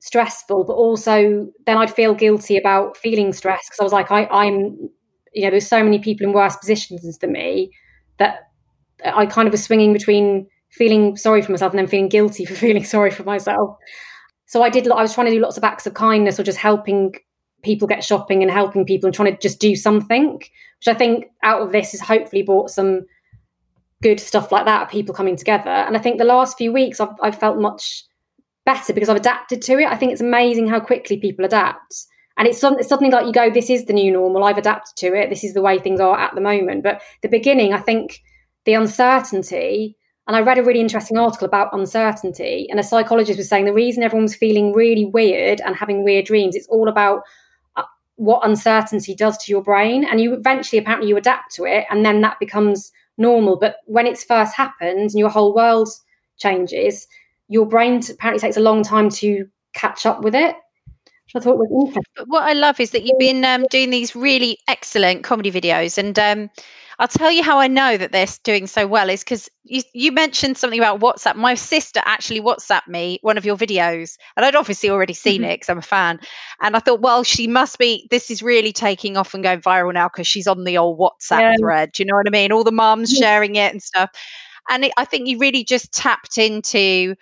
stressful, 0.00 0.64
but 0.64 0.74
also 0.74 1.48
then 1.66 1.78
I'd 1.78 1.94
feel 1.94 2.14
guilty 2.14 2.56
about 2.56 2.96
feeling 2.96 3.32
stressed 3.32 3.68
because 3.68 3.80
I 3.80 3.84
was 3.84 3.92
like, 3.92 4.10
I, 4.10 4.26
I'm 4.26 4.90
you 5.38 5.44
know, 5.44 5.50
there's 5.50 5.68
so 5.68 5.84
many 5.84 6.00
people 6.00 6.26
in 6.26 6.32
worse 6.32 6.56
positions 6.56 7.18
than 7.18 7.32
me 7.32 7.70
that 8.18 8.50
I 9.04 9.24
kind 9.24 9.46
of 9.46 9.52
was 9.52 9.62
swinging 9.62 9.92
between 9.92 10.48
feeling 10.72 11.16
sorry 11.16 11.42
for 11.42 11.52
myself 11.52 11.72
and 11.72 11.78
then 11.78 11.86
feeling 11.86 12.08
guilty 12.08 12.44
for 12.44 12.54
feeling 12.54 12.84
sorry 12.84 13.12
for 13.12 13.22
myself. 13.22 13.76
So 14.46 14.62
I 14.62 14.68
did. 14.68 14.90
I 14.90 15.00
was 15.00 15.14
trying 15.14 15.28
to 15.28 15.32
do 15.32 15.40
lots 15.40 15.56
of 15.56 15.62
acts 15.62 15.86
of 15.86 15.94
kindness 15.94 16.40
or 16.40 16.42
just 16.42 16.58
helping 16.58 17.14
people 17.62 17.86
get 17.86 18.02
shopping 18.02 18.42
and 18.42 18.50
helping 18.50 18.84
people 18.84 19.06
and 19.06 19.14
trying 19.14 19.32
to 19.32 19.40
just 19.40 19.60
do 19.60 19.76
something, 19.76 20.32
which 20.34 20.88
I 20.88 20.94
think 20.94 21.26
out 21.44 21.62
of 21.62 21.70
this 21.70 21.92
has 21.92 22.00
hopefully 22.00 22.42
brought 22.42 22.70
some 22.70 23.02
good 24.02 24.18
stuff 24.18 24.50
like 24.50 24.64
that. 24.64 24.90
People 24.90 25.14
coming 25.14 25.36
together, 25.36 25.70
and 25.70 25.96
I 25.96 26.00
think 26.00 26.18
the 26.18 26.24
last 26.24 26.58
few 26.58 26.72
weeks 26.72 26.98
I've, 26.98 27.14
I've 27.22 27.38
felt 27.38 27.58
much 27.58 28.04
better 28.66 28.92
because 28.92 29.08
I've 29.08 29.16
adapted 29.16 29.62
to 29.62 29.78
it. 29.78 29.86
I 29.86 29.96
think 29.96 30.10
it's 30.10 30.20
amazing 30.20 30.66
how 30.66 30.80
quickly 30.80 31.16
people 31.16 31.44
adapt 31.44 32.06
and 32.38 32.46
it's, 32.46 32.62
it's 32.62 32.88
something 32.88 33.10
like 33.10 33.26
you 33.26 33.32
go 33.32 33.50
this 33.50 33.68
is 33.68 33.84
the 33.84 33.92
new 33.92 34.10
normal. 34.12 34.44
I've 34.44 34.58
adapted 34.58 34.96
to 34.96 35.14
it. 35.14 35.28
This 35.28 35.44
is 35.44 35.54
the 35.54 35.60
way 35.60 35.78
things 35.78 36.00
are 36.00 36.18
at 36.18 36.34
the 36.34 36.40
moment. 36.40 36.82
But 36.82 37.02
the 37.22 37.28
beginning 37.28 37.72
i 37.74 37.78
think 37.78 38.22
the 38.64 38.74
uncertainty 38.74 39.96
and 40.26 40.36
i 40.36 40.40
read 40.40 40.58
a 40.58 40.62
really 40.62 40.80
interesting 40.80 41.18
article 41.18 41.46
about 41.46 41.72
uncertainty 41.72 42.66
and 42.70 42.78
a 42.78 42.82
psychologist 42.82 43.38
was 43.38 43.48
saying 43.48 43.64
the 43.64 43.72
reason 43.72 44.02
everyone's 44.02 44.34
feeling 44.34 44.72
really 44.72 45.04
weird 45.04 45.60
and 45.62 45.74
having 45.76 46.04
weird 46.04 46.26
dreams 46.26 46.54
it's 46.54 46.68
all 46.68 46.88
about 46.88 47.22
uh, 47.76 47.82
what 48.16 48.46
uncertainty 48.46 49.14
does 49.14 49.36
to 49.38 49.52
your 49.52 49.62
brain. 49.62 50.04
And 50.04 50.20
you 50.20 50.34
eventually 50.34 50.78
apparently 50.78 51.08
you 51.08 51.16
adapt 51.16 51.54
to 51.56 51.64
it 51.64 51.86
and 51.90 52.04
then 52.04 52.20
that 52.22 52.38
becomes 52.38 52.92
normal. 53.16 53.56
But 53.56 53.76
when 53.86 54.06
it's 54.06 54.24
first 54.24 54.54
happened 54.54 55.10
and 55.10 55.18
your 55.18 55.30
whole 55.30 55.54
world 55.54 55.88
changes 56.36 57.06
your 57.48 57.66
brain 57.66 58.00
apparently 58.08 58.40
takes 58.40 58.56
a 58.56 58.60
long 58.60 58.82
time 58.82 59.08
to 59.08 59.48
catch 59.74 60.06
up 60.06 60.22
with 60.22 60.34
it 60.34 60.54
I 61.34 61.40
thought 61.40 61.58
was 61.58 61.70
interesting. 61.70 62.04
But 62.16 62.28
what 62.28 62.42
I 62.44 62.52
love 62.52 62.80
is 62.80 62.90
that 62.90 63.02
you've 63.04 63.18
been 63.18 63.44
um, 63.44 63.66
doing 63.70 63.90
these 63.90 64.14
really 64.16 64.58
excellent 64.66 65.24
comedy 65.24 65.50
videos, 65.50 65.98
and 65.98 66.18
um, 66.18 66.50
I'll 66.98 67.06
tell 67.08 67.30
you 67.30 67.42
how 67.44 67.58
I 67.58 67.68
know 67.68 67.96
that 67.96 68.10
they're 68.12 68.26
doing 68.42 68.66
so 68.66 68.86
well 68.86 69.08
is 69.08 69.22
because 69.22 69.48
you, 69.64 69.82
you 69.94 70.10
mentioned 70.10 70.56
something 70.56 70.80
about 70.80 71.00
WhatsApp. 71.00 71.36
My 71.36 71.54
sister 71.54 72.00
actually 72.04 72.40
WhatsApped 72.40 72.88
me 72.88 73.18
one 73.22 73.38
of 73.38 73.44
your 73.44 73.56
videos, 73.56 74.16
and 74.36 74.44
I'd 74.44 74.56
obviously 74.56 74.90
already 74.90 75.12
seen 75.14 75.42
Mm-hmm. 75.42 75.50
it 75.50 75.56
because 75.56 75.68
I'm 75.68 75.78
a 75.78 75.82
fan. 75.82 76.18
And 76.60 76.74
I 76.76 76.80
thought, 76.80 77.00
well, 77.00 77.22
she 77.22 77.46
must 77.46 77.78
be. 77.78 78.08
This 78.10 78.30
is 78.30 78.42
really 78.42 78.72
taking 78.72 79.16
off 79.16 79.34
and 79.34 79.42
going 79.44 79.60
viral 79.60 79.94
now 79.94 80.08
because 80.08 80.26
she's 80.26 80.48
on 80.48 80.64
the 80.64 80.76
old 80.78 80.98
WhatsApp 80.98 81.40
Yeah. 81.40 81.54
thread. 81.60 81.92
Do 81.92 82.02
you 82.02 82.06
know 82.06 82.16
what 82.16 82.26
I 82.26 82.30
mean? 82.30 82.50
All 82.52 82.64
the 82.64 82.72
moms 82.72 83.10
Yeah. 83.12 83.28
sharing 83.28 83.56
it 83.56 83.72
and 83.72 83.82
stuff. 83.82 84.10
And 84.70 84.84
it, 84.86 84.92
I 84.96 85.04
think 85.04 85.28
you 85.28 85.38
really 85.38 85.64
just 85.64 85.92
tapped 85.92 86.36
into. 86.38 87.14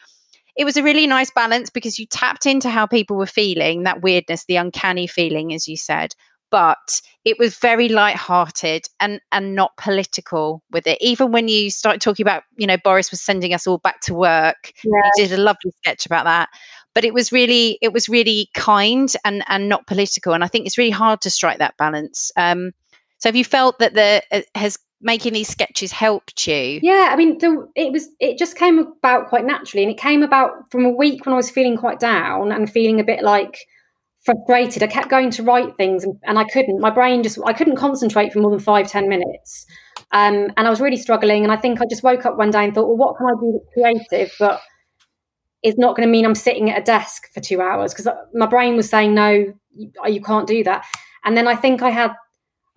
It 0.57 0.65
was 0.65 0.77
a 0.77 0.83
really 0.83 1.07
nice 1.07 1.31
balance 1.31 1.71
because 1.71 1.99
you 1.99 2.07
tapped 2.07 2.47
into 2.47 2.71
how 2.71 2.87
people 2.87 3.17
were 3.17 3.27
feeling, 3.27 3.83
that 3.83 4.03
weirdness, 4.03 4.45
the 4.47 4.57
uncanny 4.57 5.07
feeling, 5.07 5.53
as 5.53 5.69
you 5.69 5.77
said, 5.77 6.15
but 6.51 7.01
it 7.25 7.39
was 7.39 7.59
very 7.59 7.89
light-hearted 7.89 8.87
and 9.01 9.21
and 9.33 9.55
not 9.55 9.77
political 9.77 10.63
with 10.71 10.87
it 10.87 10.99
even 11.01 11.33
when 11.33 11.49
you 11.49 11.71
started 11.71 12.01
talking 12.01 12.25
about 12.25 12.45
you 12.57 12.67
know 12.67 12.77
boris 12.85 13.11
was 13.11 13.21
sending 13.21 13.53
us 13.53 13.67
all 13.67 13.79
back 13.79 14.01
to 14.01 14.15
work 14.15 14.73
Yeah. 14.85 15.01
you 15.17 15.27
did 15.27 15.39
a 15.39 15.43
lovely 15.43 15.73
sketch 15.79 16.07
about 16.07 16.25
that 16.25 16.49
but 16.95 17.05
it 17.05 17.13
was 17.13 17.33
really 17.33 17.79
it 17.83 17.93
was 17.93 18.09
really 18.09 18.49
kind 18.55 19.13
and 19.25 19.43
and 19.49 19.69
not 19.69 19.87
political 19.87 20.33
and 20.33 20.45
i 20.45 20.47
think 20.47 20.67
it's 20.67 20.79
really 20.79 20.91
hard 20.91 21.21
to 21.23 21.31
strike 21.31 21.59
that 21.59 21.77
balance 21.77 22.31
um 22.37 22.71
so 23.19 23.29
have 23.29 23.37
you 23.37 23.45
felt 23.45 23.79
that 23.79 23.95
the 23.95 24.23
uh, 24.31 24.43
has 24.55 24.79
making 25.01 25.33
these 25.33 25.49
sketches 25.49 25.93
helped 25.93 26.47
you 26.47 26.81
Yeah, 26.83 27.09
I 27.11 27.17
mean, 27.17 27.39
the, 27.39 27.69
it 27.75 27.93
was 27.93 28.09
it 28.21 28.39
just 28.39 28.57
came 28.57 28.79
about 28.79 29.29
quite 29.29 29.45
naturally, 29.45 29.83
and 29.83 29.93
it 29.93 29.99
came 29.99 30.23
about 30.23 30.71
from 30.71 30.85
a 30.85 30.91
week 30.91 31.27
when 31.27 31.33
I 31.33 31.37
was 31.37 31.51
feeling 31.51 31.77
quite 31.77 32.01
down 32.01 32.53
and 32.53 32.71
feeling 32.71 33.01
a 33.01 33.05
bit 33.05 33.23
like 33.23 33.59
frustrated. 34.25 34.83
I 34.83 34.89
kept 34.89 35.09
going 35.09 35.31
to 35.33 35.43
write 35.43 35.77
things, 35.77 36.05
and, 36.05 36.17
and 36.25 36.39
I 36.39 36.45
couldn't. 36.45 36.81
My 36.81 36.91
brain 36.91 37.23
just 37.23 37.39
I 37.45 37.53
couldn't 37.53 37.77
concentrate 37.77 38.33
for 38.33 38.41
more 38.41 38.51
than 38.51 38.61
five 38.61 38.89
ten 38.89 39.09
minutes, 39.09 39.67
um, 40.13 40.53
and 40.57 40.67
I 40.67 40.71
was 40.71 40.81
really 40.81 40.97
struggling. 40.97 41.45
And 41.45 41.53
I 41.53 41.57
think 41.57 41.81
I 41.81 41.85
just 41.89 42.03
woke 42.03 42.27
up 42.27 42.37
one 42.37 42.51
day 42.51 42.65
and 42.65 42.75
thought, 42.75 42.89
well, 42.89 42.97
what 42.97 43.17
can 43.17 43.27
I 43.27 43.41
do 43.41 43.53
that's 43.53 43.75
creative, 43.75 44.35
but 44.39 44.61
it's 45.63 45.79
not 45.79 45.97
going 45.97 46.07
to 46.07 46.13
mean 46.13 46.25
I'm 46.25 46.35
sitting 46.35 46.71
at 46.71 46.81
a 46.81 46.85
desk 46.85 47.33
for 47.33 47.41
two 47.41 47.61
hours 47.61 47.93
because 47.93 48.09
my 48.35 48.47
brain 48.47 48.77
was 48.77 48.89
saying 48.89 49.15
no, 49.15 49.53
you, 49.75 49.93
you 50.07 50.21
can't 50.21 50.47
do 50.47 50.63
that. 50.65 50.85
And 51.25 51.37
then 51.37 51.49
I 51.49 51.57
think 51.57 51.83
I 51.83 51.91
had 51.91 52.13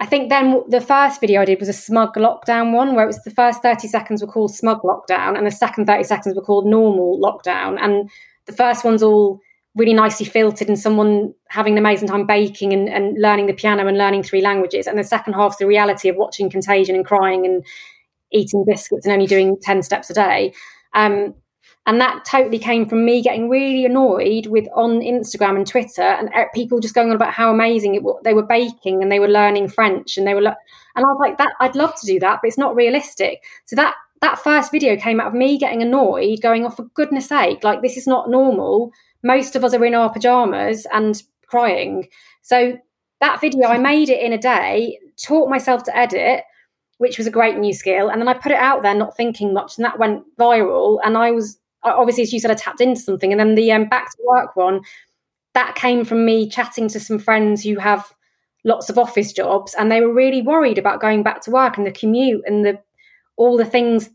I 0.02 0.06
think 0.06 0.30
then 0.30 0.64
the 0.70 0.80
first 0.80 1.20
video 1.20 1.42
I 1.42 1.46
did 1.46 1.60
was 1.60 1.68
a 1.68 1.74
smug 1.74 2.16
lockdown 2.16 2.72
one, 2.74 2.96
where 2.96 3.04
it 3.04 3.08
was 3.08 3.22
the 3.24 3.32
first 3.32 3.62
30 3.62 3.88
seconds 3.88 4.22
were 4.22 4.32
called 4.32 4.56
smug 4.56 4.82
lockdown, 4.82 5.38
and 5.38 5.46
the 5.46 5.52
second 5.52 5.86
30 5.88 6.04
seconds 6.04 6.36
were 6.36 6.42
called 6.42 6.66
normal 6.66 7.20
lockdown. 7.20 7.78
And 7.82 8.10
the 8.46 8.54
first 8.54 8.86
one's 8.86 9.04
all 9.04 9.42
really 9.76 9.94
nicely 9.94 10.26
filtered 10.26 10.68
and 10.68 10.80
someone 10.80 11.34
having 11.50 11.74
an 11.74 11.78
amazing 11.78 12.08
time 12.08 12.26
baking 12.26 12.74
and, 12.74 12.90
and 12.90 13.22
learning 13.22 13.46
the 13.46 13.54
piano 13.54 13.88
and 13.88 13.98
learning 13.98 14.24
three 14.24 14.42
languages. 14.42 14.88
And 14.88 14.98
the 14.98 15.04
second 15.04 15.34
half's 15.34 15.58
the 15.58 15.68
reality 15.68 16.10
of 16.10 16.16
watching 16.16 16.50
Contagion 16.50 16.96
and 16.96 17.06
crying 17.06 17.46
and 17.46 17.64
eating 18.32 18.66
biscuits 18.66 19.06
and 19.06 19.14
only 19.14 19.28
doing 19.28 19.58
10 19.62 19.84
steps 19.84 20.10
a 20.10 20.14
day. 20.14 20.54
Um, 20.94 21.36
and 21.90 22.00
that 22.00 22.24
totally 22.24 22.60
came 22.60 22.88
from 22.88 23.04
me 23.04 23.20
getting 23.20 23.50
really 23.50 23.84
annoyed 23.84 24.46
with 24.46 24.68
on 24.76 25.00
Instagram 25.00 25.56
and 25.56 25.66
Twitter 25.66 26.04
and 26.04 26.30
uh, 26.36 26.46
people 26.54 26.80
just 26.80 26.94
going 26.94 27.10
on 27.10 27.16
about 27.16 27.34
how 27.34 27.52
amazing 27.52 27.96
it. 27.96 28.04
They 28.24 28.36
were 28.36 28.44
baking 28.44 29.02
and 29.02 29.12
they 29.12 29.20
were 29.20 29.28
learning 29.28 29.70
French 29.70 30.16
and 30.16 30.28
they 30.28 30.36
were, 30.36 30.42
and 30.42 30.56
I 30.96 31.02
was 31.02 31.18
like, 31.20 31.40
that 31.40 31.54
I'd 31.60 31.76
love 31.76 32.00
to 32.00 32.06
do 32.06 32.20
that, 32.20 32.42
but 32.44 32.48
it's 32.48 32.60
not 32.60 32.76
realistic. 32.76 33.44
So 33.66 33.76
that 33.76 33.96
that 34.22 34.38
first 34.38 34.72
video 34.72 34.98
came 34.98 35.20
out 35.20 35.30
of 35.30 35.34
me 35.34 35.58
getting 35.58 35.82
annoyed, 35.82 36.42
going, 36.44 36.64
"Oh, 36.64 36.70
for 36.70 36.84
goodness 36.94 37.28
sake, 37.28 37.64
like 37.64 37.82
this 37.82 37.98
is 37.98 38.06
not 38.06 38.30
normal." 38.30 38.92
Most 39.24 39.56
of 39.56 39.64
us 39.64 39.74
are 39.74 39.84
in 39.84 39.96
our 39.96 40.14
pajamas 40.14 40.86
and 40.94 41.24
crying. 41.48 42.08
So 42.44 42.78
that 43.20 43.42
video, 43.42 43.68
I 43.68 43.80
made 43.80 44.10
it 44.10 44.22
in 44.22 44.32
a 44.32 44.38
day, 44.38 45.00
taught 45.18 45.50
myself 45.50 45.82
to 45.86 45.98
edit, 45.98 46.44
which 47.00 47.18
was 47.18 47.26
a 47.26 47.32
great 47.32 47.58
new 47.58 47.74
skill, 47.74 48.10
and 48.10 48.22
then 48.22 48.28
I 48.28 48.36
put 48.36 48.52
it 48.52 48.60
out 48.60 48.84
there, 48.84 48.94
not 48.94 49.18
thinking 49.18 49.56
much, 49.56 49.78
and 49.78 49.86
that 49.86 49.98
went 49.98 50.24
viral. 50.38 51.00
And 51.04 51.18
I 51.18 51.32
was 51.32 51.59
obviously, 51.84 52.24
as 52.24 52.34
you 52.34 52.40
said, 52.40 52.52
I 52.52 52.56
tapped 52.56 52.82
into 52.82 53.02
something, 53.02 53.32
and 53.32 53.40
then 53.40 53.56
the 53.56 53.72
um, 53.72 53.86
back 53.86 54.10
to 54.12 54.18
work 54.26 54.56
one 54.56 54.82
that 55.54 55.76
came 55.76 56.06
from 56.06 56.26
me 56.26 56.48
chatting 56.48 56.88
to 56.90 57.00
some 57.00 57.20
friends 57.20 57.64
who 57.64 57.78
have 57.78 58.14
lots 58.64 58.90
of 58.90 58.98
office 58.98 59.34
jobs, 59.34 59.74
and 59.74 59.92
they 59.92 60.02
were 60.02 60.14
really 60.14 60.42
worried 60.42 60.78
about 60.78 61.02
going 61.02 61.24
back 61.24 61.42
to 61.42 61.52
work 61.52 61.78
and 61.78 61.86
the 61.86 61.92
commute 61.92 62.44
and 62.46 62.66
the 62.66 62.80
all 63.38 63.58
the 63.58 63.66
things 63.66 64.10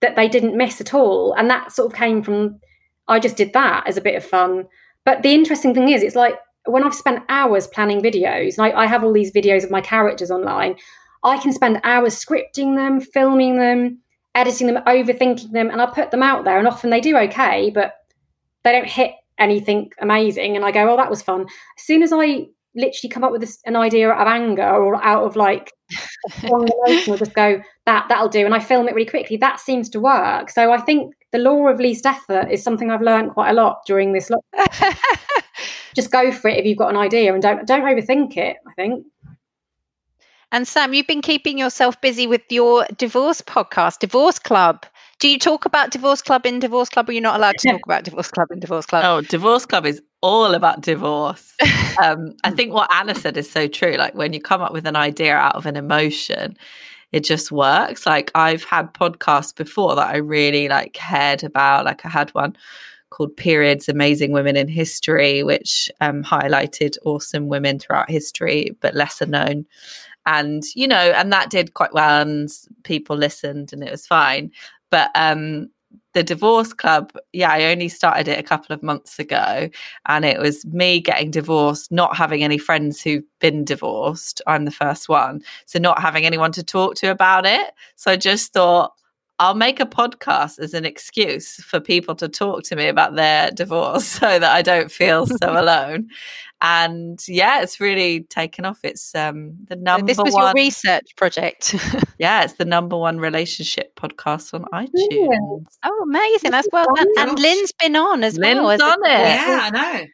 that 0.00 0.16
they 0.16 0.28
didn't 0.28 0.56
miss 0.56 0.80
at 0.80 0.94
all. 0.94 1.34
And 1.34 1.48
that 1.50 1.72
sort 1.72 1.92
of 1.92 1.98
came 1.98 2.22
from 2.22 2.60
I 3.08 3.18
just 3.18 3.36
did 3.36 3.52
that 3.52 3.86
as 3.86 3.96
a 3.96 4.02
bit 4.02 4.16
of 4.16 4.24
fun. 4.24 4.66
But 5.04 5.22
the 5.22 5.34
interesting 5.34 5.74
thing 5.74 5.88
is, 5.88 6.02
it's 6.02 6.16
like 6.16 6.38
when 6.66 6.84
I've 6.84 6.94
spent 6.94 7.24
hours 7.28 7.66
planning 7.66 8.00
videos, 8.00 8.56
and 8.56 8.66
I, 8.66 8.82
I 8.82 8.86
have 8.86 9.04
all 9.04 9.12
these 9.12 9.32
videos 9.32 9.64
of 9.64 9.70
my 9.70 9.80
characters 9.80 10.30
online, 10.30 10.76
I 11.24 11.38
can 11.38 11.52
spend 11.52 11.80
hours 11.84 12.14
scripting 12.14 12.76
them, 12.76 13.00
filming 13.00 13.58
them, 13.58 13.98
editing 14.34 14.66
them, 14.66 14.82
overthinking 14.86 15.52
them, 15.52 15.70
and 15.70 15.80
I 15.80 15.86
put 15.86 16.10
them 16.10 16.22
out 16.22 16.44
there. 16.44 16.58
And 16.58 16.66
often 16.66 16.90
they 16.90 17.00
do 17.00 17.16
okay, 17.16 17.70
but 17.70 17.94
they 18.64 18.72
don't 18.72 18.88
hit 18.88 19.12
anything 19.38 19.90
amazing. 20.00 20.56
And 20.56 20.64
I 20.64 20.70
go, 20.70 20.90
oh, 20.90 20.96
that 20.96 21.10
was 21.10 21.22
fun. 21.22 21.42
As 21.42 21.84
soon 21.84 22.02
as 22.02 22.12
I 22.12 22.46
literally 22.74 23.10
come 23.10 23.24
up 23.24 23.32
with 23.32 23.40
this, 23.40 23.58
an 23.66 23.76
idea 23.76 24.10
out 24.10 24.26
of 24.26 24.32
anger 24.32 24.68
or 24.68 25.02
out 25.04 25.24
of 25.24 25.36
like 25.36 25.72
strong 26.30 26.68
emotion, 26.86 27.12
I'll 27.12 27.18
just 27.18 27.34
go, 27.34 27.60
that, 27.86 28.06
that'll 28.08 28.28
do. 28.28 28.44
And 28.44 28.54
I 28.54 28.60
film 28.60 28.88
it 28.88 28.94
really 28.94 29.08
quickly. 29.08 29.36
That 29.36 29.60
seems 29.60 29.88
to 29.90 30.00
work. 30.00 30.50
So 30.50 30.72
I 30.72 30.80
think 30.80 31.14
the 31.32 31.38
law 31.38 31.68
of 31.68 31.80
least 31.80 32.06
effort 32.06 32.48
is 32.50 32.62
something 32.62 32.90
I've 32.90 33.02
learned 33.02 33.32
quite 33.32 33.50
a 33.50 33.54
lot 33.54 33.80
during 33.86 34.12
this. 34.12 34.30
Lo- 34.30 34.44
just 35.94 36.10
go 36.10 36.30
for 36.30 36.48
it 36.48 36.58
if 36.58 36.64
you've 36.64 36.78
got 36.78 36.90
an 36.90 36.96
idea 36.96 37.32
and 37.32 37.42
don't 37.42 37.66
don't 37.66 37.82
overthink 37.82 38.36
it. 38.36 38.56
I 38.66 38.72
think. 38.74 39.04
And 40.52 40.68
sam 40.68 40.94
you've 40.94 41.06
been 41.06 41.22
keeping 41.22 41.58
yourself 41.58 42.00
busy 42.00 42.26
with 42.26 42.42
your 42.50 42.86
divorce 42.96 43.40
podcast 43.40 43.98
divorce 43.98 44.38
club 44.38 44.86
do 45.18 45.28
you 45.28 45.38
talk 45.38 45.64
about 45.64 45.90
divorce 45.90 46.22
club 46.22 46.46
in 46.46 46.60
divorce 46.60 46.88
club 46.88 47.08
or 47.08 47.12
you're 47.12 47.22
not 47.22 47.36
allowed 47.36 47.56
to 47.58 47.70
talk 47.70 47.84
about 47.84 48.04
divorce 48.04 48.30
club 48.30 48.48
in 48.50 48.60
divorce 48.60 48.86
club 48.86 49.04
Oh, 49.04 49.20
Divorce 49.20 49.66
Club 49.66 49.86
is 49.86 50.02
all 50.22 50.54
about 50.54 50.80
divorce. 50.80 51.54
um, 52.02 52.34
I 52.44 52.50
think 52.50 52.72
what 52.72 52.92
Anna 52.94 53.14
said 53.14 53.36
is 53.36 53.50
so 53.50 53.66
true. 53.66 53.94
Like 53.94 54.14
when 54.14 54.32
you 54.32 54.40
come 54.40 54.62
up 54.62 54.72
with 54.72 54.86
an 54.86 54.96
idea 54.96 55.34
out 55.34 55.56
of 55.56 55.66
an 55.66 55.76
emotion, 55.76 56.56
it 57.12 57.24
just 57.24 57.52
works. 57.52 58.06
Like 58.06 58.30
I've 58.34 58.64
had 58.64 58.94
podcasts 58.94 59.54
before 59.54 59.94
that 59.96 60.08
I 60.08 60.16
really 60.16 60.68
like 60.68 60.94
cared 60.94 61.44
about. 61.44 61.84
Like 61.84 62.04
I 62.06 62.08
had 62.08 62.30
one 62.30 62.56
called 63.10 63.36
Periods 63.36 63.88
Amazing 63.88 64.32
Women 64.32 64.56
in 64.56 64.68
History, 64.68 65.42
which 65.42 65.90
um, 66.00 66.24
highlighted 66.24 66.96
awesome 67.04 67.48
women 67.48 67.78
throughout 67.78 68.10
history, 68.10 68.74
but 68.80 68.94
lesser 68.94 69.26
known. 69.26 69.66
And, 70.26 70.62
you 70.74 70.86
know, 70.86 70.96
and 70.96 71.32
that 71.32 71.50
did 71.50 71.74
quite 71.74 71.92
well 71.92 72.22
and 72.22 72.48
people 72.84 73.16
listened 73.16 73.72
and 73.72 73.82
it 73.82 73.90
was 73.90 74.06
fine. 74.06 74.50
But 74.90 75.10
um, 75.14 75.68
the 76.14 76.22
divorce 76.22 76.72
club, 76.72 77.12
yeah, 77.32 77.50
I 77.50 77.64
only 77.64 77.88
started 77.88 78.28
it 78.28 78.38
a 78.38 78.42
couple 78.42 78.74
of 78.74 78.82
months 78.82 79.18
ago. 79.18 79.68
And 80.06 80.24
it 80.24 80.38
was 80.38 80.64
me 80.66 81.00
getting 81.00 81.30
divorced, 81.30 81.90
not 81.90 82.16
having 82.16 82.44
any 82.44 82.58
friends 82.58 83.02
who've 83.02 83.24
been 83.40 83.64
divorced. 83.64 84.42
I'm 84.46 84.64
the 84.64 84.70
first 84.70 85.08
one. 85.08 85.42
So 85.66 85.78
not 85.78 86.00
having 86.00 86.26
anyone 86.26 86.52
to 86.52 86.62
talk 86.62 86.94
to 86.96 87.10
about 87.10 87.46
it. 87.46 87.72
So 87.96 88.12
I 88.12 88.16
just 88.16 88.52
thought, 88.52 88.92
I'll 89.42 89.56
make 89.56 89.80
a 89.80 89.86
podcast 89.86 90.60
as 90.60 90.72
an 90.72 90.84
excuse 90.84 91.56
for 91.64 91.80
people 91.80 92.14
to 92.14 92.28
talk 92.28 92.62
to 92.62 92.76
me 92.76 92.86
about 92.86 93.16
their 93.16 93.50
divorce 93.50 94.06
so 94.20 94.38
that 94.38 94.44
I 94.44 94.62
don't 94.62 94.88
feel 94.88 95.26
so 95.26 95.36
alone. 95.60 96.10
And 96.60 97.18
yeah, 97.26 97.60
it's 97.60 97.80
really 97.80 98.20
taken 98.20 98.64
off. 98.64 98.78
It's 98.84 99.12
um 99.16 99.56
the 99.66 99.74
number 99.74 100.06
this 100.06 100.16
was 100.18 100.32
one 100.32 100.44
your 100.44 100.52
research 100.54 101.16
project 101.16 101.74
yeah, 102.20 102.44
it's 102.44 102.52
the 102.52 102.64
number 102.64 102.96
one 102.96 103.18
relationship 103.18 103.96
podcast 103.96 104.54
on 104.54 104.62
iTunes. 104.72 105.64
oh 105.82 106.04
amazing 106.08 106.52
that's 106.52 106.68
well 106.72 106.86
done 106.94 107.08
and 107.18 107.36
lynne's 107.36 107.72
been 107.72 107.96
on 107.96 108.22
as 108.22 108.38
well 108.38 108.68
Lynne's 108.68 108.80
as 108.80 108.88
a- 108.88 108.92
on 108.92 108.98
it. 109.06 109.24
Yeah, 109.24 109.60
I 109.62 109.70
know. 109.70 110.06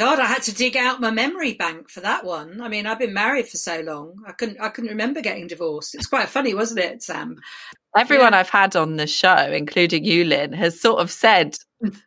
God, 0.00 0.18
I 0.18 0.24
had 0.24 0.42
to 0.44 0.54
dig 0.54 0.78
out 0.78 1.02
my 1.02 1.10
memory 1.10 1.52
bank 1.52 1.90
for 1.90 2.00
that 2.00 2.24
one. 2.24 2.62
I 2.62 2.68
mean, 2.68 2.86
I've 2.86 2.98
been 2.98 3.12
married 3.12 3.46
for 3.46 3.58
so 3.58 3.80
long, 3.80 4.14
I 4.26 4.32
couldn't, 4.32 4.58
I 4.58 4.70
couldn't 4.70 4.88
remember 4.88 5.20
getting 5.20 5.46
divorced. 5.46 5.94
It's 5.94 6.06
quite 6.06 6.30
funny, 6.30 6.54
wasn't 6.54 6.80
it, 6.80 7.02
Sam? 7.02 7.38
Everyone 7.94 8.32
Yeah. 8.32 8.38
I've 8.38 8.48
had 8.48 8.76
on 8.76 8.96
the 8.96 9.06
show, 9.06 9.52
including 9.52 10.06
you, 10.06 10.24
Lynne, 10.24 10.54
has 10.54 10.80
sort 10.80 11.00
of 11.00 11.10
said, 11.10 11.58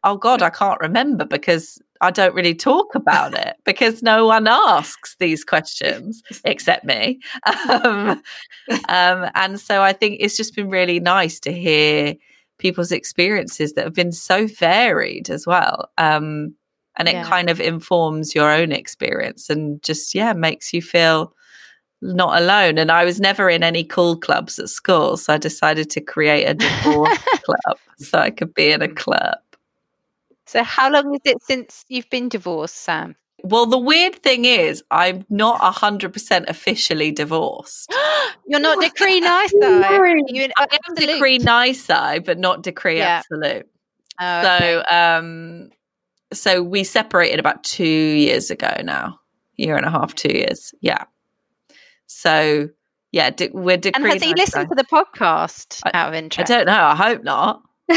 Oh 0.04 0.18
God, 0.18 0.41
I 0.41 0.50
can't 0.50 0.80
remember 0.80 1.24
because 1.24 1.80
I 2.02 2.10
don't 2.10 2.34
really 2.34 2.56
talk 2.56 2.96
about 2.96 3.36
it 3.36 3.58
because 3.64 4.02
no 4.02 4.26
one 4.26 4.48
asks 4.48 5.16
these 5.20 5.44
questions 5.44 6.24
except 6.46 6.86
me. 6.86 7.20
Um, 7.70 8.24
um, 8.89 9.30
and 9.36 9.60
so 9.60 9.84
I 9.84 9.94
think 9.94 10.18
it's 10.20 10.36
just 10.36 10.56
been 10.56 10.72
really 10.72 11.00
nice 11.00 11.39
to 11.41 11.54
hear 11.54 12.16
people's 12.58 12.91
experiences 12.91 13.74
that 13.74 13.84
have 13.84 13.94
been 13.94 14.12
so 14.12 14.48
varied 14.48 15.30
as 15.30 15.46
well. 15.46 15.91
Um, 16.00 16.56
and 16.98 17.08
it 17.08 17.14
Yeah. 17.14 17.30
kind 17.30 17.50
of 17.50 17.60
informs 17.60 18.36
your 18.36 18.52
own 18.52 18.72
experience 18.72 19.50
and 19.50 19.82
just, 19.84 20.14
yeah, 20.16 20.34
makes 20.34 20.74
you 20.74 20.82
feel 20.82 21.34
not 22.02 22.41
alone. 22.41 22.78
And 22.78 22.91
I 22.91 23.06
was 23.06 23.20
never 23.20 23.50
in 23.50 23.64
any 23.64 23.84
cool 23.84 24.18
clubs 24.18 24.60
at 24.60 24.70
school. 24.70 25.16
So 25.18 25.34
I 25.34 25.38
decided 25.38 25.89
to 25.91 26.02
create 26.02 26.46
a 26.46 26.54
divorce 26.54 27.18
club 27.46 27.78
so 27.98 28.20
I 28.20 28.30
could 28.30 28.54
be 28.54 28.72
in 28.72 28.82
a 28.82 28.88
club. 28.89 29.38
so 30.46 30.64
how 30.64 30.89
long 30.91 31.14
is 31.16 31.22
it 31.24 31.41
since 31.41 31.86
you've 31.88 32.10
been 32.10 32.28
divorced 32.30 32.76
sam 32.76 33.16
Well, 33.44 33.66
the 33.66 33.78
weird 33.80 34.16
thing 34.22 34.46
is, 34.46 34.84
I'm 34.91 35.26
not 35.30 35.60
hundred 35.62 36.12
percent 36.14 36.46
officially 36.50 37.12
divorced. 37.12 37.94
You're 38.48 38.60
not 38.60 38.82
decree 38.88 39.20
nisi 39.22 39.56
You 40.28 40.50
I 40.58 40.68
am 40.88 40.96
decree 40.96 41.38
nisi, 41.39 42.20
but 42.20 42.38
not 42.38 42.62
decree 42.64 43.00
Yeah. 43.00 43.20
absolute. 43.20 43.68
Oh, 44.20 44.39
okay. 44.41 44.84
So, 44.89 44.96
um, 44.96 45.70
so 46.34 46.62
we 46.62 46.84
separated 46.84 47.40
about 47.40 47.64
two 47.64 47.84
years 47.86 48.52
ago 48.52 48.74
now, 48.84 49.20
year 49.56 49.76
and 49.78 49.86
a 49.86 49.90
half, 49.90 50.14
two 50.16 50.32
years. 50.34 50.74
Yeah. 50.82 51.06
So, 52.08 52.70
yeah, 53.12 53.30
de- 53.30 53.50
we're 53.54 53.74
and 53.74 53.82
decree. 53.82 54.10
has 54.12 54.24
he 54.24 54.34
listened 54.34 54.70
to 54.70 54.76
the 54.76 54.84
podcast 54.84 55.82
out 55.94 56.10
of 56.10 56.14
interest? 56.14 56.52
I 56.52 56.56
don't 56.56 56.66
know. 56.68 56.84
I 56.84 56.96
hope 56.96 57.24
not. 57.24 57.62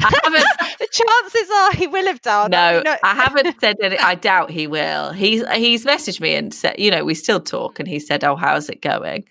I 0.00 0.20
haven't. 0.22 0.46
the 0.78 0.88
chances 0.90 1.50
are 1.50 1.72
he 1.72 1.86
will 1.88 2.06
have 2.06 2.22
done. 2.22 2.50
no, 2.52 2.80
know- 2.82 2.96
I 3.02 3.14
haven't 3.14 3.60
said 3.60 3.76
any. 3.82 3.98
I 3.98 4.14
doubt 4.14 4.50
he 4.50 4.66
will. 4.66 5.10
He's 5.12 5.46
he's 5.54 5.84
messaged 5.84 6.20
me 6.20 6.34
and 6.34 6.54
said, 6.54 6.76
you 6.78 6.90
know, 6.90 7.04
we 7.04 7.14
still 7.14 7.40
talk, 7.40 7.80
and 7.80 7.88
he 7.88 7.98
said, 7.98 8.22
"Oh, 8.22 8.36
how's 8.36 8.68
it 8.68 8.80
going?" 8.80 9.24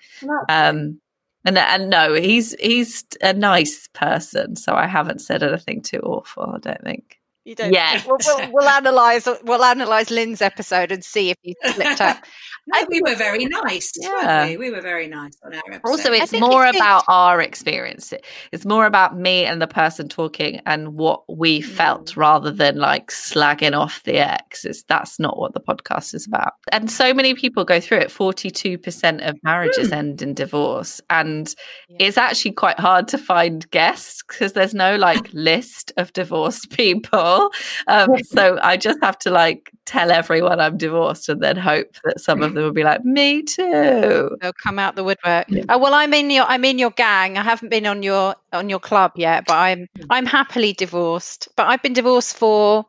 Um, 0.49 0.99
and 1.45 1.57
and 1.57 1.89
no, 1.89 2.15
he's 2.15 2.53
he's 2.59 3.05
a 3.21 3.31
nice 3.31 3.87
person, 3.93 4.57
so 4.57 4.73
I 4.73 4.87
haven't 4.87 5.19
said 5.21 5.41
anything 5.41 5.81
too 5.81 5.99
awful. 5.99 6.43
I 6.43 6.57
don't 6.59 6.83
think. 6.83 7.16
You 7.47 7.55
don't. 7.55 7.73
Yeah. 7.73 8.01
We'll, 8.07 8.17
we'll, 8.25 8.51
we'll 8.51 8.67
analyze. 8.69 9.27
We'll 9.43 9.63
analyze 9.63 10.09
Lynne's 10.09 10.41
episode 10.41 10.91
and 10.91 11.03
see 11.03 11.29
if 11.29 11.37
he 11.41 11.55
slipped 11.63 12.01
up. 12.01 12.17
No, 12.69 12.85
we 12.89 13.01
were 13.01 13.15
very 13.15 13.45
nice, 13.45 13.93
Yeah. 13.95 14.09
weren't 14.09 14.49
we? 14.49 14.57
We 14.57 14.71
were 14.71 14.81
very 14.81 15.07
nice 15.07 15.31
on 15.41 15.53
our 15.53 15.61
episode. 15.71 15.89
Also, 15.89 16.11
it's 16.11 16.33
more 16.33 16.65
it's 16.65 16.73
good. 16.73 16.81
about 16.81 17.05
our 17.07 17.39
experience. 17.39 18.13
It's 18.51 18.65
more 18.65 18.85
about 18.85 19.17
me 19.17 19.45
and 19.45 19.61
the 19.61 19.67
person 19.67 20.09
talking 20.09 20.59
and 20.65 20.95
what 20.95 21.23
we 21.33 21.61
hmm. 21.61 21.69
felt 21.69 22.17
rather 22.17 22.51
than 22.51 22.75
like 22.75 23.09
slagging 23.09 23.73
off 23.73 24.03
the 24.03 24.17
ex. 24.17 24.65
It's, 24.65 24.83
that's 24.83 25.17
not 25.17 25.39
what 25.39 25.53
the 25.53 25.61
podcast 25.61 26.13
is 26.13 26.27
about. 26.27 26.53
And 26.73 26.91
so 26.91 27.13
many 27.13 27.33
people 27.35 27.63
go 27.63 27.79
through 27.79 27.99
it. 27.99 28.09
42% 28.09 29.25
of 29.25 29.37
marriages 29.43 29.87
hmm. 29.87 29.93
end 29.93 30.21
in 30.21 30.33
divorce. 30.33 30.99
And 31.09 31.55
Yeah. 31.87 32.07
it's 32.07 32.17
actually 32.17 32.51
quite 32.51 32.81
hard 32.81 33.07
to 33.09 33.17
find 33.17 33.69
guests 33.71 34.23
because 34.27 34.51
there's 34.51 34.73
no 34.73 34.97
like 34.97 35.31
list 35.31 35.93
of 35.95 36.11
divorced 36.11 36.69
people. 36.77 37.36
Um, 37.87 38.21
so 38.23 38.59
I 38.61 38.77
just 38.77 38.99
have 39.01 39.17
to 39.19 39.29
like 39.29 39.71
tell 39.85 40.11
everyone 40.11 40.59
I'm 40.59 40.77
divorced 40.77 41.29
and 41.29 41.41
then 41.41 41.55
hope 41.55 41.95
that 42.03 42.19
some 42.19 42.43
of 42.43 42.53
them 42.53 42.63
will 42.63 42.73
be 42.73 42.83
like, 42.83 43.03
me 43.05 43.43
too. 43.43 44.35
They'll 44.41 44.53
come 44.61 44.79
out 44.79 44.95
the 44.95 45.03
woodwork. 45.03 45.47
Oh 45.69 45.77
well, 45.77 45.93
I'm 45.93 46.13
in 46.13 46.29
your 46.29 46.45
I'm 46.45 46.65
in 46.65 46.77
your 46.77 46.91
gang. 46.91 47.37
I 47.37 47.43
haven't 47.43 47.69
been 47.69 47.85
on 47.85 48.03
your 48.03 48.35
on 48.53 48.69
your 48.69 48.79
club 48.79 49.13
yet, 49.15 49.45
but 49.47 49.55
I'm 49.55 49.87
I'm 50.09 50.25
happily 50.25 50.73
divorced. 50.73 51.47
But 51.55 51.67
I've 51.67 51.81
been 51.81 51.93
divorced 51.93 52.35
for 52.37 52.85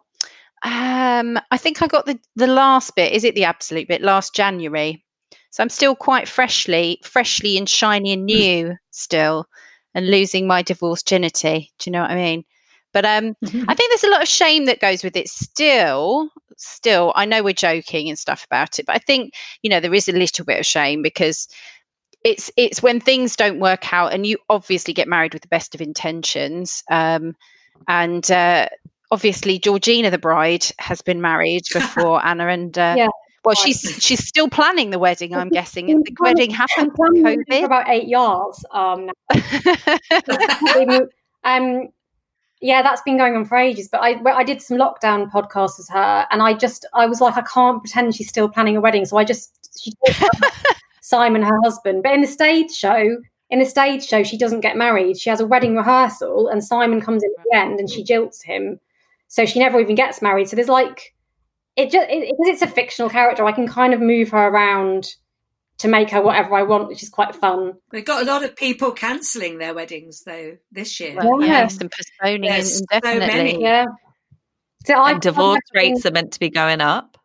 um 0.65 1.39
I 1.51 1.57
think 1.57 1.83
I 1.83 1.87
got 1.87 2.07
the 2.07 2.19
the 2.37 2.47
last 2.47 2.97
bit. 2.97 3.13
Is 3.13 3.25
it 3.25 3.35
the 3.35 3.45
absolute 3.45 3.89
bit? 3.89 4.03
Last 4.03 4.35
January. 4.35 5.05
So 5.51 5.63
I'm 5.63 5.71
still 5.71 5.95
quite 5.95 6.29
freshly 6.29 7.01
freshly 7.03 7.57
and 7.57 7.69
shiny 7.69 8.13
and 8.13 8.27
new 8.27 8.77
still, 8.91 9.47
and 9.95 10.11
losing 10.11 10.47
my 10.47 10.63
divorce 10.63 11.03
virginity. 11.03 11.73
Do 11.79 11.91
you 11.91 11.93
know 11.93 12.03
what 12.03 12.11
I 12.11 12.17
mean? 12.17 12.45
But 12.93 13.05
um, 13.05 13.35
I 13.43 13.75
think 13.75 13.91
there's 13.91 14.05
a 14.05 14.11
lot 14.11 14.23
of 14.23 14.29
shame 14.29 14.65
that 14.67 14.81
goes 14.81 15.05
with 15.05 15.17
it 15.17 15.29
still. 15.29 16.31
Still, 16.57 17.13
I 17.15 17.25
know 17.25 17.43
we're 17.43 17.53
joking 17.53 18.09
and 18.09 18.19
stuff 18.19 18.45
about 18.45 18.79
it, 18.79 18.87
but 18.87 18.97
I 18.97 18.99
think 18.99 19.35
you 19.63 19.71
know 19.71 19.81
there 19.81 19.95
is 19.95 20.09
a 20.09 20.13
little 20.13 20.45
bit 20.45 20.59
of 20.59 20.67
shame 20.67 21.03
because 21.03 21.49
it's 22.25 22.51
it's 22.57 22.83
when 22.83 23.01
things 23.01 23.37
don't 23.37 23.61
work 23.61 23.93
out 23.93 24.13
and 24.13 24.27
you 24.27 24.39
obviously 24.49 24.93
get 24.93 25.09
married 25.09 25.33
with 25.33 25.43
the 25.43 25.49
best 25.49 25.75
of 25.75 25.81
intentions 25.81 26.83
um, 26.91 27.35
and 27.87 28.31
uh, 28.31 28.69
obviously 29.11 29.59
georgina 29.59 30.11
the 30.11 30.19
bride 30.19 30.65
has 30.79 31.01
been 31.03 31.21
married 31.21 31.63
before 31.73 32.25
anna 32.27 32.49
and 32.49 32.77
uh, 32.79 32.95
Yeah. 32.97 33.09
well 33.45 33.55
she's 33.55 33.81
she's 34.01 34.27
still 34.27 34.49
planning 34.49 34.91
the 34.91 34.99
wedding 34.99 35.35
i'm 35.35 35.49
guessing 35.49 35.91
and 35.91 36.05
the 36.05 36.15
wedding 36.21 36.51
happened 36.51 36.93
I'm 36.99 37.15
with 37.15 37.23
planning 37.23 37.61
for 37.61 37.67
about 37.67 37.89
eight 37.89 38.09
yards. 38.09 38.65
Um, 38.73 39.11
um, 41.45 41.89
yeah, 42.61 42.83
that's 42.83 43.03
been 43.03 43.17
going 43.17 43.37
on 43.37 43.45
for 43.45 43.57
ages. 43.57 43.89
But 43.89 44.01
I, 44.03 44.21
I 44.33 44.45
did 44.45 44.61
some 44.61 44.79
lockdown 44.79 45.31
podcasts 45.31 45.79
with 45.79 45.89
her, 45.91 46.27
and 46.31 46.43
I 46.43 46.55
just, 46.55 46.87
I 46.95 47.07
was 47.07 47.21
like, 47.21 47.37
I 47.37 47.43
can't 47.43 47.83
pretend 47.83 48.15
she's 48.15 48.29
still 48.29 48.49
planning 48.49 48.77
a 48.77 48.81
wedding. 48.81 49.05
So 49.05 49.17
I 49.17 49.25
just, 49.25 49.81
she 49.81 49.93
Simon, 51.01 51.43
her 51.43 51.61
husband. 51.63 52.03
But 52.03 52.13
in 52.13 52.21
the 52.21 52.27
stage 52.27 52.71
show, 52.71 53.19
in 53.51 53.59
the 53.59 53.65
stage 53.65 54.05
show, 54.05 54.23
she 54.23 54.37
doesn't 54.37 54.61
get 54.61 54.77
married. 54.77 55.19
She 55.19 55.31
has 55.31 55.41
a 55.41 55.47
wedding 55.47 55.77
rehearsal, 55.77 56.49
and 56.49 56.65
Simon 56.65 57.01
comes 57.01 57.23
in 57.23 57.31
at 57.39 57.45
the 57.51 57.57
end, 57.57 57.81
and 57.81 57.91
she 57.91 58.05
jilts 58.05 58.43
him. 58.45 58.81
So 59.29 59.47
she 59.47 59.59
never 59.59 59.79
even 59.81 59.95
gets 59.95 60.21
married. 60.21 60.49
So 60.49 60.57
there's 60.57 60.69
like, 60.69 61.15
it 61.77 61.91
just 61.91 62.09
it, 62.11 62.23
because 62.23 62.53
it's 62.55 62.63
a 62.63 62.67
fictional 62.67 63.11
character, 63.11 63.45
I 63.45 63.53
can 63.53 63.69
kind 63.69 63.95
of 63.95 64.01
move 64.01 64.31
her 64.31 64.49
around 64.49 65.15
to 65.79 65.89
make 65.89 66.11
her 66.11 66.21
whatever 66.21 66.55
I 66.55 66.63
want, 66.65 66.89
which 66.89 67.03
is 67.03 67.09
quite 67.09 67.35
fun. 67.37 67.75
We've 67.93 68.05
got 68.05 68.23
a 68.23 68.27
lot 68.27 68.45
of 68.45 68.57
people 68.57 68.91
cancelling 68.93 69.59
their 69.59 69.75
weddings 69.75 70.23
though 70.25 70.57
this 70.73 70.99
year. 71.01 71.15
Well, 71.17 71.41
Yeah. 71.41 71.63
yes 71.63 71.79
and 71.79 71.91
postponing 71.91 72.51
There's 72.51 72.79
so 72.79 72.85
indefinitely 72.93 73.27
many. 73.27 73.63
Yeah. 73.63 73.87
So 74.87 74.95
I 74.95 75.13
And 75.13 75.21
divorce 75.21 75.61
rates 75.75 76.05
are 76.07 76.11
meant 76.11 76.33
to 76.33 76.41
be 76.41 76.51
going 76.51 76.81
up. 76.81 77.17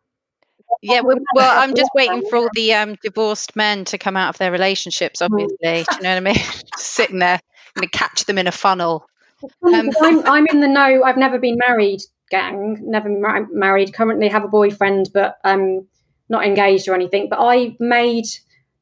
yeah 0.82 1.00
we, 1.00 1.14
well 1.34 1.62
i'm 1.62 1.74
just 1.74 1.90
waiting 1.94 2.22
for 2.28 2.36
all 2.36 2.48
the 2.54 2.74
um, 2.74 2.96
divorced 3.02 3.54
men 3.54 3.84
to 3.84 3.96
come 3.96 4.16
out 4.16 4.28
of 4.30 4.38
their 4.38 4.50
relationships 4.50 5.20
Mm. 5.20 5.26
obviously 5.26 5.56
do 5.60 5.96
you 5.96 6.02
know 6.02 6.10
what 6.10 6.16
i 6.16 6.20
mean 6.20 6.34
sitting 6.76 7.20
there 7.20 7.38
going 7.76 7.88
to 7.88 7.96
catch 7.98 8.24
them 8.26 8.38
in 8.38 8.46
a 8.48 8.52
funnel 8.52 9.06
Um, 9.62 9.90
I'm, 10.02 10.26
I'm 10.26 10.46
in 10.48 10.60
the 10.60 10.68
no. 10.68 11.02
I've 11.04 11.16
never 11.18 11.38
been 11.38 11.58
married. 11.58 12.00
Gang, 12.30 12.78
never 12.80 13.08
mar- 13.10 13.46
married. 13.52 13.92
Currently 13.92 14.28
have 14.28 14.42
a 14.44 14.48
boyfriend, 14.48 15.10
but 15.12 15.36
um, 15.44 15.86
not 16.28 16.44
engaged 16.44 16.88
or 16.88 16.94
anything. 16.94 17.28
But 17.28 17.38
I 17.40 17.76
made 17.80 18.26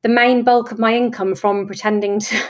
the 0.03 0.09
main 0.09 0.43
bulk 0.43 0.73
of 0.73 0.79
my 0.79 0.95
income 0.95 1.35
from 1.35 1.67
pretending 1.67 2.19
to, 2.21 2.43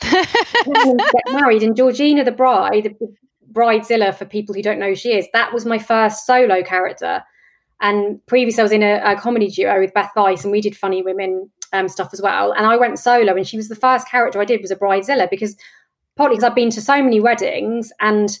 pretending 0.00 0.98
to 0.98 1.10
get 1.12 1.32
married. 1.40 1.62
And 1.62 1.76
Georgina, 1.76 2.24
the 2.24 2.32
bride, 2.32 2.94
the 2.98 3.16
bridezilla 3.52 4.14
for 4.14 4.24
people 4.24 4.54
who 4.54 4.62
don't 4.62 4.78
know 4.78 4.88
who 4.88 4.94
she 4.94 5.12
is, 5.12 5.26
that 5.32 5.52
was 5.52 5.64
my 5.64 5.78
first 5.78 6.26
solo 6.26 6.62
character. 6.62 7.22
And 7.80 8.24
previously, 8.26 8.60
I 8.60 8.64
was 8.64 8.72
in 8.72 8.82
a, 8.82 9.00
a 9.04 9.16
comedy 9.16 9.48
duo 9.48 9.80
with 9.80 9.94
Beth 9.94 10.10
Weiss, 10.16 10.42
and 10.42 10.50
we 10.50 10.60
did 10.60 10.76
funny 10.76 11.02
women 11.02 11.50
um, 11.72 11.88
stuff 11.88 12.10
as 12.12 12.20
well. 12.20 12.52
And 12.52 12.66
I 12.66 12.76
went 12.76 12.98
solo, 12.98 13.36
and 13.36 13.46
she 13.46 13.56
was 13.56 13.68
the 13.68 13.76
first 13.76 14.08
character 14.08 14.40
I 14.40 14.44
did 14.44 14.60
was 14.60 14.70
a 14.70 14.76
bridezilla 14.76 15.30
because 15.30 15.56
partly 16.16 16.36
because 16.36 16.48
I've 16.48 16.56
been 16.56 16.70
to 16.70 16.80
so 16.80 17.00
many 17.02 17.20
weddings 17.20 17.92
and 18.00 18.36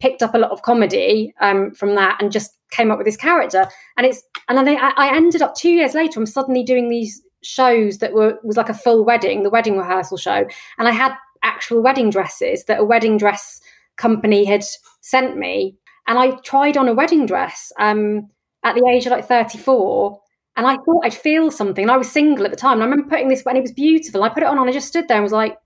picked 0.00 0.22
up 0.22 0.34
a 0.34 0.38
lot 0.38 0.50
of 0.50 0.62
comedy 0.62 1.32
um, 1.40 1.72
from 1.72 1.94
that, 1.94 2.20
and 2.20 2.32
just 2.32 2.56
came 2.70 2.90
up 2.90 2.98
with 2.98 3.06
this 3.06 3.16
character. 3.16 3.68
And 3.96 4.06
it's 4.06 4.22
and 4.50 4.66
then 4.66 4.76
I, 4.78 4.92
I 4.96 5.16
ended 5.16 5.42
up 5.42 5.54
two 5.54 5.70
years 5.70 5.94
later. 5.94 6.18
I'm 6.18 6.26
suddenly 6.26 6.62
doing 6.62 6.88
these 6.88 7.22
shows 7.42 7.98
that 7.98 8.12
were 8.12 8.38
was 8.42 8.56
like 8.56 8.68
a 8.68 8.74
full 8.74 9.04
wedding, 9.04 9.42
the 9.42 9.50
wedding 9.50 9.78
rehearsal 9.78 10.16
show, 10.16 10.46
and 10.78 10.88
I 10.88 10.90
had 10.90 11.14
actual 11.42 11.82
wedding 11.82 12.10
dresses 12.10 12.64
that 12.64 12.80
a 12.80 12.84
wedding 12.84 13.16
dress 13.16 13.60
company 13.96 14.44
had 14.44 14.64
sent 15.00 15.36
me, 15.36 15.76
and 16.06 16.18
I 16.18 16.32
tried 16.44 16.76
on 16.76 16.88
a 16.88 16.94
wedding 16.94 17.26
dress 17.26 17.72
um, 17.78 18.28
at 18.64 18.74
the 18.74 18.86
age 18.86 19.06
of 19.06 19.12
like 19.12 19.28
34. 19.28 20.18
And 20.56 20.66
I 20.66 20.74
thought 20.74 21.04
I'd 21.04 21.14
feel 21.14 21.50
something. 21.50 21.84
And 21.84 21.90
I 21.92 21.96
was 21.96 22.10
single 22.10 22.44
at 22.44 22.50
the 22.50 22.56
time. 22.56 22.74
And 22.74 22.82
I 22.82 22.86
remember 22.86 23.08
putting 23.08 23.28
this, 23.28 23.42
and 23.46 23.56
it 23.56 23.62
was 23.62 23.72
beautiful. 23.72 24.22
I 24.24 24.28
put 24.28 24.42
it 24.42 24.48
on, 24.48 24.58
and 24.58 24.68
I 24.68 24.72
just 24.72 24.88
stood 24.88 25.08
there 25.08 25.16
and 25.16 25.22
was 25.22 25.32
like, 25.32 25.56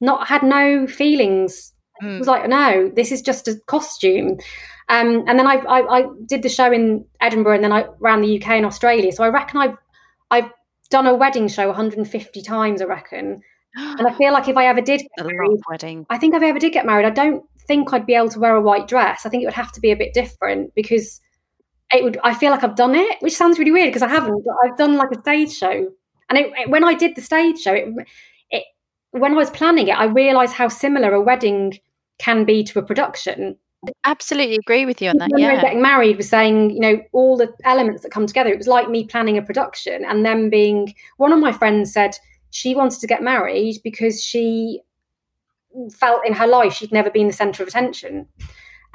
not 0.00 0.28
had 0.28 0.42
no 0.42 0.86
feelings. 0.86 1.72
Mm. 2.02 2.16
It 2.16 2.18
was 2.18 2.28
like, 2.28 2.48
no, 2.48 2.90
this 2.94 3.10
is 3.12 3.22
just 3.22 3.48
a 3.48 3.58
costume. 3.66 4.38
Um, 4.88 5.24
and 5.26 5.38
then 5.38 5.46
I, 5.46 5.54
I, 5.56 5.98
I 6.00 6.04
did 6.26 6.42
the 6.42 6.48
show 6.48 6.70
in 6.70 7.04
Edinburgh, 7.20 7.56
and 7.56 7.64
then 7.64 7.72
I 7.72 7.86
ran 7.98 8.20
the 8.22 8.38
UK 8.40 8.50
and 8.50 8.66
Australia. 8.66 9.10
So 9.12 9.24
I 9.24 9.28
reckon 9.28 9.58
I've 9.60 9.76
I've 10.30 10.50
done 10.90 11.06
a 11.06 11.14
wedding 11.14 11.48
show 11.48 11.66
150 11.66 12.42
times. 12.42 12.80
I 12.80 12.84
reckon, 12.84 13.40
and 13.74 14.06
I 14.06 14.14
feel 14.14 14.32
like 14.32 14.46
if 14.48 14.56
I 14.56 14.66
ever 14.66 14.80
did 14.80 15.00
a 15.00 15.22
get 15.22 15.26
married, 15.26 15.60
wedding 15.68 16.06
I 16.10 16.18
think 16.18 16.34
if 16.34 16.42
I 16.42 16.46
ever 16.46 16.58
did 16.60 16.72
get 16.72 16.86
married, 16.86 17.06
I 17.06 17.10
don't 17.10 17.42
think 17.66 17.92
I'd 17.92 18.06
be 18.06 18.14
able 18.14 18.28
to 18.28 18.38
wear 18.38 18.54
a 18.54 18.60
white 18.60 18.86
dress. 18.86 19.26
I 19.26 19.28
think 19.28 19.42
it 19.42 19.46
would 19.46 19.54
have 19.54 19.72
to 19.72 19.80
be 19.80 19.90
a 19.90 19.96
bit 19.96 20.14
different 20.14 20.72
because 20.76 21.20
it 21.92 22.04
would. 22.04 22.18
I 22.22 22.34
feel 22.34 22.52
like 22.52 22.62
I've 22.62 22.76
done 22.76 22.94
it, 22.94 23.16
which 23.20 23.34
sounds 23.36 23.58
really 23.58 23.72
weird 23.72 23.88
because 23.88 24.02
I 24.02 24.08
haven't. 24.08 24.44
But 24.44 24.54
I've 24.64 24.76
done 24.76 24.96
like 24.96 25.10
a 25.10 25.20
stage 25.20 25.52
show, 25.52 25.88
and 26.30 26.38
it, 26.38 26.52
it- 26.56 26.70
when 26.70 26.84
I 26.84 26.94
did 26.94 27.16
the 27.16 27.22
stage 27.22 27.58
show, 27.58 27.72
it 27.74 27.88
when 29.20 29.32
I 29.32 29.36
was 29.36 29.50
planning 29.50 29.88
it, 29.88 29.98
I 29.98 30.04
realised 30.04 30.54
how 30.54 30.68
similar 30.68 31.12
a 31.14 31.20
wedding 31.20 31.78
can 32.18 32.44
be 32.44 32.64
to 32.64 32.78
a 32.78 32.82
production. 32.82 33.56
absolutely 34.04 34.56
agree 34.56 34.86
with 34.86 35.00
you 35.00 35.10
on 35.10 35.18
that 35.18 35.30
When 35.30 35.42
yeah 35.42 35.60
getting 35.60 35.82
married 35.82 36.16
was 36.16 36.28
saying, 36.28 36.70
you 36.70 36.80
know, 36.80 37.00
all 37.12 37.36
the 37.36 37.52
elements 37.64 38.02
that 38.02 38.10
come 38.10 38.26
together. 38.26 38.50
It 38.50 38.58
was 38.58 38.66
like 38.66 38.88
me 38.88 39.04
planning 39.04 39.38
a 39.38 39.42
production 39.42 40.04
and 40.04 40.24
then 40.24 40.50
being. 40.50 40.94
One 41.18 41.32
of 41.32 41.38
my 41.38 41.52
friends 41.52 41.92
said 41.92 42.16
she 42.50 42.74
wanted 42.74 43.00
to 43.00 43.06
get 43.06 43.22
married 43.22 43.80
because 43.84 44.22
she 44.22 44.80
felt 45.92 46.26
in 46.26 46.32
her 46.32 46.46
life 46.46 46.72
she'd 46.72 46.92
never 46.92 47.10
been 47.10 47.26
the 47.26 47.32
centre 47.32 47.62
of 47.62 47.68
attention, 47.68 48.26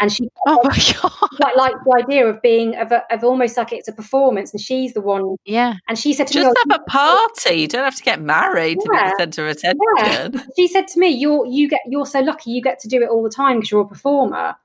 and 0.02 0.12
she 0.12 0.28
oh 0.47 0.60
my 0.64 0.78
god 1.02 1.30
quite 1.38 1.56
liked 1.56 1.78
the 1.86 1.95
idea 2.04 2.28
of 2.28 2.41
being 2.41 2.76
of, 2.76 2.91
a, 2.91 3.04
of 3.14 3.24
almost 3.24 3.56
like 3.56 3.72
it's 3.72 3.88
a 3.88 3.93
performance, 3.93 4.52
and 4.52 4.60
she's 4.62 4.93
the 4.93 5.02
one. 5.02 5.36
yeah 5.45 5.76
And 5.88 5.97
she 5.97 6.14
said 6.14 6.28
to 6.28 6.38
me, 6.39 6.43
Just 6.43 6.58
"Oh, 6.58 6.70
have 6.70 6.82
a 6.82 6.84
party. 6.89 7.56
You 7.62 7.68
don't 7.68 7.84
have 7.86 7.95
to 7.95 8.04
get 8.04 8.22
married 8.22 8.80
to 8.82 8.89
be 8.89 8.97
Yeah. 8.97 9.12
the 9.12 9.16
centre 9.20 9.47
of 9.47 9.56
attention. 9.56 10.52
she 10.58 10.68
said 10.68 10.88
to 10.89 10.99
me, 10.99 11.08
"You're 11.10 11.45
you 11.45 11.70
get 11.70 11.80
you're 11.88 12.06
so 12.06 12.20
lucky. 12.20 12.52
You 12.52 12.62
get 12.62 12.80
to 12.80 12.88
do 12.89 13.02
it 13.02 13.10
all 13.10 13.24
the 13.24 13.30
time 13.30 13.58
because 13.60 13.72
you're 13.72 13.82
a 13.82 13.88
performer." 13.88 14.56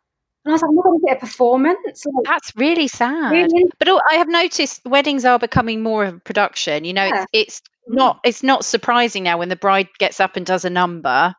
And 0.44 0.52
I 0.52 0.54
was 0.54 0.62
like, 0.62 0.68
I'm 0.68 0.74
not 0.76 0.84
going 0.84 1.00
to 1.00 1.06
get 1.08 1.16
a 1.16 1.20
performance. 1.20 2.06
Like, 2.06 2.24
That's 2.24 2.52
really 2.54 2.86
sad. 2.86 3.32
really? 3.32 3.64
But 3.80 3.88
I 3.88 4.14
have 4.14 4.28
noticed 4.28 4.80
weddings 4.84 5.24
are 5.24 5.40
becoming 5.40 5.82
more 5.82 6.04
of 6.04 6.14
a 6.14 6.18
production. 6.20 6.84
You 6.84 6.92
know, 6.92 7.04
Yeah. 7.06 7.24
it's, 7.32 7.58
it's 7.58 7.62
not 7.88 8.20
it's 8.24 8.42
not 8.44 8.64
surprising 8.64 9.24
now 9.24 9.38
when 9.38 9.48
the 9.48 9.56
bride 9.56 9.88
gets 9.98 10.20
up 10.20 10.36
and 10.36 10.46
does 10.46 10.64
a 10.64 10.70
number 10.70 11.34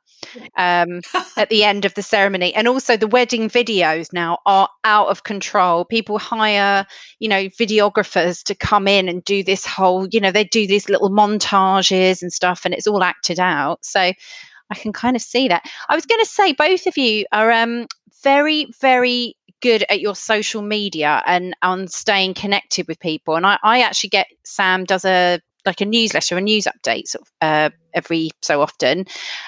um, 0.57 1.01
at 1.35 1.49
the 1.49 1.63
end 1.63 1.85
of 1.85 1.93
the 1.93 2.03
ceremony, 2.03 2.53
and 2.53 2.67
also 2.67 2.97
the 2.97 3.07
wedding 3.07 3.49
videos 3.49 4.13
now 4.13 4.39
are 4.45 4.69
out 4.83 5.07
of 5.07 5.23
control. 5.23 5.85
People 5.85 6.19
hire, 6.19 6.85
you 7.19 7.29
know, 7.29 7.45
videographers 7.45 8.43
to 8.43 8.55
come 8.55 8.87
in 8.87 9.09
and 9.09 9.23
do 9.23 9.43
this 9.43 9.65
whole, 9.65 10.07
you 10.11 10.19
know, 10.19 10.31
they 10.31 10.43
do 10.43 10.67
these 10.67 10.89
little 10.89 11.09
montages 11.09 12.21
and 12.21 12.31
stuff, 12.31 12.61
and 12.65 12.73
it's 12.73 12.87
all 12.87 13.03
acted 13.03 13.39
out. 13.39 13.83
So 13.85 13.99
I 13.99 14.75
can 14.75 14.93
kind 14.93 15.15
of 15.15 15.21
see 15.21 15.47
that. 15.47 15.63
I 15.89 15.95
was 15.95 16.05
going 16.05 16.21
to 16.23 16.29
say 16.29 16.53
both 16.53 16.87
of 16.87 16.97
you 16.97 17.25
are 17.31 17.51
um, 17.51 17.87
very, 18.23 18.67
very 18.81 19.35
good 19.61 19.83
at 19.89 19.99
your 19.99 20.15
social 20.15 20.61
media 20.61 21.23
and 21.25 21.55
on 21.63 21.87
staying 21.87 22.33
connected 22.33 22.87
with 22.87 22.99
people. 22.99 23.35
And 23.35 23.45
I, 23.45 23.57
I 23.63 23.81
actually 23.81 24.09
get 24.09 24.27
Sam 24.43 24.83
does 24.83 25.05
a 25.05 25.39
like 25.65 25.81
a 25.81 25.85
newsletter, 25.85 26.37
a 26.37 26.41
news 26.41 26.65
update 26.65 27.07
sort 27.07 27.23
of, 27.23 27.31
uh, 27.41 27.69
every 27.97 28.29
so 28.41 28.61
often. 28.61 29.05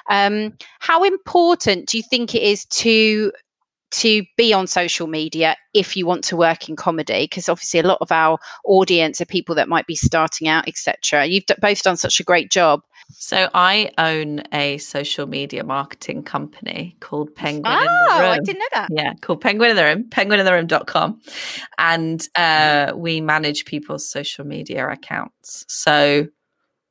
Um, 0.09 0.53
how 0.79 1.03
important 1.03 1.87
do 1.87 1.97
you 1.97 2.03
think 2.03 2.35
it 2.35 2.43
is 2.43 2.65
to 2.65 3.31
to 3.91 4.23
be 4.37 4.53
on 4.53 4.67
social 4.67 5.07
media 5.07 5.55
if 5.73 5.97
you 5.97 6.05
want 6.05 6.23
to 6.25 6.37
work 6.37 6.69
in 6.69 6.75
comedy? 6.75 7.23
Because 7.23 7.49
obviously, 7.49 7.79
a 7.79 7.87
lot 7.87 7.99
of 8.01 8.11
our 8.11 8.37
audience 8.65 9.21
are 9.21 9.25
people 9.25 9.55
that 9.55 9.69
might 9.69 9.87
be 9.87 9.95
starting 9.95 10.47
out, 10.47 10.67
etc. 10.67 11.25
You've 11.25 11.45
d- 11.45 11.55
both 11.61 11.81
done 11.83 11.97
such 11.97 12.19
a 12.19 12.23
great 12.23 12.51
job. 12.51 12.81
So 13.11 13.49
I 13.55 13.89
own 13.97 14.43
a 14.53 14.77
social 14.77 15.25
media 15.25 15.63
marketing 15.63 16.23
company 16.23 16.95
called 16.99 17.33
Penguin 17.33 17.73
in 17.73 17.79
the 17.79 17.89
Oh. 18.11 18.31
I 18.31 18.39
didn't 18.39 18.59
know 18.59 18.65
that. 18.73 18.89
Yeah, 18.91 19.13
called 19.21 19.41
Penguin 19.41 19.71
in 19.71 19.75
the 19.75 19.83
Room, 19.83 20.03
penguinintheroom.com. 20.03 21.19
And 21.79 22.27
uh, 22.35 22.93
we 22.95 23.21
manage 23.21 23.65
people's 23.65 24.07
social 24.07 24.45
media 24.45 24.87
accounts. 24.87 25.65
So 25.67 26.27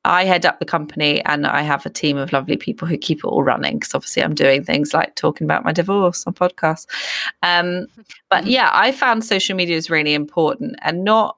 I 0.05 0.23
head 0.25 0.45
up 0.45 0.59
the 0.59 0.65
company 0.65 1.23
and 1.25 1.45
I 1.45 1.61
have 1.61 1.85
a 1.85 1.89
team 1.89 2.17
of 2.17 2.31
lovely 2.31 2.57
people 2.57 2.87
who 2.87 2.97
keep 2.97 3.19
it 3.19 3.25
all 3.25 3.43
running 3.43 3.79
because 3.79 3.93
obviously 3.93 4.23
I'm 4.23 4.33
doing 4.33 4.63
things 4.63 4.93
like 4.93 5.15
talking 5.15 5.45
about 5.45 5.65
my 5.65 5.73
divorce 5.73 6.25
on 6.25 6.33
podcasts. 6.33 6.87
Um, 7.43 7.87
but 8.29 8.45
yeah, 8.45 8.69
I 8.71 8.91
found 8.91 9.25
social 9.25 9.55
media 9.55 9.75
is 9.75 9.89
really 9.89 10.13
important 10.13 10.77
and 10.81 11.03
not 11.03 11.37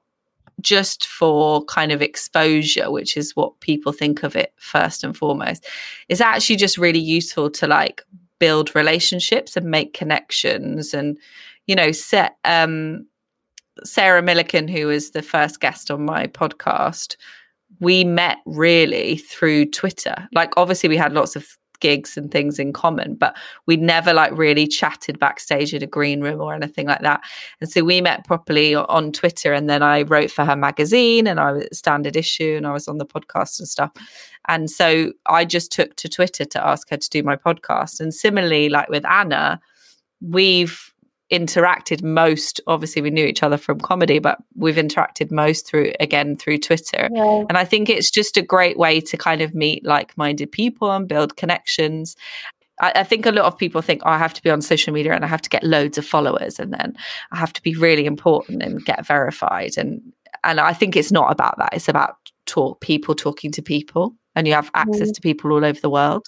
just 0.60 1.06
for 1.06 1.64
kind 1.64 1.90
of 1.90 2.02
exposure, 2.02 2.90
which 2.90 3.16
is 3.16 3.34
what 3.34 3.58
people 3.60 3.90
think 3.90 4.22
of 4.22 4.36
it 4.36 4.52
first 4.56 5.02
and 5.02 5.16
foremost. 5.16 5.66
It's 6.08 6.20
actually 6.20 6.56
just 6.56 6.78
really 6.78 7.00
useful 7.00 7.50
to 7.50 7.66
like 7.66 8.02
build 8.38 8.74
relationships 8.74 9.56
and 9.56 9.66
make 9.66 9.94
connections 9.94 10.92
and 10.94 11.16
you 11.68 11.76
know 11.76 11.92
set 11.92 12.38
um 12.44 13.06
sarah 13.84 14.20
millican 14.20 14.68
who 14.68 14.88
was 14.88 15.12
the 15.12 15.22
first 15.22 15.60
guest 15.60 15.92
on 15.92 16.04
my 16.04 16.26
podcast 16.26 17.14
we 17.82 18.04
met 18.04 18.38
really 18.46 19.16
through 19.16 19.66
twitter. 19.66 20.28
Like 20.32 20.52
obviously 20.56 20.88
we 20.88 20.96
had 20.96 21.12
lots 21.12 21.36
of 21.36 21.58
gigs 21.80 22.16
and 22.16 22.30
things 22.30 22.60
in 22.60 22.72
common 22.72 23.16
but 23.16 23.36
we 23.66 23.76
never 23.76 24.14
like 24.14 24.30
really 24.38 24.68
chatted 24.68 25.18
backstage 25.18 25.74
in 25.74 25.82
a 25.82 25.86
green 25.86 26.20
room 26.20 26.40
or 26.40 26.54
anything 26.54 26.86
like 26.86 27.00
that. 27.00 27.20
And 27.60 27.68
so 27.68 27.82
we 27.82 28.00
met 28.00 28.24
properly 28.24 28.76
on 28.76 29.10
twitter 29.10 29.52
and 29.52 29.68
then 29.68 29.82
i 29.82 30.02
wrote 30.02 30.30
for 30.30 30.44
her 30.44 30.54
magazine 30.54 31.26
and 31.26 31.40
i 31.40 31.50
was 31.50 31.66
standard 31.72 32.16
issue 32.16 32.54
and 32.56 32.68
i 32.68 32.72
was 32.72 32.86
on 32.86 32.98
the 32.98 33.06
podcast 33.06 33.58
and 33.58 33.68
stuff. 33.68 33.90
And 34.48 34.70
so 34.70 35.12
I 35.26 35.44
just 35.44 35.70
took 35.70 35.94
to 35.96 36.08
Twitter 36.08 36.44
to 36.44 36.66
ask 36.66 36.90
her 36.90 36.96
to 36.96 37.10
do 37.10 37.22
my 37.22 37.36
podcast. 37.36 38.00
And 38.00 38.12
similarly, 38.12 38.68
like 38.68 38.88
with 38.88 39.06
Anna, 39.06 39.60
we've 40.20 40.91
interacted 41.32 42.02
most, 42.02 42.60
obviously, 42.66 43.02
we 43.02 43.10
knew 43.10 43.24
each 43.24 43.42
other 43.42 43.56
from 43.56 43.80
comedy, 43.80 44.18
but 44.18 44.38
we've 44.54 44.76
interacted 44.76 45.30
most 45.32 45.66
through, 45.66 45.92
again, 45.98 46.36
through 46.36 46.58
Twitter. 46.58 47.08
Yeah. 47.10 47.44
And 47.48 47.56
I 47.58 47.64
think 47.64 47.88
it's 47.88 48.10
just 48.10 48.36
a 48.36 48.42
great 48.42 48.78
way 48.78 49.00
to 49.00 49.16
kind 49.16 49.40
of 49.40 49.54
meet 49.54 49.84
like 49.84 50.16
minded 50.16 50.52
people 50.52 50.90
and 50.92 51.08
build 51.08 51.36
connections. 51.36 52.14
I, 52.80 52.92
I 52.96 53.04
think 53.04 53.26
a 53.26 53.32
lot 53.32 53.46
of 53.46 53.56
people 53.56 53.80
think, 53.82 54.02
oh, 54.04 54.10
I 54.10 54.18
have 54.18 54.34
to 54.34 54.42
be 54.42 54.50
on 54.50 54.60
social 54.62 54.92
media 54.92 55.14
and 55.14 55.24
I 55.24 55.28
have 55.28 55.42
to 55.42 55.50
get 55.50 55.64
loads 55.64 55.98
of 55.98 56.06
followers 56.06 56.58
and 56.60 56.72
then 56.72 56.94
I 57.32 57.38
have 57.38 57.52
to 57.54 57.62
be 57.62 57.74
really 57.74 58.04
important 58.04 58.62
and 58.62 58.84
get 58.84 59.06
verified. 59.06 59.78
And 59.78 60.00
and 60.44 60.60
I 60.60 60.72
think 60.72 60.96
it's 60.96 61.12
not 61.12 61.30
about 61.30 61.56
that. 61.58 61.72
It's 61.72 61.88
about 61.88 62.16
talk 62.46 62.80
people 62.80 63.14
talking 63.14 63.52
to 63.52 63.62
people 63.62 64.14
and 64.34 64.46
you 64.46 64.54
have 64.54 64.70
access 64.74 65.10
Mm. 65.10 65.14
to 65.14 65.20
people 65.20 65.52
all 65.52 65.64
over 65.64 65.80
the 65.80 65.90
world. 65.90 66.26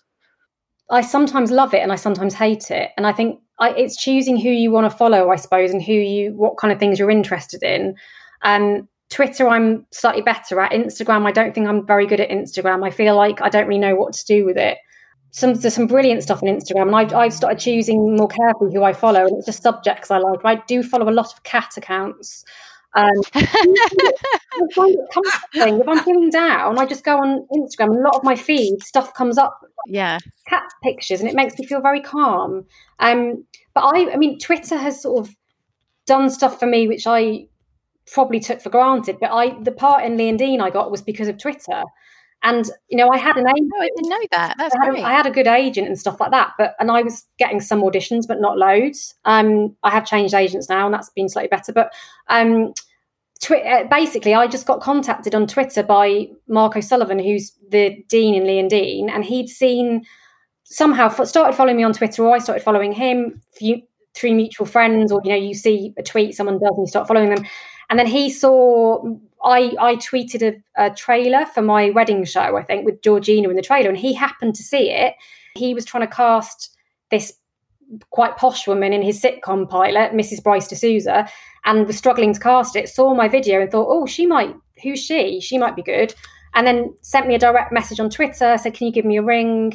I 0.91 1.01
sometimes 1.01 1.51
love 1.51 1.75
it 1.75 1.83
and 1.83 1.91
I 1.91 1.97
sometimes 1.97 2.35
hate 2.35 2.71
it. 2.71 2.91
And 2.97 3.07
I 3.07 3.13
think 3.13 3.41
I, 3.59 3.71
it's 3.71 3.97
choosing 3.97 4.37
who 4.37 4.49
you 4.51 4.71
want 4.71 4.91
to 4.91 4.97
follow, 4.97 5.31
I 5.31 5.37
suppose, 5.37 5.71
and 5.71 5.83
who 5.83 5.93
you, 5.93 6.33
what 6.35 6.57
kind 6.57 6.73
of 6.73 6.79
things 6.79 6.99
you're 6.99 7.11
interested 7.11 7.63
in. 7.63 7.95
Um, 8.43 8.89
Twitter, 9.11 9.49
I'm 9.49 9.87
slightly 9.93 10.23
better 10.23 10.61
at. 10.61 10.73
Instagram, 10.73 11.27
I 11.27 11.33
don't 11.33 11.55
think 11.55 11.69
I'm 11.69 11.87
very 11.87 12.07
good 12.07 12.21
at 12.21 12.31
Instagram. 12.31 12.85
I 12.85 12.91
feel 12.91 13.17
like 13.17 13.41
I 13.41 13.49
don't 13.49 13.69
really 13.69 13.81
know 13.81 13.95
what 13.95 14.13
to 14.15 14.25
do 14.27 14.45
with 14.45 14.57
it. 14.57 14.79
Some 15.31 15.55
there's 15.55 15.75
some 15.75 15.87
brilliant 15.87 16.23
stuff 16.23 16.43
on 16.43 16.49
Instagram, 16.49 16.83
and 16.83 16.97
I've, 16.97 17.13
I've 17.13 17.33
started 17.33 17.59
choosing 17.59 18.17
more 18.17 18.29
carefully 18.29 18.73
who 18.73 18.85
I 18.85 18.93
follow, 18.93 19.27
and 19.27 19.37
it's 19.37 19.47
just 19.47 19.63
subjects 19.63 20.11
I 20.11 20.19
like. 20.19 20.45
I 20.45 20.57
do 20.67 20.83
follow 20.83 21.09
a 21.09 21.13
lot 21.13 21.33
of 21.33 21.43
cat 21.43 21.77
accounts. 21.77 22.45
Um, 22.95 23.11
I 23.35 24.61
find 24.75 24.95
it 24.95 25.09
comforting. 25.13 25.81
If 25.81 25.89
I'm 25.89 26.05
feeling 26.05 26.31
down, 26.31 26.79
I 26.79 26.87
just 26.87 27.05
go 27.05 27.19
on 27.19 27.47
Instagram. 27.53 27.91
and 27.91 27.99
A 27.99 28.03
lot 28.03 28.17
of 28.17 28.25
my 28.25 28.37
feed 28.37 28.83
stuff 28.83 29.15
comes 29.15 29.37
up 29.37 29.61
yeah. 29.87 30.19
cat 30.49 30.65
pictures 30.83 31.21
and 31.21 31.29
it 31.29 31.35
makes 31.35 31.59
me 31.59 31.67
feel 31.67 31.81
very 31.81 32.01
calm. 32.01 32.67
Um, 33.01 33.45
but 33.75 33.83
I, 33.83 34.13
I 34.13 34.17
mean, 34.17 34.39
Twitter 34.39 34.77
has 34.77 35.03
sort 35.03 35.27
of 35.27 35.35
done 36.07 36.31
stuff 36.31 36.61
for 36.61 36.67
me 36.67 36.87
which 36.87 37.07
I 37.07 37.47
probably 38.13 38.41
took 38.41 38.61
for 38.61 38.71
granted. 38.71 39.19
But 39.21 39.33
I, 39.33 39.61
the 39.63 39.73
part 39.73 40.05
in 40.05 40.17
Lee 40.17 40.29
and 40.29 40.39
Dean 40.39 40.61
I 40.61 40.71
got 40.71 40.91
was 40.91 41.03
because 41.03 41.29
of 41.29 41.39
Twitter, 41.39 41.83
and 42.45 42.71
you 42.89 42.99
know, 42.99 43.09
I 43.09 43.17
had 43.17 43.37
an 43.37 43.49
agent. 43.49 43.73
Oh, 43.75 43.83
I 43.83 43.89
didn't 43.97 44.11
know 44.11 44.27
that. 44.33 44.55
That's 44.59 44.75
I 44.75 44.85
had, 44.85 44.91
great. 44.93 45.03
a, 45.03 45.07
I 45.07 45.13
had 45.13 45.27
a 45.27 45.31
good 45.31 45.47
agent 45.47 45.89
and 45.89 45.99
stuff 45.99 46.21
like 46.21 46.31
that, 46.31 46.53
but 46.59 46.75
and 46.79 46.91
I 46.91 47.03
was 47.03 47.25
getting 47.39 47.61
some 47.61 47.83
auditions, 47.83 48.29
but 48.29 48.41
not 48.41 48.59
loads. 48.59 49.15
Um, 49.25 49.75
I 49.83 49.91
have 49.91 50.07
changed 50.07 50.35
agents 50.35 50.69
now, 50.69 50.85
and 50.85 50.95
that's 50.95 51.09
been 51.09 51.31
slightly 51.31 51.49
better. 51.49 51.73
But 51.73 51.93
um, 52.29 52.75
twi- 53.43 53.63
uh, 53.63 53.89
basically, 53.89 54.35
I 54.35 54.47
just 54.47 54.67
got 54.67 54.83
contacted 54.83 55.35
on 55.35 55.47
Twitter 55.47 55.83
by 55.83 56.29
Mark 56.47 56.77
O'Sullivan, 56.77 57.19
who's 57.19 57.53
the 57.71 58.05
dean 58.09 58.35
in 58.35 58.47
Lee 58.47 58.59
and 58.59 58.71
Dean, 58.71 59.09
and 59.09 59.25
he'd 59.25 59.49
seen 59.49 60.05
somehow 60.65 61.07
f- 61.07 61.27
started 61.27 61.57
following 61.57 61.79
me 61.79 61.83
on 61.83 61.95
Twitter, 61.95 62.25
or 62.25 62.35
I 62.35 62.39
started 62.39 62.63
following 62.63 62.93
him 62.93 63.41
few, 63.55 63.81
through 64.15 64.35
mutual 64.35 64.67
friends, 64.67 65.11
or 65.11 65.23
you 65.25 65.31
know, 65.31 65.37
you 65.37 65.55
see 65.55 65.95
a 65.99 66.03
tweet 66.03 66.35
someone 66.35 66.59
does, 66.59 66.75
and 66.77 66.87
you 66.87 66.91
start 66.91 67.09
following 67.09 67.35
them, 67.35 67.47
and 67.89 67.99
then 67.99 68.07
he 68.07 68.29
saw. 68.29 69.03
I, 69.45 69.75
I 69.79 69.97
tweeted 69.97 70.43
a, 70.43 70.87
a 70.87 70.91
trailer 70.91 71.45
for 71.47 71.63
my 71.63 71.91
wedding 71.91 72.25
show, 72.25 72.57
I 72.57 72.63
think, 72.63 72.85
with 72.85 73.03
Georgina 73.03 73.51
in 73.51 73.57
the 73.57 73.63
trailer, 73.63 73.91
and 73.91 73.99
he 73.99 74.15
happened 74.15 74.55
to 74.55 74.63
see 74.63 74.91
it. 74.91 75.15
He 75.55 75.75
was 75.75 75.85
trying 75.85 76.07
to 76.07 76.15
cast 76.15 76.75
this 77.11 77.35
quite 78.11 78.37
posh 78.37 78.67
woman 78.67 78.93
in 78.93 79.03
his 79.03 79.21
sitcom 79.21 79.69
pilot, 79.69 80.13
Mrs. 80.13 80.43
Bryce 80.43 80.67
D'Souza, 80.67 81.29
and 81.65 81.87
was 81.87 81.97
struggling 81.97 82.33
to 82.33 82.41
cast 82.41 82.75
it. 82.75 82.89
Saw 82.89 83.15
my 83.15 83.29
video 83.29 83.61
and 83.61 83.71
thought, 83.71 83.89
oh, 83.89 84.07
she 84.07 84.27
might, 84.27 84.55
who's 84.83 85.01
she? 85.01 85.41
She 85.41 85.59
might 85.59 85.77
be 85.77 85.83
good. 85.83 86.15
And 86.55 86.67
then 86.67 86.95
sent 87.03 87.27
me 87.27 87.35
a 87.35 87.39
direct 87.39 87.73
message 87.73 88.01
on 88.01 88.11
Twitter, 88.11 88.57
said, 88.57 88.75
can 88.75 88.87
you 88.87 88.93
give 88.93 89.05
me 89.05 89.19
a 89.19 89.23
ring? 89.23 89.75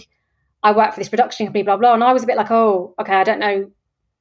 I 0.63 0.71
work 0.71 0.93
for 0.93 0.99
this 0.99 1.09
production 1.09 1.45
company, 1.45 1.63
blah, 1.63 1.77
blah. 1.77 1.93
And 1.93 2.03
I 2.03 2.13
was 2.13 2.23
a 2.23 2.27
bit 2.27 2.37
like, 2.37 2.51
oh, 2.51 2.95
okay, 2.99 3.15
I 3.15 3.23
don't 3.23 3.39
know. 3.39 3.71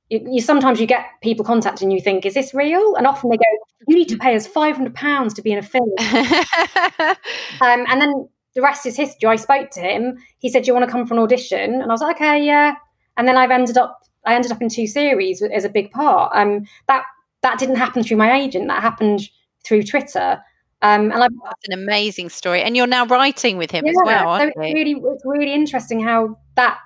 You, 0.08 0.26
you 0.32 0.40
sometimes 0.40 0.80
you 0.80 0.86
get 0.86 1.06
people 1.22 1.44
contacting 1.44 1.90
you 1.90 2.00
think, 2.00 2.24
is 2.24 2.34
this 2.34 2.54
real? 2.54 2.94
And 2.96 3.06
often 3.06 3.30
they 3.30 3.36
go, 3.36 3.44
you 3.86 3.96
need 3.96 4.08
to 4.08 4.16
pay 4.16 4.34
us 4.34 4.48
£500 4.48 5.34
to 5.34 5.42
be 5.42 5.52
in 5.52 5.58
a 5.58 5.62
film. 5.62 5.90
Um, 7.60 7.86
and 7.88 8.00
then 8.00 8.28
the 8.54 8.62
rest 8.62 8.86
is 8.86 8.96
history. 8.96 9.28
I 9.28 9.36
spoke 9.36 9.70
to 9.70 9.80
him. 9.80 10.18
He 10.38 10.48
said, 10.48 10.64
"Do 10.64 10.68
you 10.68 10.74
want 10.74 10.84
to 10.84 10.90
come 10.90 11.06
for 11.06 11.14
an 11.14 11.20
audition?" 11.20 11.74
And 11.74 11.84
I 11.84 11.86
was 11.86 12.00
like, 12.00 12.16
"Okay, 12.16 12.44
yeah." 12.44 12.74
And 13.16 13.26
then 13.26 13.36
I've 13.36 13.50
ended 13.50 13.76
up, 13.76 14.00
I 14.24 14.34
ended 14.34 14.52
up 14.52 14.60
in 14.62 14.68
two 14.68 14.86
series 14.86 15.42
as 15.42 15.64
a 15.64 15.68
big 15.68 15.90
part. 15.90 16.32
Um, 16.34 16.66
that 16.86 17.04
that 17.42 17.58
didn't 17.58 17.76
happen 17.76 18.02
through 18.02 18.16
my 18.16 18.32
agent. 18.36 18.68
That 18.68 18.82
happened 18.82 19.28
through 19.64 19.84
Twitter. 19.84 20.40
Um, 20.82 21.10
and 21.12 21.24
I, 21.24 21.28
That's 21.44 21.68
an 21.68 21.72
amazing 21.72 22.30
story. 22.30 22.62
And 22.62 22.76
you're 22.76 22.86
now 22.86 23.06
writing 23.06 23.58
with 23.58 23.70
him 23.70 23.86
as 23.86 23.96
well, 24.04 24.38
so 24.38 24.46
it's 24.46 24.56
really, 24.56 24.94
it's 24.96 25.22
really 25.24 25.52
interesting 25.52 26.00
how 26.00 26.38
that 26.54 26.78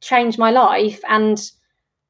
changed 0.00 0.38
my 0.38 0.50
life. 0.50 1.00
And 1.08 1.38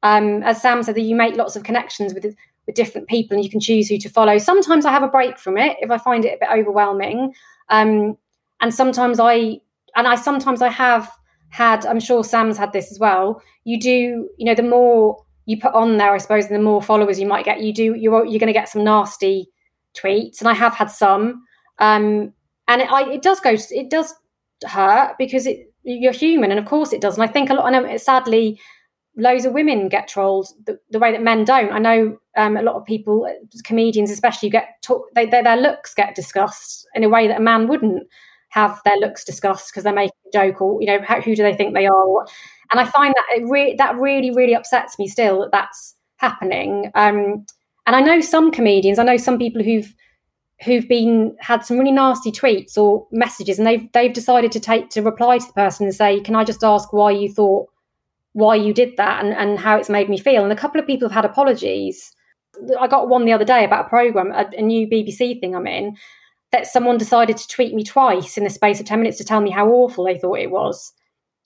um, 0.06 0.44
as 0.44 0.62
Sam 0.62 0.84
said, 0.84 0.94
that 0.94 1.00
you 1.00 1.16
make 1.16 1.34
lots 1.34 1.56
of 1.56 1.64
connections 1.64 2.14
with 2.14 2.24
with 2.66 2.74
different 2.76 3.08
people, 3.08 3.34
and 3.34 3.44
you 3.44 3.50
can 3.50 3.60
choose 3.60 3.88
who 3.88 3.98
to 3.98 4.08
follow. 4.08 4.38
Sometimes 4.38 4.84
I 4.84 4.92
have 4.92 5.02
a 5.02 5.08
break 5.08 5.36
from 5.36 5.58
it 5.58 5.76
if 5.80 5.90
I 5.90 5.98
find 5.98 6.24
it 6.24 6.34
a 6.34 6.38
bit 6.38 6.48
overwhelming, 6.56 7.34
um, 7.70 8.16
and 8.60 8.72
sometimes 8.72 9.18
I 9.18 9.60
and 9.96 10.06
I 10.06 10.14
sometimes 10.14 10.62
I 10.62 10.68
have 10.68 11.10
had. 11.48 11.84
I'm 11.84 11.98
sure 11.98 12.22
Sam's 12.22 12.56
had 12.56 12.72
this 12.72 12.92
as 12.92 13.00
well. 13.00 13.42
You 13.64 13.80
do, 13.80 14.28
you 14.38 14.46
know, 14.46 14.54
the 14.54 14.62
more 14.62 15.24
you 15.46 15.58
put 15.58 15.74
on 15.74 15.96
there, 15.96 16.12
I 16.12 16.18
suppose, 16.18 16.46
and 16.46 16.54
the 16.54 16.62
more 16.62 16.80
followers 16.80 17.18
you 17.18 17.26
might 17.26 17.44
get. 17.44 17.62
You 17.62 17.72
do, 17.72 17.94
you're 17.94 18.24
you're 18.24 18.38
going 18.38 18.54
to 18.54 18.60
get 18.60 18.68
some 18.68 18.84
nasty 18.84 19.48
tweets, 19.96 20.40
and 20.40 20.48
I 20.48 20.54
have 20.54 20.74
had 20.74 20.90
some. 20.90 21.42
Um, 21.80 22.32
and 22.68 22.82
it, 22.82 22.90
I, 22.90 23.10
it 23.10 23.22
does 23.22 23.40
go, 23.40 23.56
it 23.70 23.90
does 23.90 24.14
hurt 24.66 25.16
because 25.18 25.46
it 25.46 25.72
you're 25.82 26.12
human, 26.12 26.50
and 26.50 26.60
of 26.60 26.66
course 26.66 26.92
it 26.92 27.00
does. 27.00 27.14
And 27.18 27.28
I 27.28 27.32
think 27.32 27.50
a 27.50 27.54
lot. 27.54 27.72
And 27.72 27.86
um, 27.86 27.98
sadly, 27.98 28.60
loads 29.16 29.44
of 29.44 29.52
women 29.52 29.88
get 29.88 30.08
trolled 30.08 30.48
the, 30.66 30.78
the 30.90 30.98
way 30.98 31.10
that 31.10 31.22
men 31.22 31.44
don't. 31.44 31.72
I 31.72 31.78
know 31.78 32.18
um, 32.36 32.56
a 32.56 32.62
lot 32.62 32.76
of 32.76 32.84
people, 32.84 33.26
comedians 33.64 34.10
especially, 34.10 34.50
get 34.50 34.82
talk, 34.82 35.06
they, 35.14 35.26
they, 35.26 35.42
their 35.42 35.56
looks 35.56 35.94
get 35.94 36.14
discussed 36.14 36.86
in 36.94 37.02
a 37.02 37.08
way 37.08 37.26
that 37.26 37.38
a 37.38 37.42
man 37.42 37.66
wouldn't 37.66 38.06
have 38.50 38.80
their 38.84 38.96
looks 38.98 39.24
discussed 39.24 39.70
because 39.70 39.84
they're 39.84 39.92
making 39.92 40.12
a 40.28 40.32
joke 40.32 40.60
or 40.60 40.80
you 40.80 40.86
know 40.86 41.00
how, 41.02 41.20
who 41.20 41.34
do 41.34 41.42
they 41.42 41.54
think 41.54 41.74
they 41.74 41.86
are. 41.86 42.26
And 42.70 42.80
I 42.80 42.84
find 42.84 43.14
that 43.14 43.24
it 43.36 43.44
re- 43.48 43.74
that 43.76 43.96
really 43.96 44.30
really 44.30 44.54
upsets 44.54 44.98
me 44.98 45.08
still 45.08 45.40
that 45.40 45.52
that's 45.52 45.94
happening. 46.16 46.90
Um, 46.94 47.44
and 47.86 47.94
I 47.96 48.00
know 48.00 48.20
some 48.20 48.50
comedians, 48.50 48.98
I 48.98 49.04
know 49.04 49.16
some 49.16 49.38
people 49.38 49.62
who've 49.62 49.92
who've 50.64 50.88
been 50.88 51.36
had 51.40 51.64
some 51.64 51.78
really 51.78 51.92
nasty 51.92 52.32
tweets 52.32 52.78
or 52.78 53.06
messages 53.12 53.58
and 53.58 53.66
they've 53.66 53.90
they've 53.92 54.12
decided 54.12 54.50
to 54.52 54.60
take 54.60 54.88
to 54.88 55.02
reply 55.02 55.38
to 55.38 55.46
the 55.46 55.52
person 55.52 55.84
and 55.84 55.94
say 55.94 56.18
can 56.20 56.34
i 56.34 56.42
just 56.42 56.64
ask 56.64 56.94
why 56.94 57.10
you 57.10 57.30
thought 57.30 57.68
why 58.36 58.54
you 58.54 58.74
did 58.74 58.94
that 58.98 59.24
and, 59.24 59.32
and 59.32 59.58
how 59.58 59.78
it's 59.78 59.88
made 59.88 60.10
me 60.10 60.18
feel 60.18 60.42
and 60.44 60.52
a 60.52 60.56
couple 60.56 60.78
of 60.78 60.86
people 60.86 61.08
have 61.08 61.14
had 61.14 61.24
apologies 61.24 62.12
i 62.78 62.86
got 62.86 63.08
one 63.08 63.24
the 63.24 63.32
other 63.32 63.46
day 63.46 63.64
about 63.64 63.86
a 63.86 63.88
program 63.88 64.30
a, 64.32 64.44
a 64.58 64.62
new 64.62 64.86
bbc 64.86 65.40
thing 65.40 65.54
i'm 65.56 65.66
in 65.66 65.96
that 66.52 66.66
someone 66.66 66.98
decided 66.98 67.36
to 67.38 67.48
tweet 67.48 67.74
me 67.74 67.82
twice 67.82 68.36
in 68.36 68.44
the 68.44 68.50
space 68.50 68.78
of 68.78 68.84
10 68.86 68.98
minutes 69.00 69.16
to 69.18 69.24
tell 69.24 69.40
me 69.40 69.50
how 69.50 69.66
awful 69.68 70.04
they 70.04 70.18
thought 70.18 70.38
it 70.38 70.50
was 70.50 70.92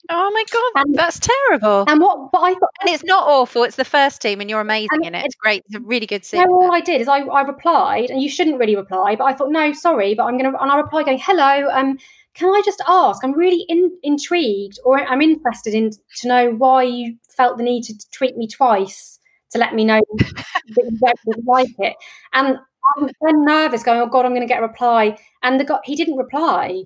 Oh 0.09 0.31
my 0.33 0.43
god, 0.51 0.81
And- 0.83 0.95
that's 0.95 1.19
terrible. 1.19 1.85
and 1.87 2.01
what 2.01 2.31
but 2.31 2.39
i 2.39 2.53
thought 2.55 2.71
and 2.81 2.89
it's 2.89 3.03
not 3.03 3.23
awful. 3.27 3.61
It's 3.63 3.75
the 3.75 3.85
first 3.85 4.19
team, 4.19 4.41
and 4.41 4.49
you're 4.49 4.59
amazing 4.59 5.03
in 5.03 5.13
it. 5.13 5.19
it- 5.19 5.25
It's 5.27 5.35
great. 5.35 5.61
It's 5.67 5.75
a 5.75 5.79
really 5.79 6.07
good 6.07 6.23
No, 6.33 6.45
all 6.55 6.73
I 6.73 6.81
did 6.81 7.01
is 7.01 7.07
I, 7.07 7.19
I 7.19 7.41
replied, 7.43 8.09
and 8.09 8.19
you 8.19 8.27
shouldn't 8.27 8.57
really 8.57 8.75
reply, 8.75 9.15
but 9.15 9.25
I 9.25 9.33
thought, 9.35 9.51
no, 9.51 9.71
sorry, 9.73 10.15
but 10.15 10.23
I'm 10.23 10.39
going 10.39 10.51
to, 10.51 10.59
and 10.59 10.71
I 10.71 10.77
replied 10.77 11.05
going, 11.05 11.19
hello, 11.21 11.69
um, 11.71 11.99
can 12.33 12.49
I 12.49 12.61
just 12.63 12.81
ask? 12.87 13.23
I'm 13.23 13.33
really 13.33 13.65
in, 13.67 13.91
intrigued, 14.03 14.79
or 14.85 14.99
I'm 14.99 15.21
interested 15.21 15.73
in 15.73 15.91
to 16.17 16.27
know 16.27 16.51
why 16.51 16.83
you 16.83 17.17
felt 17.35 17.57
the 17.57 17.63
need 17.63 17.83
to 17.83 17.93
tweet 18.11 18.37
me 18.37 18.47
twice 18.47 19.19
to 19.51 19.57
let 19.57 19.73
me 19.73 19.83
know 19.83 20.01
that 20.17 20.35
you 20.75 20.97
don't 21.01 21.45
like 21.45 21.73
it. 21.79 21.95
And 22.33 22.57
I'm 22.97 23.09
then 23.21 23.45
nervous, 23.45 23.83
going, 23.83 23.99
oh 23.99 24.07
God, 24.07 24.25
I'm 24.25 24.31
going 24.31 24.41
to 24.41 24.47
get 24.47 24.59
a 24.59 24.65
reply. 24.65 25.17
And 25.43 25.59
the 25.59 25.65
guy, 25.65 25.79
he 25.83 25.95
didn't 25.95 26.15
reply. 26.17 26.83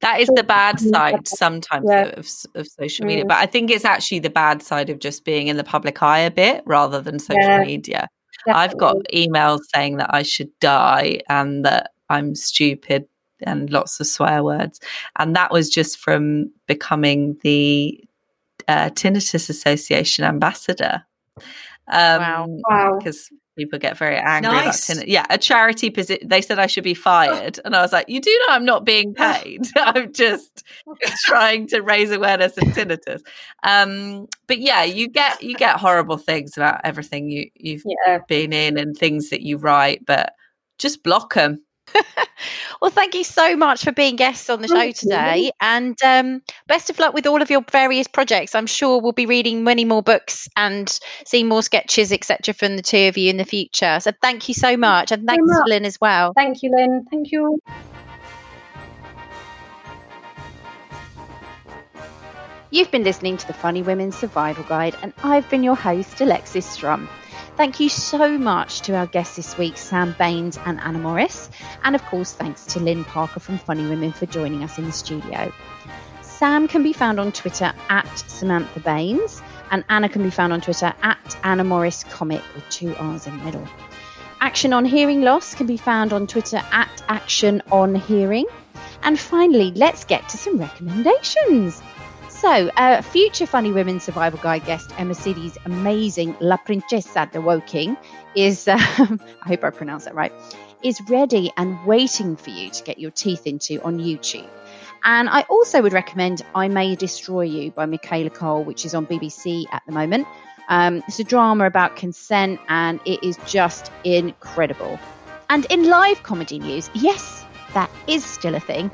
That 0.00 0.20
is 0.20 0.28
the 0.34 0.42
bad 0.42 0.80
side 0.80 1.26
sometimes 1.26 1.86
Yeah. 1.88 2.08
of, 2.16 2.28
of 2.56 2.66
social 2.66 3.06
media, 3.06 3.24
Mm. 3.24 3.28
but 3.28 3.38
I 3.38 3.46
think 3.46 3.70
it's 3.70 3.84
actually 3.86 4.18
the 4.18 4.28
bad 4.28 4.62
side 4.62 4.90
of 4.90 4.98
just 4.98 5.24
being 5.24 5.46
in 5.46 5.56
the 5.56 5.64
public 5.64 6.02
eye 6.02 6.18
a 6.18 6.30
bit 6.30 6.62
rather 6.66 7.00
than 7.00 7.18
social 7.18 7.40
Yeah. 7.40 7.60
media. 7.60 8.08
I've 8.48 8.76
got 8.76 8.96
emails 9.14 9.60
saying 9.74 9.96
that 9.98 10.12
I 10.12 10.22
should 10.22 10.50
die 10.60 11.20
and 11.30 11.64
that 11.64 11.92
I'm 12.10 12.34
stupid 12.34 13.06
and 13.42 13.70
lots 13.70 13.98
of 14.00 14.06
swear 14.06 14.42
words. 14.44 14.80
And 15.18 15.34
that 15.36 15.50
was 15.52 15.68
just 15.70 15.98
from 15.98 16.50
becoming 16.66 17.36
the 17.42 18.02
uh, 18.68 18.90
Tinnitus 18.90 19.48
Association 19.48 20.24
ambassador. 20.24 21.04
Um, 21.88 22.20
Wow. 22.20 22.46
Wow. 22.68 22.98
Because 22.98 23.28
people 23.56 23.78
get 23.78 23.96
very 23.96 24.16
angry 24.16 24.50
Nice. 24.50 24.88
about 24.88 25.04
tinnitus. 25.04 25.08
Yeah, 25.08 25.26
a 25.30 25.38
charity 25.38 25.90
position. 25.90 26.26
They 26.26 26.40
said 26.40 26.58
I 26.58 26.66
should 26.66 26.82
be 26.82 26.94
fired. 26.94 27.60
And 27.64 27.76
I 27.76 27.82
was 27.82 27.92
like, 27.92 28.08
you 28.08 28.20
do 28.20 28.30
know 28.46 28.54
I'm 28.54 28.64
not 28.64 28.84
being 28.84 29.14
paid. 29.14 29.62
I'm 29.76 30.12
just 30.12 30.64
trying 31.24 31.66
to 31.68 31.80
raise 31.80 32.10
awareness 32.10 32.56
of 32.56 32.64
tinnitus. 32.68 33.20
Um, 33.62 34.26
but 34.48 34.58
yeah, 34.58 34.82
you 34.82 35.08
get 35.08 35.42
you 35.42 35.56
get 35.56 35.76
horrible 35.76 36.16
things 36.16 36.56
about 36.56 36.80
everything 36.84 37.30
you 37.30 37.50
you've 37.54 37.82
Yeah. 38.06 38.18
been 38.28 38.52
in 38.52 38.78
and 38.78 38.96
things 38.96 39.30
that 39.30 39.42
you 39.42 39.58
write, 39.58 40.04
but 40.06 40.32
just 40.78 41.02
block 41.04 41.34
them. 41.34 41.62
Well, 42.80 42.90
thank 42.90 43.14
you 43.14 43.24
so 43.24 43.56
much 43.56 43.82
for 43.82 43.92
being 43.92 44.16
guests 44.16 44.50
on 44.50 44.60
the 44.60 44.68
show 44.68 44.74
Thank 44.74 44.96
you. 44.96 45.08
today, 45.08 45.50
and 45.60 45.96
um, 46.02 46.42
best 46.66 46.90
of 46.90 46.98
luck 46.98 47.14
with 47.14 47.26
all 47.26 47.40
of 47.40 47.48
your 47.48 47.64
various 47.70 48.06
projects. 48.06 48.54
I'm 48.54 48.66
sure 48.66 49.00
we'll 49.00 49.12
be 49.12 49.24
reading 49.24 49.64
many 49.64 49.86
more 49.86 50.02
books 50.02 50.48
and 50.54 50.98
seeing 51.24 51.48
more 51.48 51.62
sketches, 51.62 52.12
etc., 52.12 52.52
from 52.52 52.76
the 52.76 52.82
two 52.82 53.08
of 53.08 53.16
you 53.16 53.30
in 53.30 53.38
the 53.38 53.44
future. 53.44 54.00
So 54.00 54.12
thank 54.20 54.48
you 54.48 54.54
so 54.54 54.76
much, 54.76 55.12
and 55.12 55.26
thanks 55.26 55.46
much. 55.46 55.66
Lynne 55.66 55.86
as 55.86 55.98
well. 55.98 56.34
Thank 56.34 56.62
you, 56.62 56.72
Lynne. 56.76 57.06
Thank 57.10 57.32
you. 57.32 57.58
You've 62.70 62.90
been 62.90 63.04
listening 63.04 63.36
to 63.38 63.46
the 63.46 63.54
Funny 63.54 63.82
Women 63.82 64.12
Survival 64.12 64.64
Guide, 64.64 64.96
and 65.00 65.14
I've 65.22 65.48
been 65.48 65.62
your 65.62 65.76
host, 65.76 66.20
Alexis 66.20 66.66
Strum. 66.66 67.08
Thank 67.56 67.78
you 67.78 67.88
so 67.88 68.36
much 68.36 68.80
to 68.80 68.96
our 68.96 69.06
guests 69.06 69.36
this 69.36 69.56
week, 69.56 69.76
Sam 69.76 70.16
Baines 70.18 70.58
and 70.66 70.80
Anna 70.80 70.98
Morris. 70.98 71.48
And 71.84 71.94
of 71.94 72.02
course, 72.06 72.32
thanks 72.32 72.66
to 72.66 72.80
Lynne 72.80 73.04
Parker 73.04 73.38
from 73.38 73.58
Funny 73.58 73.86
Women 73.86 74.10
for 74.10 74.26
joining 74.26 74.64
us 74.64 74.76
in 74.76 74.86
the 74.86 74.92
studio. 74.92 75.52
Sam 76.20 76.66
can 76.66 76.82
be 76.82 76.92
found 76.92 77.20
on 77.20 77.30
Twitter 77.30 77.72
at 77.88 78.08
Samantha 78.28 78.80
Baines, 78.80 79.40
and 79.70 79.84
Anna 79.88 80.08
can 80.08 80.24
be 80.24 80.30
found 80.30 80.52
on 80.52 80.62
Twitter 80.62 80.92
at 81.02 81.38
Anna 81.44 81.62
Morris 81.62 82.02
Comic 82.02 82.42
with 82.56 82.68
two 82.70 82.92
R's 82.96 83.28
in 83.28 83.38
the 83.38 83.44
middle. 83.44 83.68
Action 84.40 84.72
on 84.72 84.84
Hearing 84.84 85.22
Loss 85.22 85.54
can 85.54 85.68
be 85.68 85.76
found 85.76 86.12
on 86.12 86.26
Twitter 86.26 86.60
at 86.72 87.04
Action 87.08 87.62
on 87.70 87.94
Hearing. 87.94 88.46
And 89.04 89.16
finally, 89.16 89.70
let's 89.76 90.04
get 90.04 90.28
to 90.30 90.36
some 90.36 90.58
recommendations. 90.58 91.80
So, 92.44 92.68
uh, 92.76 93.00
future 93.00 93.46
Funny 93.46 93.72
Women 93.72 94.00
Survival 94.00 94.38
Guide 94.38 94.66
guest 94.66 94.90
Emma 94.98 95.14
Sidi's 95.14 95.56
amazing 95.64 96.36
La 96.40 96.58
Princesa 96.58 97.32
de 97.32 97.40
Woking 97.40 97.96
is, 98.34 98.68
uh, 98.68 98.76
I 98.78 99.18
hope 99.46 99.64
I 99.64 99.70
pronounced 99.70 100.04
that 100.04 100.14
right, 100.14 100.30
is 100.82 101.00
ready 101.08 101.50
and 101.56 101.82
waiting 101.86 102.36
for 102.36 102.50
you 102.50 102.68
to 102.68 102.84
get 102.84 102.98
your 102.98 103.12
teeth 103.12 103.46
into 103.46 103.82
on 103.82 103.98
YouTube. 103.98 104.46
And 105.04 105.30
I 105.30 105.46
also 105.48 105.80
would 105.80 105.94
recommend 105.94 106.44
I 106.54 106.68
May 106.68 106.96
Destroy 106.96 107.44
You 107.44 107.70
by 107.70 107.86
Michaela 107.86 108.28
Coel, 108.28 108.62
which 108.62 108.84
is 108.84 108.94
on 108.94 109.06
BBC 109.06 109.64
at 109.72 109.80
the 109.86 109.92
moment. 109.92 110.28
Um, 110.68 111.02
it's 111.08 111.18
a 111.18 111.24
drama 111.24 111.64
about 111.64 111.96
consent 111.96 112.60
and 112.68 113.00
it 113.06 113.24
is 113.24 113.38
just 113.46 113.90
incredible. 114.04 114.98
And 115.48 115.64
in 115.70 115.88
live 115.88 116.22
comedy 116.24 116.58
news, 116.58 116.90
yes, 116.92 117.42
that 117.72 117.90
is 118.06 118.22
still 118.22 118.54
a 118.54 118.60
thing. 118.60 118.90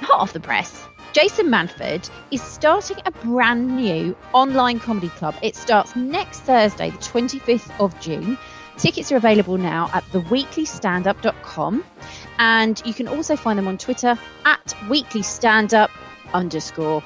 Hot 0.00 0.20
off 0.20 0.32
the 0.32 0.40
press, 0.40 0.84
Jason 1.12 1.48
Manford 1.48 2.08
is 2.30 2.40
starting 2.40 2.96
a 3.04 3.10
brand 3.10 3.76
new 3.76 4.16
online 4.32 4.80
comedy 4.80 5.10
club. 5.10 5.34
It 5.42 5.54
starts 5.54 5.94
next 5.94 6.40
Thursday, 6.40 6.88
the 6.88 6.96
25th 6.96 7.70
of 7.78 7.98
June. 8.00 8.38
Tickets 8.78 9.12
are 9.12 9.16
available 9.16 9.58
now 9.58 9.90
at 9.92 10.04
theweeklystandup.com 10.04 11.84
and 12.38 12.82
you 12.86 12.94
can 12.94 13.08
also 13.08 13.36
find 13.36 13.58
them 13.58 13.68
on 13.68 13.76
Twitter 13.76 14.18
at 14.46 14.74
weeklystandup 14.86 15.90
underscore. 16.32 17.02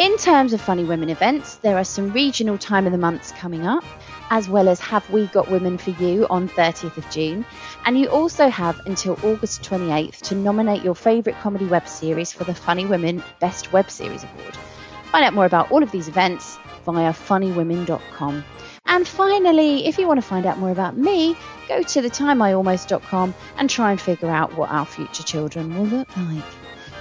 In 0.00 0.16
terms 0.16 0.52
of 0.52 0.60
Funny 0.60 0.82
Women 0.82 1.08
events, 1.08 1.56
there 1.56 1.76
are 1.76 1.84
some 1.84 2.12
regional 2.12 2.58
time 2.58 2.84
of 2.84 2.90
the 2.90 2.98
months 2.98 3.30
coming 3.32 3.64
up, 3.64 3.84
as 4.30 4.48
well 4.48 4.68
as 4.68 4.80
Have 4.80 5.08
We 5.10 5.26
Got 5.26 5.50
Women 5.50 5.76
for 5.76 5.90
You 5.90 6.26
on 6.30 6.48
30th 6.48 6.96
of 6.96 7.10
June. 7.10 7.44
And 7.84 7.98
you 7.98 8.08
also 8.08 8.48
have 8.48 8.80
until 8.86 9.18
August 9.22 9.62
28th 9.62 10.20
to 10.22 10.34
nominate 10.34 10.82
your 10.82 10.94
favourite 10.94 11.38
comedy 11.40 11.66
web 11.66 11.86
series 11.86 12.32
for 12.32 12.44
the 12.44 12.54
Funny 12.54 12.86
Women 12.86 13.22
Best 13.40 13.72
Web 13.72 13.90
Series 13.90 14.24
Award. 14.24 14.56
Find 15.10 15.24
out 15.24 15.34
more 15.34 15.46
about 15.46 15.70
all 15.72 15.82
of 15.82 15.90
these 15.90 16.08
events 16.08 16.58
via 16.86 17.12
funnywomen.com. 17.12 18.44
And 18.86 19.06
finally, 19.06 19.86
if 19.86 19.98
you 19.98 20.06
want 20.06 20.20
to 20.20 20.26
find 20.26 20.46
out 20.46 20.58
more 20.58 20.70
about 20.70 20.96
me, 20.96 21.36
go 21.68 21.82
to 21.82 22.00
thetimeIalmost.com 22.00 23.34
and 23.56 23.68
try 23.68 23.90
and 23.90 24.00
figure 24.00 24.30
out 24.30 24.56
what 24.56 24.70
our 24.70 24.86
future 24.86 25.22
children 25.22 25.76
will 25.76 25.86
look 25.86 26.16
like. 26.16 26.44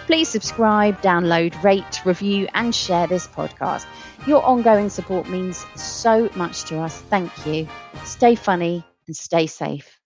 Please 0.06 0.28
subscribe, 0.28 1.00
download, 1.04 1.62
rate, 1.62 2.04
review, 2.04 2.48
and 2.56 2.74
share 2.74 3.06
this 3.06 3.28
podcast. 3.28 3.86
Your 4.28 4.44
ongoing 4.46 4.90
support 4.90 5.30
means 5.30 5.66
so 5.76 6.30
much 6.36 6.64
to 6.66 6.80
us. 6.80 7.02
Thank 7.02 7.46
you. 7.46 7.68
Stay 8.04 8.36
funny 8.36 8.84
and 9.08 9.16
stay 9.16 9.48
safe. 9.48 9.99